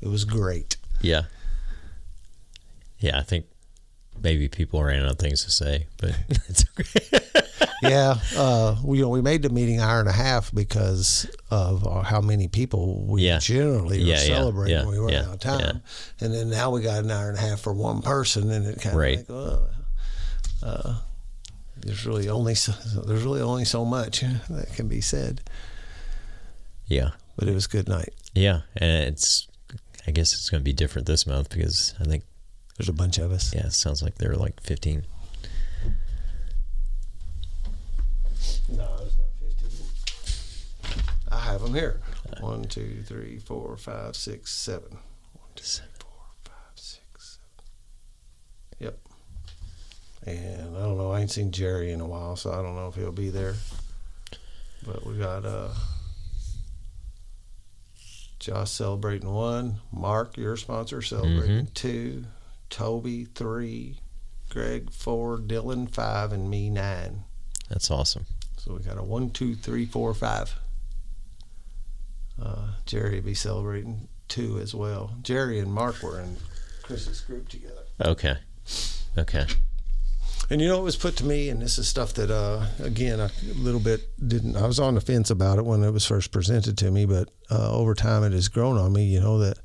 [0.00, 0.76] it was great.
[1.00, 1.22] Yeah.
[2.98, 3.18] Yeah.
[3.18, 3.46] I think
[4.20, 6.10] maybe people ran out of things to say, but
[6.48, 7.18] it's okay.
[7.82, 11.86] yeah, uh, we you know, we made the meeting hour and a half because of
[11.86, 13.38] uh, how many people we Yeah.
[13.38, 15.82] generally Yeah, were yeah, celebrating yeah, when we were out of time,
[16.20, 18.80] and then now we got an hour and a half for one person, and it
[18.80, 19.18] kind of Right.
[19.18, 19.70] like, well,
[20.62, 20.94] uh,
[21.76, 22.72] there's really only so,
[23.06, 25.40] there's really only so much that can be said,
[26.86, 27.10] yeah.
[27.36, 28.14] but it was good night.
[28.34, 28.60] Yeah.
[28.76, 29.48] And it's.
[30.04, 32.24] I guess it's going to be different this month because I think
[32.82, 33.54] There's a bunch of us.
[33.54, 35.06] yeah, it sounds like there are like 15.
[38.70, 39.28] No, it's not
[39.60, 39.86] 15.
[41.30, 42.00] I have them here.
[42.40, 44.98] One, two, three, four, five, six, seven.
[45.34, 46.10] One, two, three, four,
[46.42, 47.70] five, six, seven.
[48.80, 48.98] Yep.
[50.26, 51.12] And I don't know.
[51.12, 53.54] I ain't seen Jerry in a while, so I don't know if he'll be there.
[54.84, 55.68] But we got uh,
[58.40, 59.76] Josh celebrating one.
[59.92, 62.24] Mark, your sponsor, celebrating two.
[62.72, 64.00] Toby three.
[64.48, 65.38] Greg four.
[65.38, 67.22] Dylan five, and me nine.
[67.68, 68.26] That's awesome.
[68.56, 70.58] So we got a one, two, three, four, five.
[72.42, 75.12] Uh, Jerry will be celebrating two as well.
[75.22, 76.36] Jerry and Mark were in
[76.82, 77.82] Chris's group together.
[78.00, 78.36] Okay.
[79.16, 79.46] Okay.
[80.52, 83.20] And you know what was put to me, and this is stuff that, uh, again,
[83.20, 84.54] a little bit didn't.
[84.54, 87.30] I was on the fence about it when it was first presented to me, but
[87.50, 89.06] uh, over time it has grown on me.
[89.06, 89.56] You know that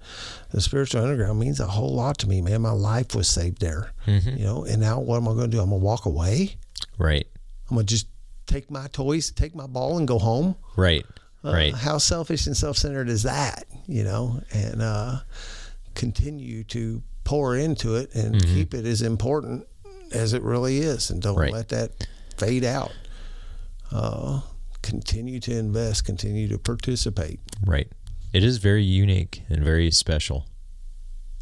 [0.52, 2.62] the spiritual underground means a whole lot to me, man.
[2.62, 3.92] My life was saved there.
[4.06, 4.40] Mhm.
[4.40, 5.60] You know, and now what am I going to do?
[5.62, 6.56] I'm going to walk away.
[6.98, 7.28] Right.
[7.70, 8.08] I'm gonna just
[8.46, 10.56] take my toys, take my ball, and go home.
[10.78, 11.06] Right.
[11.44, 11.76] Uh, right.
[11.76, 13.66] How selfish and self-centered is that?
[13.88, 15.20] You know, and uh,
[15.96, 19.68] continue to pour into it and keep it as important
[20.12, 21.52] as it really is, and don't Right.
[21.54, 22.08] let that
[22.38, 22.92] fade out.
[23.92, 24.42] Uh,
[24.82, 26.06] continue to invest.
[26.06, 27.40] Continue to participate.
[27.66, 27.92] Right.
[28.34, 30.46] It is very unique and very special.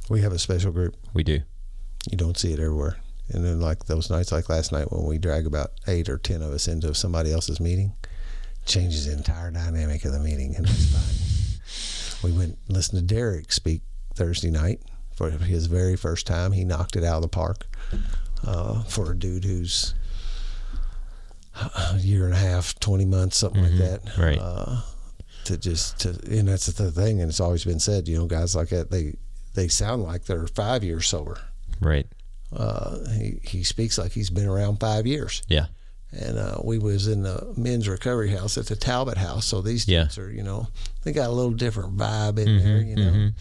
[0.10, 0.96] We have a special group.
[1.14, 1.42] We do.
[2.12, 2.98] You don't see it everywhere.
[3.30, 6.44] And then, like those nights, like last night, when we drag about eight or ten
[6.44, 7.94] of us into somebody else's meeting,
[8.66, 11.22] changes the entire dynamic of the meeting, and that's fine.
[12.24, 13.82] We went and listened to Derek speak
[14.16, 14.80] Thursday night
[15.16, 16.54] for his very first time.
[16.54, 17.68] He knocked it out of the park
[18.45, 19.94] uh, for a dude who's
[21.94, 24.18] a year and a half, twenty months, something like that.
[24.18, 24.38] Right.
[24.40, 24.82] Uh,
[25.45, 28.07] to just to, and that's the thing, and it's always been said.
[28.07, 29.16] You know, guys like that, they
[29.53, 31.40] they sound like they're five years sober.
[31.80, 32.07] Right.
[32.56, 35.41] Uh, he he speaks like he's been around five years.
[35.48, 35.68] Yeah.
[36.12, 39.86] And uh, we was in the men's recovery house at the Talbot House, so these
[39.88, 40.03] Yeah.
[40.03, 40.68] dudes are, you know,
[41.03, 43.12] they got a little different vibe in there, you know.
[43.12, 43.34] mhm.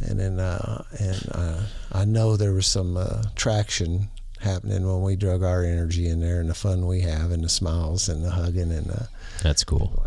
[0.00, 1.60] And then uh, and uh,
[1.92, 4.08] I know there was some uh, traction
[4.40, 7.48] happening when we drug our energy in there and the fun we have and the
[7.48, 9.04] smiles and the hugging and uh,
[9.42, 10.06] That's cool.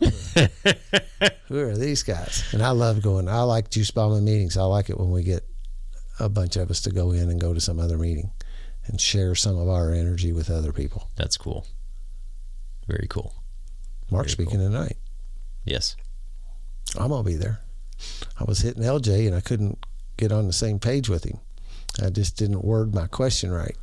[0.00, 2.44] who are these guys?
[2.52, 3.28] And I love going.
[3.28, 4.56] I like juice bombing meetings.
[4.56, 5.44] I like it when we get
[6.20, 8.30] a bunch of us to go in and go to some other meeting
[8.86, 11.10] and share some of our energy with other people.
[11.16, 11.66] That's cool.
[12.86, 13.34] Very cool.
[14.10, 14.96] Mark Very speaking tonight.
[15.64, 15.96] Yes.
[16.98, 17.60] I'm gonna be there.
[18.38, 19.84] I was hitting LJ and I couldn't
[20.16, 21.38] get on the same page with him.
[22.02, 23.76] I just didn't word my question right.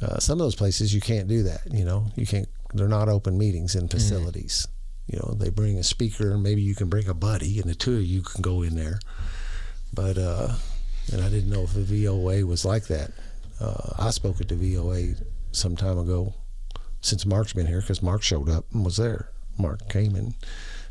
[0.00, 1.60] Uh, some of those places you can't do that.
[1.70, 2.48] You know, you can't.
[2.74, 4.66] They're not open meetings in facilities.
[5.06, 7.74] You know, they bring a speaker and maybe you can bring a buddy and the
[7.74, 8.98] two of you can go in there.
[9.92, 10.54] But uh,
[11.12, 13.10] and I didn't know if the VOA was like that.
[13.60, 15.14] Uh, I spoke at the VOA
[15.52, 16.32] some time ago
[17.02, 19.28] since Mark's been here because Mark showed up and was there.
[19.58, 20.34] Mark came in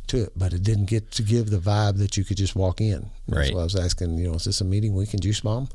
[0.07, 2.80] to it, but it didn't get to give the vibe that you could just walk
[2.80, 3.10] in.
[3.27, 3.53] That's Right.
[3.56, 5.68] why I was asking, you know, is this a meeting we can juice bomb?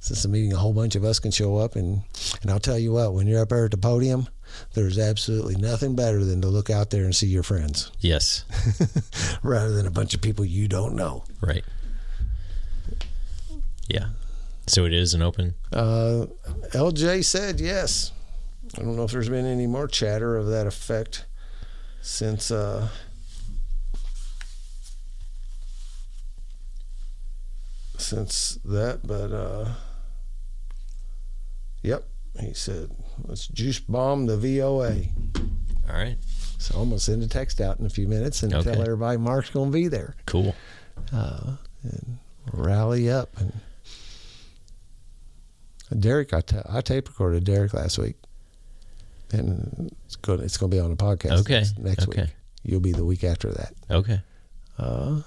[0.00, 2.02] Is the meeting a whole bunch of us can show up and
[2.42, 4.28] and I'll tell you what, when you're up there at the podium,
[4.74, 8.44] there's absolutely nothing better than to look out there and see your friends Yes.
[9.42, 11.24] rather than a bunch of people you don't know.
[11.42, 11.64] Right.
[13.88, 14.08] Yeah.
[14.66, 15.54] So it is an open.
[15.72, 16.26] Uh,
[16.72, 18.12] LJ said yes.
[18.76, 21.24] I don't know if there's been any more chatter of that effect
[22.02, 22.88] since uh,
[27.96, 29.72] since that, but uh,
[31.88, 32.04] yep,
[32.40, 32.90] he said
[33.24, 34.94] let's juice bomb the VOA.
[35.88, 36.16] All right.
[36.58, 38.72] So I'm gonna send a text out in a few minutes and Okay.
[38.72, 40.14] tell everybody Mark's gonna be there.
[40.26, 40.54] Cool.
[41.12, 41.52] uh,
[41.82, 42.18] and
[42.52, 43.30] rally up.
[45.90, 48.16] And Derek, I ta- I tape recorded Derek last week,
[49.32, 51.40] and it's going it's going to be on the podcast.
[51.40, 52.22] Okay, next, next okay.
[52.22, 52.30] week.
[52.62, 54.20] You'll be the week after that, Okay.
[54.78, 55.22] uh,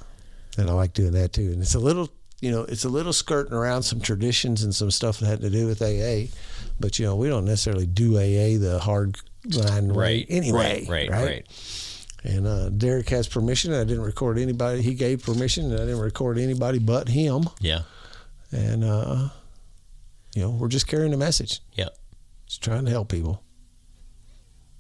[0.58, 1.52] and I like doing that too.
[1.52, 2.10] And it's a little.
[2.42, 5.50] You know, it's a little skirting around some traditions and some stuff that had to
[5.50, 6.32] do with AA,
[6.80, 9.16] but you know, we don't necessarily do AA the hard
[9.54, 10.26] line way Right.
[10.30, 10.86] anyway.
[10.90, 11.10] Right.
[11.10, 11.24] Right.
[11.26, 11.48] Right.
[12.24, 13.74] And uh, Derek has permission.
[13.74, 14.82] I didn't record anybody.
[14.82, 17.44] He gave permission, and I didn't record anybody but him.
[17.60, 17.82] Yeah.
[18.52, 19.30] And uh,
[20.36, 21.62] you know, we're just carrying a message.
[21.74, 21.90] Yeah.
[22.48, 23.44] Just trying to help people.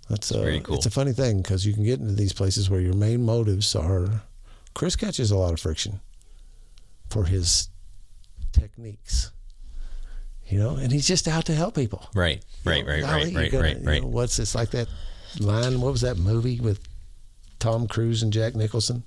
[0.09, 0.75] That's uh, very cool.
[0.75, 3.75] It's a funny thing because you can get into these places where your main motives
[3.75, 4.23] are.
[4.73, 5.99] Chris catches a lot of friction
[7.11, 7.69] for his
[8.51, 9.31] techniques.
[10.47, 12.05] You know, and he's just out to help people.
[12.13, 12.43] Right.
[12.65, 12.85] You Right.
[12.85, 13.03] know, Right.
[13.03, 13.35] Right.
[13.35, 13.51] Right.
[13.51, 13.79] gonna- Right.
[13.79, 14.01] you Right.
[14.01, 14.87] know, what's it's like that
[15.39, 15.79] line?
[15.79, 16.79] What was that movie with
[17.59, 19.03] Tom Cruise and Jack Nicholson?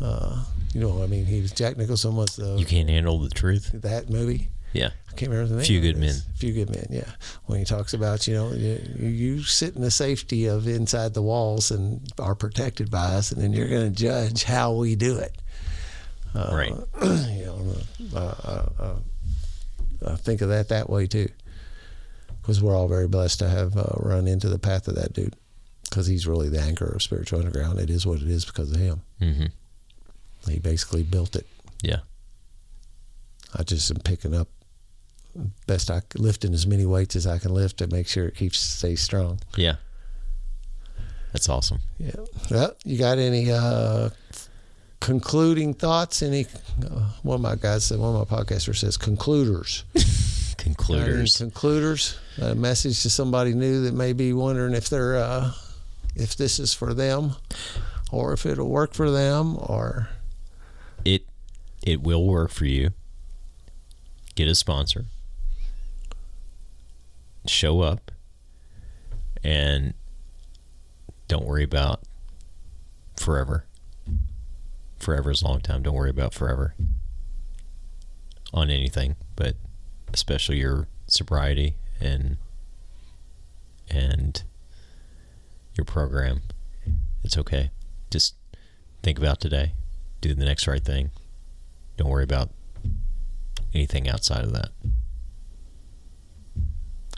[0.00, 0.44] Uh,
[0.74, 3.70] you know, I mean, he was Jack Nicholson was the You can't handle the truth.
[3.72, 4.48] that movie.
[4.74, 4.90] Yeah.
[5.08, 5.64] I can't remember the name.
[5.64, 5.96] Few Good.
[5.96, 6.16] Men.
[6.34, 6.88] Few good men.
[6.90, 7.08] Yeah,
[7.46, 11.22] when he talks about you know you, you sit in the safety of inside the
[11.22, 15.16] walls and are protected by us, and then you're going to judge how we do
[15.16, 15.40] it.
[16.34, 16.72] Uh, Right.
[17.30, 17.76] You know,
[18.14, 18.96] uh, uh, uh,
[20.06, 21.28] I think of that that way too,
[22.42, 25.36] because we're all very blessed to have uh, run into the path of that dude,
[25.88, 27.78] because he's really the anchor of spiritual underground.
[27.78, 29.02] It is what it is because of him.
[29.20, 30.50] Mm-hmm.
[30.50, 31.46] He basically built it.
[31.82, 32.00] Yeah.
[33.54, 34.48] I just am picking up
[35.66, 38.58] best I lifting as many weights as I can lift to make sure it keeps
[38.58, 39.40] stays strong.
[39.56, 39.76] Yeah.
[41.32, 41.80] That's awesome.
[41.98, 42.12] Yeah.
[42.50, 44.10] Well, you got any uh,
[45.04, 46.22] concluding thoughts?
[46.22, 46.46] Any
[46.82, 49.84] uh, one of my guys said one of my podcasters says concluders.
[49.94, 51.36] Got any Concluders.
[51.36, 52.18] concluders.
[52.40, 55.52] A message to somebody new that may be wondering if they're uh,
[56.16, 57.34] if this is for them,
[58.10, 60.08] or if it'll work for them, or
[61.04, 61.26] It
[61.82, 62.90] it will work for you.
[64.36, 65.04] Get a sponsor.
[67.46, 68.10] Show up
[69.44, 69.92] and
[71.28, 72.00] don't worry about
[73.18, 73.66] forever.
[75.04, 75.82] Forever is a long time.
[75.82, 76.74] Don't worry about forever
[78.54, 79.54] on anything, but
[80.14, 82.38] especially your sobriety and
[83.90, 84.42] and
[85.76, 86.40] your program.
[87.22, 87.70] It's okay.
[88.10, 88.34] Just
[89.02, 89.74] think about today.
[90.22, 91.10] Do the next right thing.
[91.98, 92.48] Don't worry about
[93.74, 94.70] anything outside of that.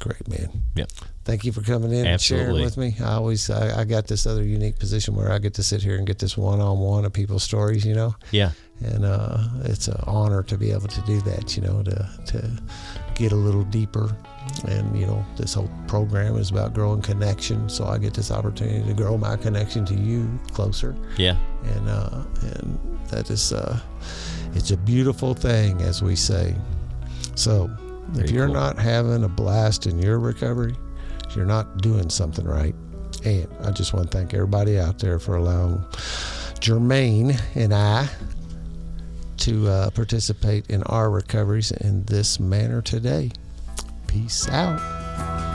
[0.00, 0.64] Great, man.
[0.74, 0.90] Yep.
[1.27, 2.12] Thank you for coming in Absolutely.
[2.12, 3.05] and sharing with me.
[3.05, 5.97] I always I, I got this other unique position where I get to sit here
[5.97, 8.15] and get this one on one of people's stories, you know.
[8.31, 8.53] Yeah.
[8.85, 12.62] And uh, it's an honor to be able to do that, you know, to to
[13.16, 14.16] get a little deeper.
[14.69, 18.86] And you know, this whole program is about growing connection, so I get this opportunity
[18.86, 20.94] to grow my connection to you closer.
[21.16, 21.36] Yeah.
[21.65, 22.78] And uh, and
[23.09, 23.81] that is uh,
[24.55, 26.55] it's a beautiful thing, as we say.
[27.35, 27.69] So,
[28.15, 28.55] if you're cool.
[28.55, 30.77] not having a blast in your recovery,
[31.36, 32.74] you're not doing something right.
[33.24, 35.84] And I just want to thank everybody out there for allowing
[36.60, 38.08] Germane and I
[39.38, 43.30] to uh, participate in our recoveries in this manner today.
[44.06, 45.45] Peace out.